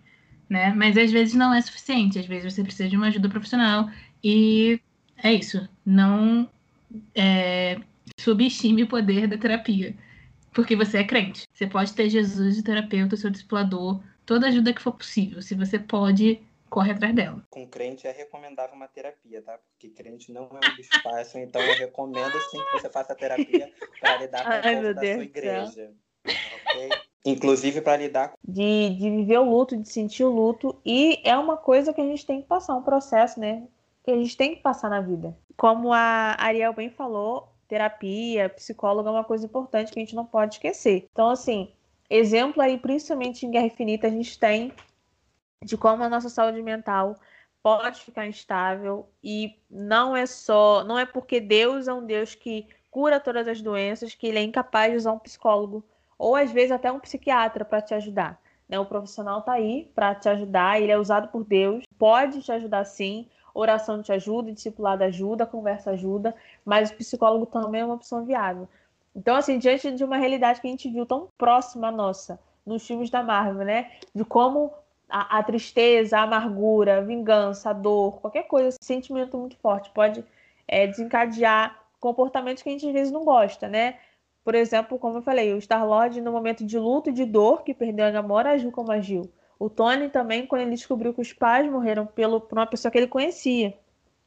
[0.49, 0.73] Né?
[0.73, 3.89] Mas às vezes não é suficiente, às vezes você precisa de uma ajuda profissional
[4.23, 4.81] e
[5.23, 5.67] é isso.
[5.85, 6.49] Não
[7.15, 7.79] é,
[8.19, 9.95] subestime o poder da terapia,
[10.53, 11.47] porque você é crente.
[11.53, 14.01] Você pode ter Jesus, o terapeuta, seu discipulador,
[14.31, 15.41] toda ajuda que for possível.
[15.41, 17.45] Se você pode, corre atrás dela.
[17.49, 19.59] Com crente é recomendável uma terapia, tá?
[19.73, 23.69] Porque crente não é um bicho fácil, então eu recomendo sim que você faça terapia
[23.99, 25.91] para lidar com Ai, o da Deus sua igreja.
[26.25, 26.89] ok?
[27.25, 30.79] Inclusive para lidar com de, de viver o luto, de sentir o luto.
[30.85, 33.67] E é uma coisa que a gente tem que passar, um processo, né?
[34.05, 35.37] Que a gente tem que passar na vida.
[35.57, 40.25] Como a Ariel bem falou, terapia, psicólogo é uma coisa importante que a gente não
[40.25, 41.09] pode esquecer.
[41.11, 41.69] Então, assim,
[42.11, 44.73] exemplo aí, principalmente em Guerra Infinita, a gente tem
[45.63, 47.15] de como a nossa saúde mental
[47.63, 52.67] pode ficar instável e não é só, não é porque Deus é um Deus que
[52.89, 55.83] cura todas as doenças que ele é incapaz de usar um psicólogo
[56.17, 58.41] ou às vezes até um psiquiatra para te ajudar.
[58.67, 58.79] Né?
[58.79, 62.83] O profissional está aí para te ajudar, ele é usado por Deus, pode te ajudar
[62.85, 63.27] sim.
[63.53, 66.33] Oração te ajuda, discipulado ajuda, conversa ajuda,
[66.63, 68.67] mas o psicólogo também é uma opção viável.
[69.15, 72.85] Então, assim, diante de uma realidade que a gente viu tão próxima à nossa, nos
[72.85, 73.91] filmes da Marvel, né?
[74.15, 74.73] De como
[75.09, 79.89] a, a, tristeza, a amargura, a vingança, a dor, qualquer coisa, esse sentimento muito forte
[79.91, 80.23] pode
[80.67, 83.99] é, desencadear comportamentos que a gente às vezes não gosta, né?
[84.43, 87.73] Por exemplo, como eu falei, o Star-Lord no momento de luto e de dor, que
[87.73, 89.29] perdeu a Gamora, agiu como agiu.
[89.59, 92.97] O Tony também, quando ele descobriu que os pais morreram pelo, por uma pessoa que
[92.97, 93.77] ele conhecia,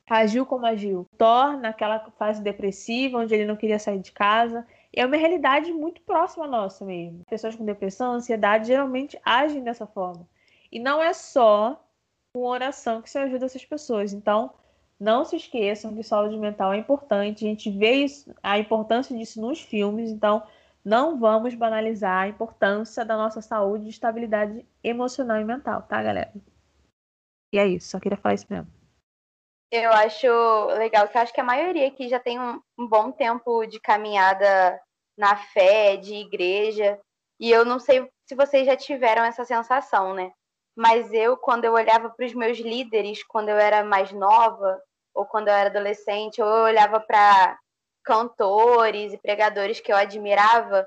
[0.09, 1.07] agiu como agiu.
[1.19, 4.65] Thor, naquela fase depressiva, onde ele não queria sair de casa,
[5.01, 7.25] é uma realidade muito próxima à nossa mesmo.
[7.29, 10.29] Pessoas com depressão, ansiedade, geralmente agem dessa forma.
[10.71, 11.83] E não é só
[12.33, 14.13] com oração que se ajuda essas pessoas.
[14.13, 14.53] Então,
[14.99, 17.45] não se esqueçam que saúde mental é importante.
[17.45, 20.11] A gente vê isso, a importância disso nos filmes.
[20.11, 20.43] Então,
[20.85, 26.33] não vamos banalizar a importância da nossa saúde e estabilidade emocional e mental, tá, galera?
[27.53, 28.84] E é isso, só queria falar isso mesmo.
[29.77, 33.11] Eu acho legal que eu acho que a maioria aqui já tem um, um bom
[33.11, 34.81] tempo de caminhada
[35.19, 37.01] na fé, de igreja.
[37.41, 40.31] E eu não sei se vocês já tiveram essa sensação, né?
[40.77, 44.81] Mas eu, quando eu olhava para os meus líderes, quando eu era mais nova,
[45.13, 47.59] ou quando eu era adolescente, ou eu olhava para
[48.05, 50.87] cantores e pregadores que eu admirava,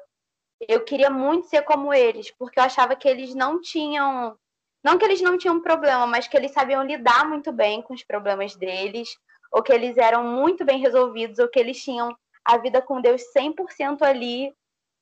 [0.66, 4.38] eu queria muito ser como eles, porque eu achava que eles não tinham.
[4.84, 8.04] Não que eles não tinham problema, mas que eles sabiam lidar muito bem com os
[8.04, 9.10] problemas deles,
[9.52, 13.22] ou que eles eram muito bem resolvidos, ou que eles tinham a vida com Deus
[13.36, 14.54] 100% ali,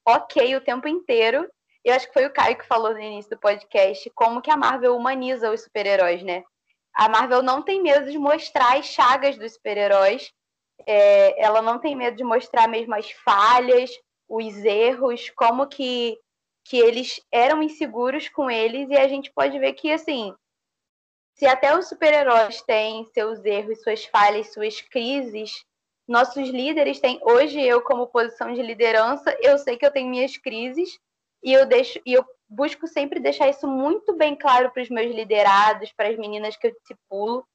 [0.08, 1.48] ok, o tempo inteiro.
[1.84, 4.58] Eu acho que foi o Caio que falou no início do podcast como que a
[4.58, 6.44] Marvel humaniza os super-heróis, né?
[6.96, 10.32] A Marvel não tem medo de mostrar as chagas dos super-heróis.
[10.88, 13.92] É, ela não tem medo de mostrar mesmo as falhas,
[14.28, 16.18] os erros, como que,
[16.66, 18.90] que eles eram inseguros com eles.
[18.90, 20.34] E a gente pode ver que, assim,
[21.36, 25.64] se até os super-heróis têm seus erros, suas falhas, suas crises,
[26.08, 27.20] nossos líderes têm.
[27.22, 31.00] Hoje, eu, como posição de liderança, eu sei que eu tenho minhas crises
[31.44, 35.14] e eu deixo e eu busco sempre deixar isso muito bem claro para os meus
[35.14, 37.46] liderados, para as meninas que eu discipulo,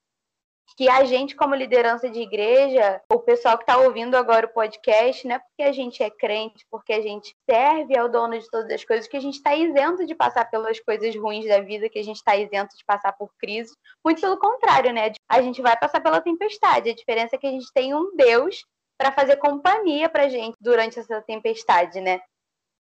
[0.76, 5.26] que a gente, como liderança de igreja, o pessoal que está ouvindo agora o podcast,
[5.26, 8.70] não é porque a gente é crente, porque a gente serve ao dono de todas
[8.70, 11.98] as coisas, que a gente está isento de passar pelas coisas ruins da vida, que
[11.98, 13.76] a gente está isento de passar por crises.
[14.04, 15.12] Muito pelo contrário, né?
[15.28, 16.90] A gente vai passar pela tempestade.
[16.90, 18.64] A diferença é que a gente tem um Deus
[18.98, 22.20] para fazer companhia para gente durante essa tempestade, né?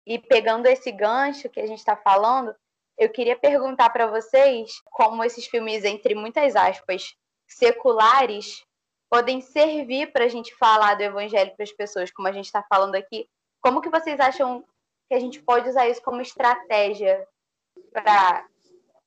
[0.05, 2.55] E pegando esse gancho que a gente está falando,
[2.97, 7.13] eu queria perguntar para vocês como esses filmes, entre muitas aspas,
[7.47, 8.63] seculares,
[9.09, 12.63] podem servir para a gente falar do evangelho para as pessoas, como a gente está
[12.63, 13.27] falando aqui.
[13.61, 14.63] Como que vocês acham
[15.07, 17.25] que a gente pode usar isso como estratégia
[17.91, 18.45] para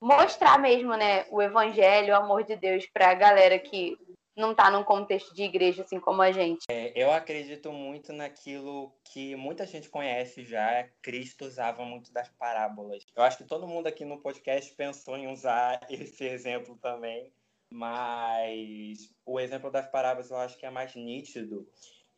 [0.00, 3.98] mostrar mesmo, né, o evangelho, o amor de Deus para a galera que
[4.36, 6.64] não está num contexto de igreja assim como a gente.
[6.70, 10.88] É, eu acredito muito naquilo que muita gente conhece já.
[11.02, 13.04] Cristo usava muito das parábolas.
[13.14, 17.30] Eu acho que todo mundo aqui no podcast pensou em usar esse exemplo também,
[17.70, 21.68] mas o exemplo das parábolas eu acho que é mais nítido.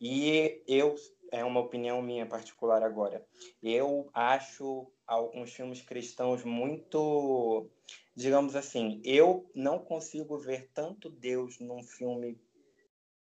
[0.01, 0.97] E eu,
[1.31, 3.25] é uma opinião minha particular agora,
[3.63, 7.71] eu acho alguns filmes cristãos muito
[8.15, 12.39] digamos assim, eu não consigo ver tanto Deus num filme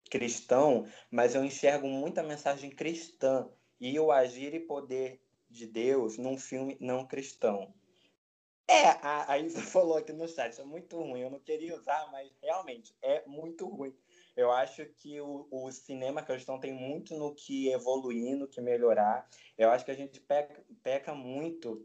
[0.09, 3.47] cristão, mas eu enxergo muita mensagem cristã
[3.79, 7.73] e o agir e poder de Deus num filme não cristão.
[8.69, 12.07] É, a, a Isa falou aqui no chat, é muito ruim, eu não queria usar,
[12.11, 13.97] mas realmente é muito ruim.
[14.37, 19.27] Eu acho que o, o cinema cristão tem muito no que evoluir, no que melhorar.
[19.57, 21.83] Eu acho que a gente peca, peca muito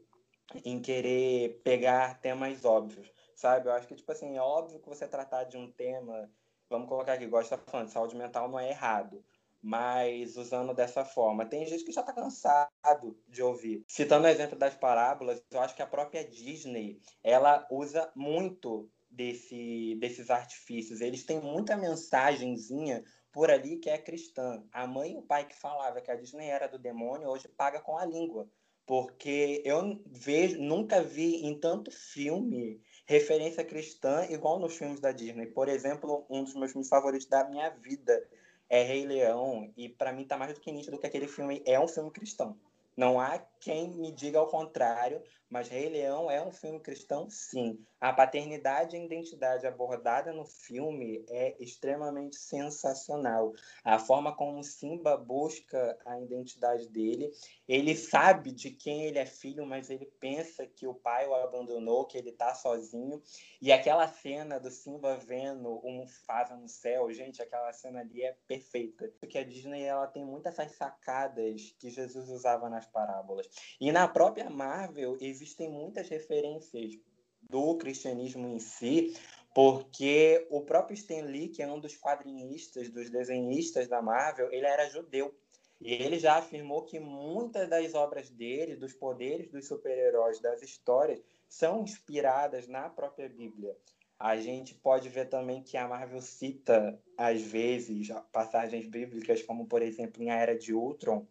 [0.62, 3.66] em querer pegar temas óbvios, sabe?
[3.66, 6.30] Eu acho que, tipo assim, é óbvio que você tratar de um tema,
[6.68, 9.24] vamos colocar aqui, gosta tá falando, saúde mental não é errado,
[9.64, 11.46] mas usando dessa forma.
[11.46, 13.82] Tem gente que já está cansado de ouvir.
[13.88, 19.96] Citando o exemplo das parábolas, eu acho que a própria Disney, ela usa muito desse,
[19.98, 21.00] desses artifícios.
[21.00, 24.62] Eles têm muita mensagenzinha por ali que é cristã.
[24.70, 27.80] A mãe e o pai que falava que a Disney era do demônio, hoje paga
[27.80, 28.46] com a língua
[28.86, 35.46] porque eu vejo, nunca vi em tanto filme referência cristã igual nos filmes da Disney.
[35.46, 38.22] Por exemplo, um dos meus filmes favoritos da minha vida
[38.68, 41.78] é Rei Leão, e para mim tá mais do que nítido que aquele filme é
[41.78, 42.56] um filme cristão.
[42.96, 47.78] Não há quem me diga ao contrário, mas Rei Leão é um filme cristão, sim.
[47.98, 53.52] A paternidade e a identidade abordada no filme é extremamente sensacional.
[53.82, 57.30] A forma como Simba busca a identidade dele,
[57.66, 62.04] ele sabe de quem ele é filho, mas ele pensa que o pai o abandonou,
[62.04, 63.22] que ele está sozinho.
[63.62, 68.36] E aquela cena do Simba vendo o Mufasa no céu, gente, aquela cena ali é
[68.46, 69.10] perfeita.
[69.18, 73.48] Porque a Disney ela tem muitas sacadas que Jesus usava nas parábolas.
[73.80, 76.98] E na própria Marvel existem muitas referências
[77.42, 79.14] do cristianismo em si,
[79.54, 84.66] porque o próprio Stan Lee, que é um dos quadrinistas, dos desenhistas da Marvel, ele
[84.66, 85.34] era judeu.
[85.80, 91.22] E ele já afirmou que muitas das obras dele, dos poderes dos super-heróis, das histórias,
[91.48, 93.76] são inspiradas na própria Bíblia.
[94.18, 99.82] A gente pode ver também que a Marvel cita, às vezes, passagens bíblicas, como, por
[99.82, 101.26] exemplo, em A Era de Ultron,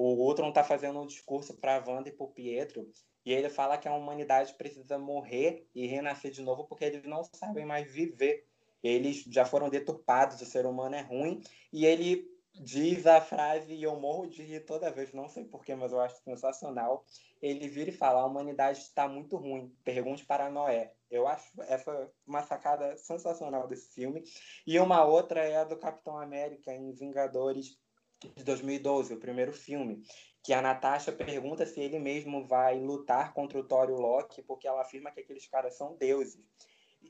[0.00, 2.88] o Ultron está fazendo um discurso para a Wanda e para o Pietro,
[3.26, 7.24] e ele fala que a humanidade precisa morrer e renascer de novo porque eles não
[7.24, 8.46] sabem mais viver.
[8.80, 11.42] Eles já foram deturpados, o ser humano é ruim,
[11.72, 15.74] e ele diz a frase, e eu morro de rir toda vez, não sei porquê,
[15.74, 17.04] mas eu acho sensacional.
[17.42, 20.92] Ele vira e fala: a humanidade está muito ruim, pergunte para Noé.
[21.10, 24.22] Eu acho essa uma sacada sensacional desse filme.
[24.64, 27.76] E uma outra é a do Capitão América em Vingadores
[28.20, 30.02] de 2012, o primeiro filme,
[30.42, 34.42] que a Natasha pergunta se ele mesmo vai lutar contra o Thor e o Loki,
[34.42, 36.42] porque ela afirma que aqueles caras são deuses.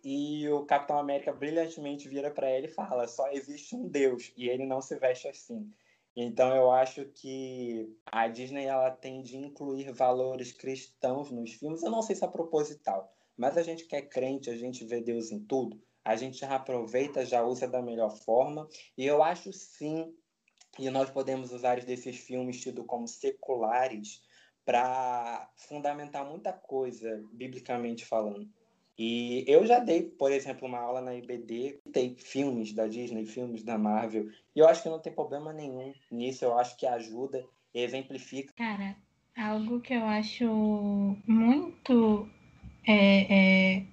[0.05, 4.48] E o Capitão América brilhantemente vira para ele e fala: só existe um deus, e
[4.48, 5.70] ele não se veste assim.
[6.14, 11.82] Então eu acho que a Disney ela tem de incluir valores cristãos nos filmes.
[11.82, 15.01] Eu não sei se é proposital, mas a gente que é crente, a gente vê
[15.01, 15.80] Deus em tudo.
[16.05, 18.68] A gente já aproveita, já usa da melhor forma.
[18.97, 20.12] E eu acho sim
[20.79, 24.23] e nós podemos usar desses filmes tidos como seculares
[24.65, 28.49] para fundamentar muita coisa, biblicamente falando.
[28.99, 33.63] E eu já dei, por exemplo, uma aula na IBD, tem filmes da Disney, filmes
[33.63, 37.45] da Marvel, e eu acho que não tem problema nenhum nisso, eu acho que ajuda,
[37.73, 38.53] exemplifica.
[38.57, 38.97] Cara,
[39.37, 40.45] algo que eu acho
[41.27, 42.29] muito
[42.87, 43.87] é, é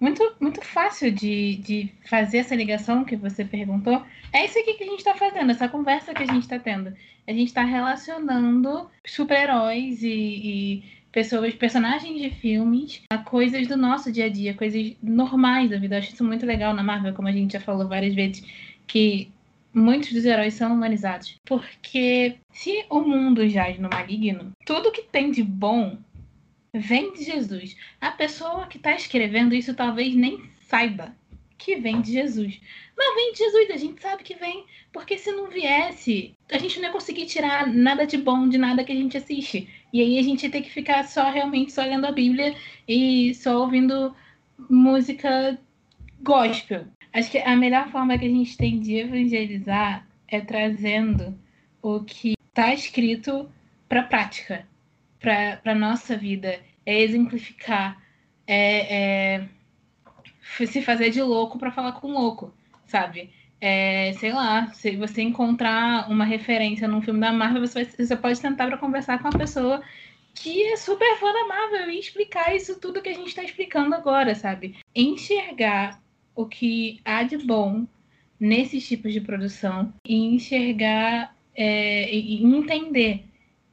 [0.00, 4.02] muito, muito fácil de, de fazer essa ligação que você perguntou.
[4.32, 6.94] É isso aqui que a gente está fazendo, essa conversa que a gente está tendo.
[7.28, 14.10] A gente está relacionando super-heróis e, e, pessoas, personagens de filmes a coisas do nosso
[14.10, 15.96] dia a dia, coisas normais da vida.
[15.96, 18.42] Eu acho isso muito legal na Marvel, como a gente já falou várias vezes,
[18.86, 19.30] que
[19.72, 21.36] muitos dos heróis são humanizados.
[21.44, 25.98] Porque se o mundo jaz no maligno, tudo que tem de bom
[26.72, 27.76] vem de Jesus.
[28.00, 31.14] A pessoa que está escrevendo isso talvez nem saiba
[31.60, 32.60] que vem de Jesus.
[32.96, 36.78] Mas vem de Jesus, a gente sabe que vem, porque se não viesse, a gente
[36.78, 39.68] não ia conseguir tirar nada de bom de nada que a gente assiste.
[39.92, 42.54] E aí a gente ia ter que ficar só realmente só lendo a Bíblia
[42.88, 44.14] e só ouvindo
[44.68, 45.58] música
[46.22, 46.86] gospel.
[47.12, 51.38] Acho que a melhor forma que a gente tem de evangelizar é trazendo
[51.82, 53.50] o que está escrito
[53.88, 54.69] para prática
[55.20, 58.02] para a nossa vida, é exemplificar,
[58.46, 59.48] é, é
[60.66, 62.52] se fazer de louco para falar com louco,
[62.86, 63.30] sabe?
[63.60, 68.16] É, sei lá, se você encontrar uma referência num filme da Marvel, você, vai, você
[68.16, 69.82] pode tentar para conversar com uma pessoa
[70.34, 73.94] que é super fã da Marvel e explicar isso tudo que a gente está explicando
[73.94, 74.76] agora, sabe?
[74.94, 76.00] Enxergar
[76.34, 77.86] o que há de bom
[78.38, 83.24] nesses tipos de produção e enxergar é, e entender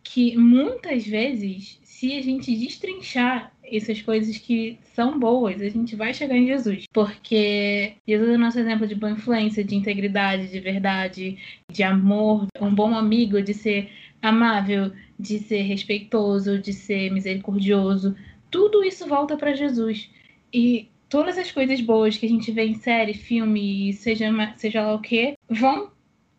[0.10, 6.14] que muitas vezes, se a gente destrinchar essas coisas que são boas, a gente vai
[6.14, 6.86] chegar em Jesus.
[6.94, 11.38] Porque Jesus é o nosso exemplo de boa influência, de integridade, de verdade,
[11.70, 18.16] de amor, um bom amigo, de ser amável, de ser respeitoso, de ser misericordioso.
[18.50, 20.10] Tudo isso volta para Jesus.
[20.54, 24.94] E todas as coisas boas que a gente vê em série, filme, seja, seja lá
[24.96, 25.92] o que, vão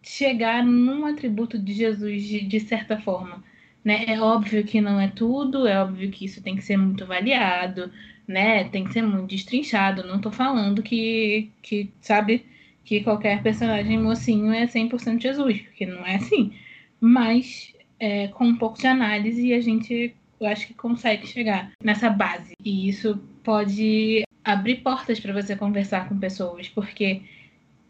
[0.02, 3.44] chegar num atributo de Jesus de, de certa forma.
[3.84, 4.04] Né?
[4.06, 7.90] É óbvio que não é tudo, é óbvio que isso tem que ser muito avaliado,
[8.26, 8.64] né?
[8.64, 10.06] Tem que ser muito destrinchado.
[10.06, 12.44] Não estou falando que, que, sabe,
[12.84, 16.52] que qualquer personagem mocinho é 100% Jesus, porque não é assim.
[17.00, 22.10] Mas é, com um pouco de análise a gente, eu acho que consegue chegar nessa
[22.10, 22.54] base.
[22.64, 27.22] E isso pode abrir portas para você conversar com pessoas, porque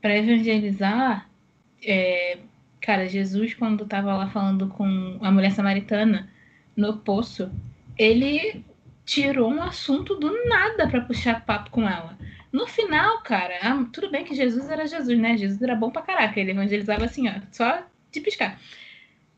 [0.01, 1.29] para evangelizar,
[1.85, 2.39] é,
[2.81, 6.31] Cara, Jesus, quando estava lá falando com a mulher samaritana
[6.77, 7.51] no poço,
[7.97, 8.65] ele
[9.05, 12.17] tirou um assunto do nada para puxar papo com ela.
[12.53, 13.55] No final, cara,
[13.93, 15.37] tudo bem que Jesus era Jesus, né?
[15.37, 16.39] Jesus era bom pra caraca.
[16.41, 18.59] Ele evangelizava assim, ó, só de piscar.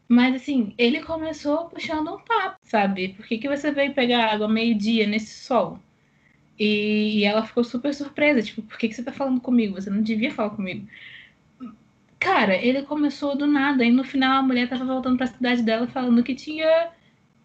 [0.08, 3.10] Mas assim, ele começou puxando um papo, sabe?
[3.10, 5.78] Por que, que você veio pegar água meio-dia nesse sol?
[6.58, 9.80] E, ela ficou super surpresa, tipo, por que, que você tá falando comigo?
[9.80, 10.86] Você não devia falar comigo.
[12.20, 15.86] Cara, ele começou do nada, e no final a mulher tava voltando pra cidade dela
[15.86, 16.90] falando que tinha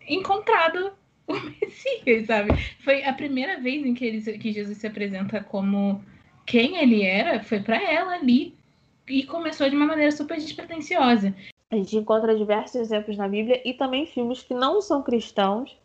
[0.05, 0.91] encontrado
[1.25, 2.51] o Messias, sabe?
[2.83, 6.03] Foi a primeira vez em que, ele, que Jesus se apresenta como
[6.45, 8.53] quem ele era, foi para ela ali.
[9.07, 11.33] E começou de uma maneira super despretensiosa.
[11.71, 15.77] A gente encontra diversos exemplos na Bíblia e também filmes que não são cristãos,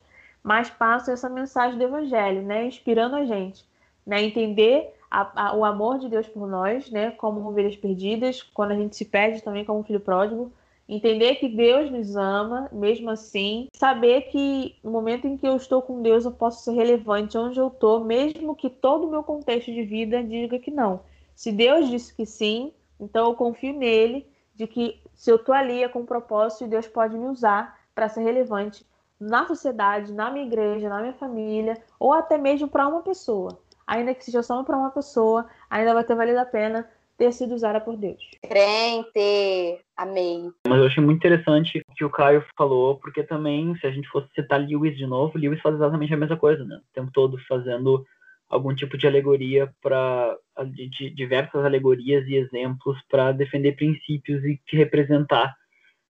[0.43, 2.67] mas passam essa mensagem do Evangelho, né?
[2.67, 3.65] Inspirando a gente,
[4.07, 4.23] né?
[4.23, 7.11] Entender a, a, o amor de Deus por nós, né?
[7.13, 10.53] Como ovelhas perdidas, quando a gente se perde também como filho pródigo,
[10.89, 15.81] entender que Deus nos ama, mesmo assim, saber que no momento em que eu estou
[15.83, 19.73] com Deus eu posso ser relevante onde eu estou, mesmo que todo o meu contexto
[19.73, 21.01] de vida diga que não.
[21.35, 25.83] Se Deus disse que sim, então eu confio nele, de que se eu estou ali
[25.83, 28.85] é com um propósito, Deus pode me usar para ser relevante
[29.19, 33.59] na sociedade, na minha igreja, na minha família, ou até mesmo para uma pessoa.
[33.91, 36.89] Ainda que seja só para uma pessoa, ainda vai ter valido a pena
[37.19, 38.23] ter sido usada por Deus.
[38.41, 40.53] Crente, amém.
[40.65, 44.09] Mas eu achei muito interessante o que o Caio falou, porque também, se a gente
[44.09, 46.77] fosse citar Lewis de novo, Lewis faz exatamente a mesma coisa, né?
[46.77, 48.07] O tempo todo fazendo
[48.49, 50.39] algum tipo de alegoria para
[50.69, 55.53] de, de, diversas alegorias e exemplos para defender princípios e te representar.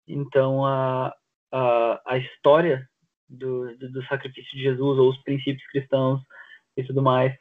[0.05, 1.15] Então a,
[1.49, 2.85] a, a história
[3.29, 6.21] do, do, do, sacrifício de Jesus ou os princípios cristãos
[6.75, 7.33] e tudo mais.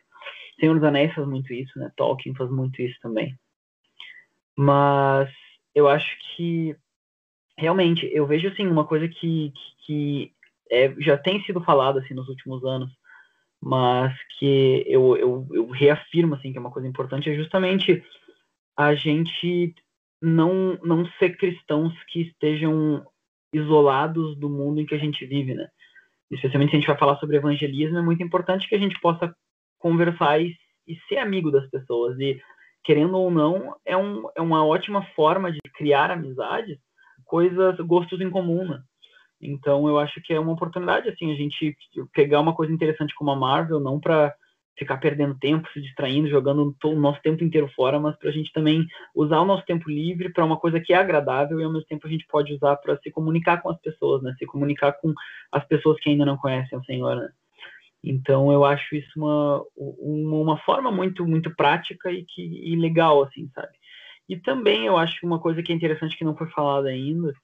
[0.59, 1.91] Senhor dos Anéis faz muito isso, né?
[1.97, 3.39] Tolkien faz muito isso também.
[4.57, 5.31] Mas
[5.75, 6.77] eu acho que
[7.57, 10.33] realmente eu vejo assim uma coisa que, que, que
[10.71, 12.91] é, já tem sido falada assim nos últimos anos,
[13.61, 18.03] mas que eu, eu, eu reafirmo assim que é uma coisa importante é justamente
[18.77, 19.75] a gente
[20.21, 23.05] não não ser cristãos que estejam
[23.53, 25.69] isolados do mundo em que a gente vive, né?
[26.31, 29.35] Especialmente se a gente vai falar sobre evangelismo, é muito importante que a gente possa
[29.79, 30.55] conversar e,
[30.87, 32.41] e ser amigo das pessoas e
[32.85, 36.79] querendo ou não, é, um, é uma ótima forma de criar amizades,
[37.25, 38.81] coisas, gostos em comum, né?
[39.41, 41.77] Então, eu acho que é uma oportunidade, assim, a gente
[42.13, 44.35] pegar uma coisa interessante como a Marvel, não para
[44.79, 48.53] ficar perdendo tempo, se distraindo, jogando o nosso tempo inteiro fora, mas para a gente
[48.53, 51.87] também usar o nosso tempo livre para uma coisa que é agradável e ao mesmo
[51.87, 54.35] tempo a gente pode usar para se comunicar com as pessoas, né?
[54.39, 55.13] Se comunicar com
[55.53, 57.29] as pessoas que ainda não conhecem o Senhor, né?
[58.09, 63.51] Então eu acho isso uma, uma, forma muito muito prática e que e legal assim,
[63.55, 63.73] sabe?
[64.27, 67.35] E também eu acho uma coisa que é interessante que não foi falada ainda,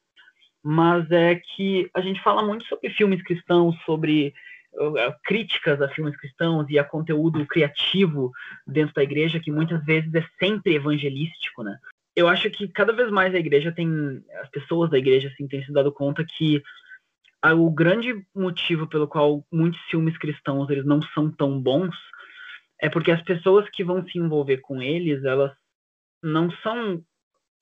[0.63, 4.33] mas é que a gente fala muito sobre filmes cristãos, sobre
[4.75, 8.33] uh, críticas a filmes cristãos e a conteúdo criativo
[8.67, 11.77] dentro da igreja que muitas vezes é sempre evangelístico, né?
[12.17, 15.63] Eu acho que cada vez mais a igreja tem as pessoas da igreja assim têm
[15.63, 16.63] se dado conta que
[17.53, 21.95] o grande motivo pelo qual muitos filmes cristãos eles não são tão bons
[22.81, 25.53] é porque as pessoas que vão se envolver com eles, elas
[26.23, 27.03] não são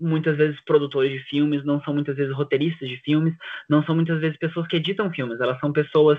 [0.01, 3.35] muitas vezes produtores de filmes, não são muitas vezes roteiristas de filmes,
[3.69, 6.19] não são muitas vezes pessoas que editam filmes, elas são pessoas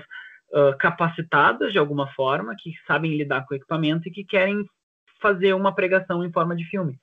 [0.52, 4.64] uh, capacitadas de alguma forma, que sabem lidar com o equipamento e que querem
[5.20, 6.98] fazer uma pregação em forma de filme.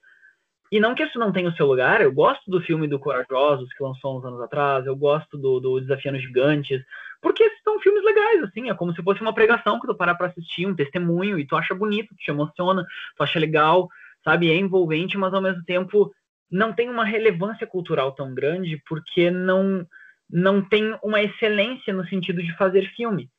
[0.72, 3.73] E não que isso não tenha o seu lugar, eu gosto do filme do Corajosos,
[3.73, 6.81] que lançou uns anos atrás, eu gosto do, do Desafiando Gigantes,
[7.22, 10.27] porque são filmes legais, assim, é como se fosse uma pregação que tu parar pra
[10.27, 12.85] assistir, um testemunho, e tu acha bonito, te emociona,
[13.18, 13.89] tu acha legal,
[14.23, 16.10] sabe, é envolvente, mas ao mesmo tempo
[16.49, 19.85] não tem uma relevância cultural tão grande, porque não,
[20.30, 23.30] não tem uma excelência no sentido de fazer filme.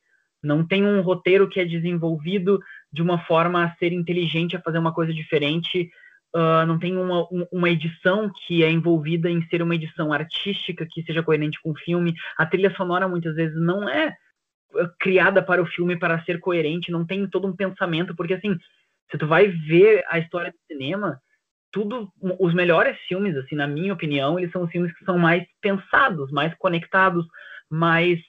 [0.41, 2.59] Não tem um roteiro que é desenvolvido
[2.91, 5.89] de uma forma a ser inteligente, a fazer uma coisa diferente,
[6.35, 11.03] uh, não tem uma, uma edição que é envolvida em ser uma edição artística que
[11.03, 12.13] seja coerente com o filme.
[12.37, 14.15] A trilha sonora muitas vezes não é
[14.75, 18.57] ah, criada para o filme para ser coerente, não tem todo um pensamento, porque assim,
[19.11, 21.19] se tu vai ver a história do cinema,
[21.71, 26.31] tudo, os melhores filmes, assim, na minha opinião, eles são filmes que são mais pensados,
[26.31, 27.25] mais conectados,
[27.67, 28.19] mais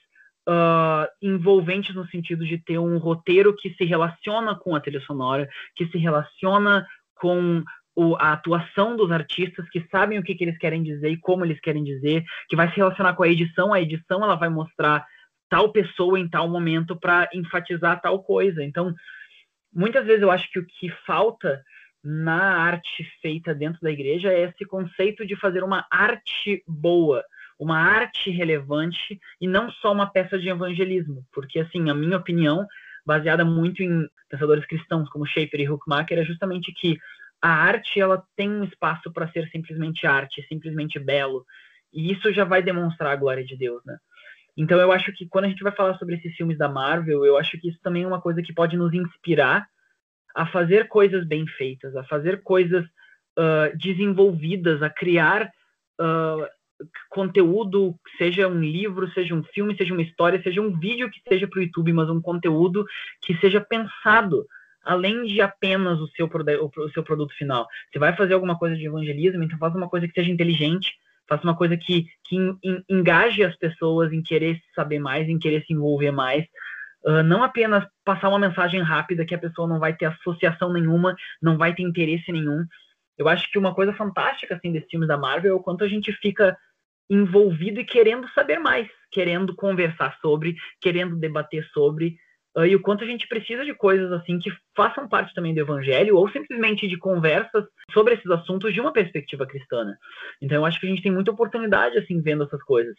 [0.49, 5.47] uh, envolventes no sentido de ter um roteiro que se relaciona com a trilha sonora,
[5.75, 7.63] que se relaciona com
[7.95, 11.45] o, a atuação dos artistas que sabem o que, que, eles querem dizer e como
[11.45, 13.73] eles querem dizer, que vai se relacionar com a edição.
[13.73, 15.05] A edição ela vai mostrar
[15.49, 18.63] tal pessoa em tal momento para enfatizar tal coisa.
[18.63, 18.93] Então,
[19.73, 21.63] muitas vezes eu acho que o que falta
[22.03, 27.23] na arte feita dentro da igreja é esse conceito de fazer uma arte boa,
[27.57, 32.67] uma arte relevante e não só uma peça de evangelismo, porque assim, a minha opinião,
[33.05, 36.97] baseada muito em pensadores cristãos como Schaeffer e Huckmacher, é justamente que
[37.45, 41.45] a arte ela tem um espaço para ser simplesmente arte, simplesmente belo,
[41.93, 43.99] e isso já vai demonstrar a glória de Deus, né?
[44.57, 47.37] Então eu acho que quando a gente vai falar sobre esses filmes da Marvel, eu
[47.37, 49.67] acho que isso também é uma coisa que pode nos inspirar
[50.35, 52.83] a fazer coisas bem feitas, a fazer coisas
[53.37, 55.45] uh, desenvolvidas, a criar
[56.01, 56.47] uh,
[57.11, 61.47] conteúdo, seja um livro, seja um filme, seja uma história, seja um vídeo que seja
[61.47, 62.87] para o YouTube, mas um conteúdo
[63.21, 64.47] que seja pensado
[64.85, 67.67] além de apenas o seu, o seu produto final.
[67.91, 70.93] Você vai fazer alguma coisa de evangelismo, então faça uma coisa que seja inteligente,
[71.27, 72.37] faça uma coisa que, que
[72.87, 76.45] engaje as pessoas em querer saber mais, em querer se envolver mais.
[77.03, 81.15] Uh, não apenas passar uma mensagem rápida que a pessoa não vai ter associação nenhuma,
[81.41, 82.65] não vai ter interesse nenhum.
[83.17, 85.87] Eu acho que uma coisa fantástica assim desses filmes da Marvel é o quanto a
[85.87, 86.57] gente fica
[87.09, 92.17] envolvido e querendo saber mais, querendo conversar sobre, querendo debater sobre,
[92.57, 95.59] uh, e o quanto a gente precisa de coisas assim que façam parte também do
[95.59, 99.83] evangelho ou simplesmente de conversas sobre esses assuntos de uma perspectiva cristã.
[99.83, 99.95] Né?
[100.41, 102.95] Então eu acho que a gente tem muita oportunidade assim vendo essas coisas.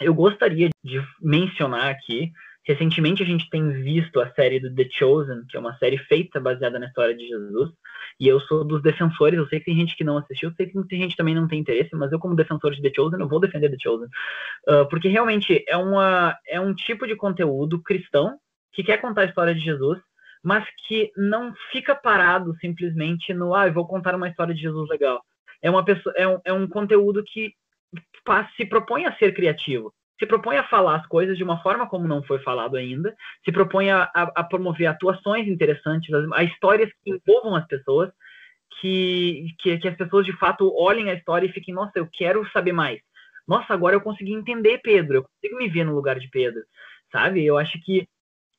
[0.00, 2.30] Eu gostaria de mencionar aqui
[2.68, 6.38] Recentemente a gente tem visto a série do The Chosen, que é uma série feita
[6.38, 7.70] baseada na história de Jesus,
[8.20, 10.86] e eu sou dos defensores, eu sei que tem gente que não assistiu, sei que
[10.86, 13.40] tem gente também não tem interesse, mas eu como defensor de The Chosen, eu vou
[13.40, 14.08] defender The Chosen,
[14.68, 18.38] uh, porque realmente é, uma, é um tipo de conteúdo cristão
[18.72, 19.98] que quer contar a história de Jesus,
[20.42, 24.88] mas que não fica parado simplesmente no, ah, eu vou contar uma história de Jesus
[24.88, 25.22] legal.
[25.60, 27.52] É, uma pessoa, é, um, é um conteúdo que
[28.56, 32.08] se propõe a ser criativo se propõe a falar as coisas de uma forma como
[32.08, 33.14] não foi falado ainda,
[33.44, 38.10] se propõe a, a, a promover atuações interessantes, a, a, histórias que envolvam as pessoas,
[38.80, 42.48] que, que, que, as pessoas de fato olhem a história e fiquem, nossa, eu quero
[42.50, 43.00] saber mais.
[43.46, 46.60] Nossa, agora eu consegui entender Pedro, eu consigo me ver no lugar de Pedro,
[47.12, 47.44] sabe?
[47.44, 48.06] Eu acho que,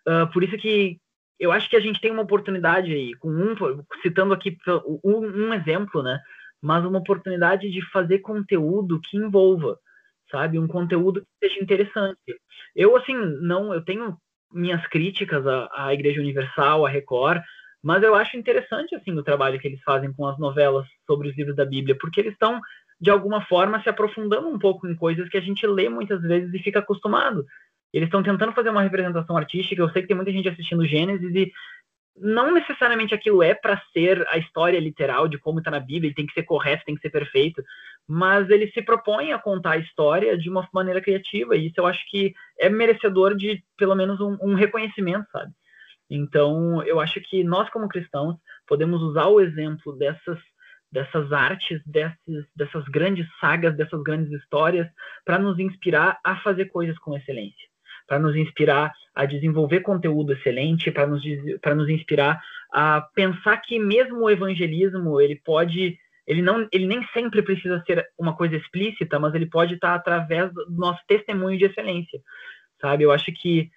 [0.09, 0.97] uh, por isso que
[1.39, 3.55] eu acho que a gente tem uma oportunidade aí, com um,
[4.01, 4.57] citando aqui
[5.03, 6.19] um, um exemplo, né?
[6.61, 9.79] Mas uma oportunidade de fazer conteúdo que envolva
[10.31, 10.59] sabe?
[10.59, 12.17] Um conteúdo que seja interessante.
[12.75, 14.17] Eu, assim, não, eu tenho
[14.51, 17.41] minhas críticas à, à Igreja Universal, à Record,
[17.83, 21.37] mas eu acho interessante, assim, o trabalho que eles fazem com as novelas sobre os
[21.37, 22.59] livros da Bíblia, porque eles estão,
[22.99, 26.53] de alguma forma, se aprofundando um pouco em coisas que a gente lê muitas vezes
[26.53, 27.45] e fica acostumado.
[27.93, 29.81] Eles estão tentando fazer uma representação artística.
[29.81, 31.51] Eu sei que tem muita gente assistindo Gênesis e
[32.21, 36.25] não necessariamente aquilo é para ser a história literal de como está na Bíblia, tem
[36.25, 37.63] que ser correto, tem que ser perfeito,
[38.07, 41.85] mas ele se propõe a contar a história de uma maneira criativa, e isso eu
[41.85, 45.51] acho que é merecedor de pelo menos um, um reconhecimento, sabe?
[46.09, 48.35] Então, eu acho que nós, como cristãos,
[48.67, 50.39] podemos usar o exemplo dessas
[50.91, 52.17] dessas artes, dessas,
[52.55, 54.87] dessas grandes sagas, dessas grandes histórias,
[55.23, 57.68] para nos inspirar a fazer coisas com excelência
[58.09, 62.41] para nos inspirar a desenvolver conteúdo excelente, para nos, nos inspirar
[62.73, 65.95] a pensar que mesmo o evangelismo, ele pode,
[66.25, 70.51] ele não, ele nem sempre precisa ser uma coisa explícita, mas ele pode estar através
[70.51, 72.19] do nosso testemunho de excelência,
[72.81, 73.03] sabe?
[73.03, 73.69] Eu acho que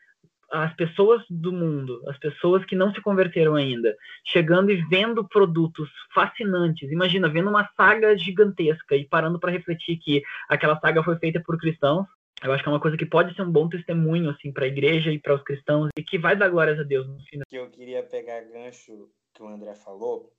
[0.51, 3.95] as pessoas do mundo, as pessoas que não se converteram ainda,
[4.25, 10.23] chegando e vendo produtos fascinantes, imagina, vendo uma saga gigantesca e parando para refletir que
[10.49, 12.07] aquela saga foi feita por cristãos,
[12.43, 14.69] eu acho que é uma coisa que pode ser um bom testemunho assim para a
[14.69, 17.47] igreja e para os cristãos e que vai dar glórias a Deus no final.
[17.49, 20.33] Que eu queria pegar gancho que o André falou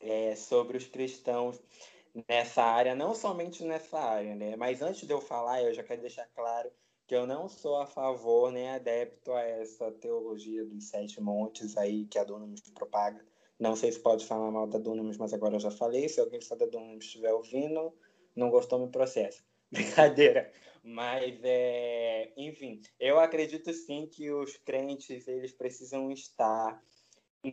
[0.00, 1.60] é sobre os cristãos
[2.28, 4.56] nessa área, não somente nessa área, né?
[4.56, 6.70] Mas antes de eu falar, eu já quero deixar claro
[7.06, 12.04] que eu não sou a favor nem adepto a essa teologia dos sete montes aí
[12.04, 13.24] que a Dunamis propaga.
[13.58, 16.08] Não sei se pode falar mal da Dunamis, mas agora eu já falei.
[16.08, 17.92] Se alguém da Dunamis estiver ouvindo,
[18.36, 19.42] não gostou, me processo.
[19.72, 20.52] Brincadeira.
[20.82, 26.82] Mas, é, enfim, eu acredito sim que os crentes eles precisam estar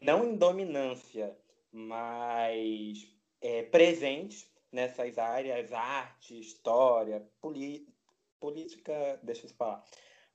[0.01, 1.37] não em dominância,
[1.71, 3.07] mas
[3.41, 7.25] é, presentes nessas áreas, arte, história,
[8.39, 9.83] política, deixa eu falar,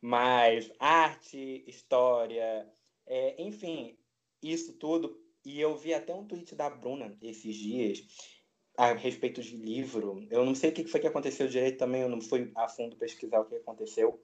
[0.01, 2.67] mas arte, história,
[3.07, 3.99] é, enfim,
[4.43, 5.21] isso tudo.
[5.45, 8.40] E eu vi até um tweet da Bruna esses dias,
[8.81, 10.27] a respeito de livro.
[10.31, 12.97] Eu não sei o que foi que aconteceu direito também, eu não fui a fundo
[12.97, 14.19] pesquisar o que aconteceu,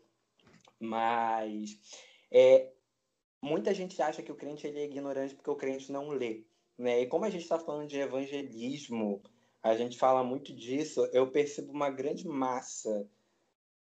[0.80, 1.78] mas
[2.30, 2.72] é,
[3.42, 6.46] muita gente acha que o crente ele é ignorante porque o crente não lê.
[6.78, 7.02] Né?
[7.02, 9.22] E como a gente está falando de evangelismo,
[9.62, 13.06] a gente fala muito disso, eu percebo uma grande massa,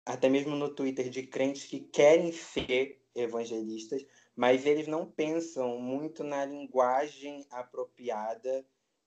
[0.07, 6.25] até mesmo no Twitter, de crentes que querem ser evangelistas, mas eles não pensam muito
[6.25, 8.65] na linguagem apropriada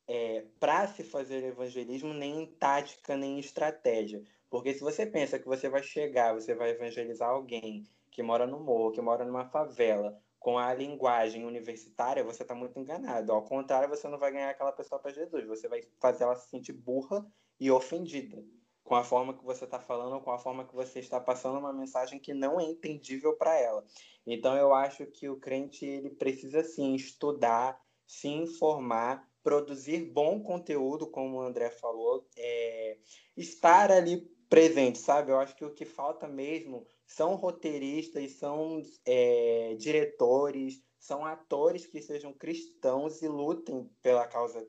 [0.09, 4.23] é, para se fazer evangelismo nem em tática nem em estratégia.
[4.49, 8.59] Porque se você pensa que você vai chegar, você vai evangelizar alguém que mora no
[8.59, 13.31] morro, que mora numa favela, com a linguagem universitária, você está muito enganado.
[13.31, 16.49] Ao contrário, você não vai ganhar aquela pessoa para Jesus, você vai fazer ela se
[16.49, 17.23] sentir burra
[17.59, 18.43] e ofendida
[18.83, 21.71] com a forma que você está falando, com a forma que você está passando uma
[21.71, 23.85] mensagem que não é entendível para ela.
[24.25, 31.07] Então, eu acho que o crente ele precisa sim estudar, se informar, produzir bom conteúdo,
[31.07, 32.99] como o André falou, é,
[33.35, 35.31] estar ali presente, sabe?
[35.31, 41.99] Eu acho que o que falta mesmo são roteiristas, são é, diretores, são atores que
[41.99, 44.63] sejam cristãos e lutem pela causa,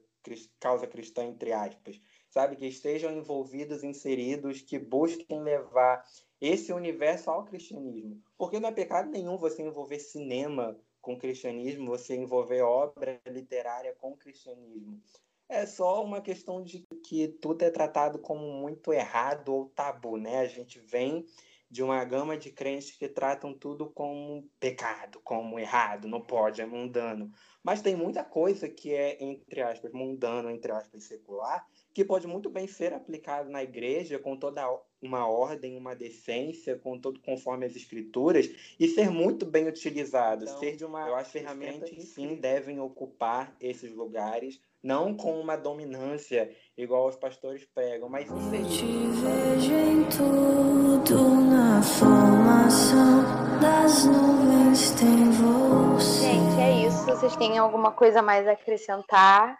[0.58, 2.00] causa cristã, entre aspas
[2.30, 2.56] sabe?
[2.56, 6.04] Que estejam envolvidos, inseridos, que busquem levar
[6.40, 8.22] esse universo ao cristianismo.
[8.38, 14.16] Porque não é pecado nenhum você envolver cinema com cristianismo, você envolver obra literária com
[14.16, 15.00] cristianismo.
[15.48, 20.38] É só uma questão de que tudo é tratado como muito errado ou tabu, né?
[20.38, 21.26] A gente vem
[21.70, 26.66] de uma gama de crentes que tratam tudo como pecado, como errado, não pode, é
[26.66, 27.30] mundano.
[27.62, 31.64] Mas tem muita coisa que é, entre aspas, mundano, entre aspas, secular,
[31.94, 34.68] que pode muito bem ser aplicado na igreja com toda
[35.02, 40.58] uma ordem, uma decência, com todo conforme as escrituras e ser muito bem utilizado, então,
[40.58, 45.56] ser de uma eu acho ferramenta que sim devem ocupar esses lugares, não com uma
[45.56, 48.86] dominância igual os pastores pregam, mas sim te
[49.20, 56.24] vejo em tudo na formação das nuvens tem você.
[56.24, 57.04] Gente, é isso.
[57.06, 59.58] Vocês têm alguma coisa mais a acrescentar?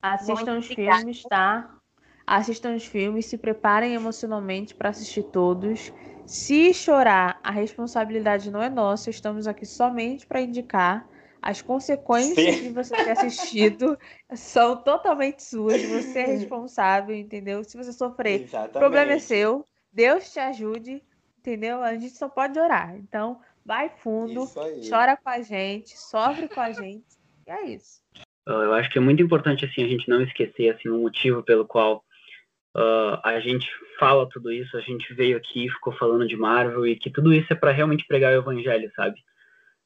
[0.00, 1.81] Assistam os filmes, tá?
[2.34, 5.92] Assistam os filmes, se preparem emocionalmente para assistir todos.
[6.24, 11.06] Se chorar, a responsabilidade não é nossa, estamos aqui somente para indicar.
[11.42, 12.62] As consequências Sim.
[12.62, 13.98] de você ter assistido
[14.34, 17.62] são totalmente suas, você é responsável, entendeu?
[17.64, 19.66] Se você sofrer, o problema é seu.
[19.92, 21.02] Deus te ajude,
[21.38, 21.82] entendeu?
[21.82, 22.96] A gente só pode orar.
[22.96, 24.50] Então, vai fundo,
[24.88, 27.04] chora com a gente, sofre com a gente.
[27.46, 28.00] E é isso.
[28.46, 31.66] Eu acho que é muito importante assim a gente não esquecer assim o motivo pelo
[31.66, 32.02] qual
[32.76, 33.68] uh, a gente
[33.98, 37.52] fala tudo isso, a gente veio aqui, ficou falando de Marvel e que tudo isso
[37.52, 39.16] é para realmente pregar o evangelho, sabe?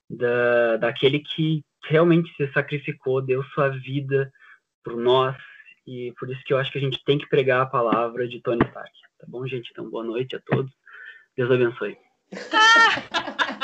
[0.08, 4.32] Da, daquele que realmente se sacrificou, deu sua vida
[4.84, 5.36] por nós
[5.86, 8.40] e por isso que eu acho que a gente tem que pregar a palavra de
[8.40, 8.92] Tony Stark.
[9.18, 9.70] Tá bom, gente?
[9.70, 10.72] Então, boa noite a todos.
[11.36, 11.96] Deus abençoe.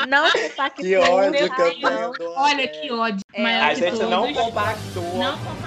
[0.07, 0.83] Não compactua.
[0.83, 2.31] Que ódio que eu tenho.
[2.35, 3.21] Olha que ódio.
[3.33, 5.03] É, a gente não compactua.
[5.17, 5.62] Não compactua.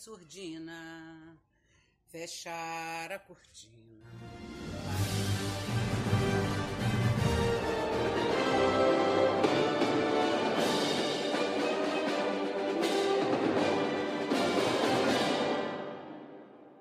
[0.00, 1.36] Surdina,
[2.08, 4.39] fechar a cortina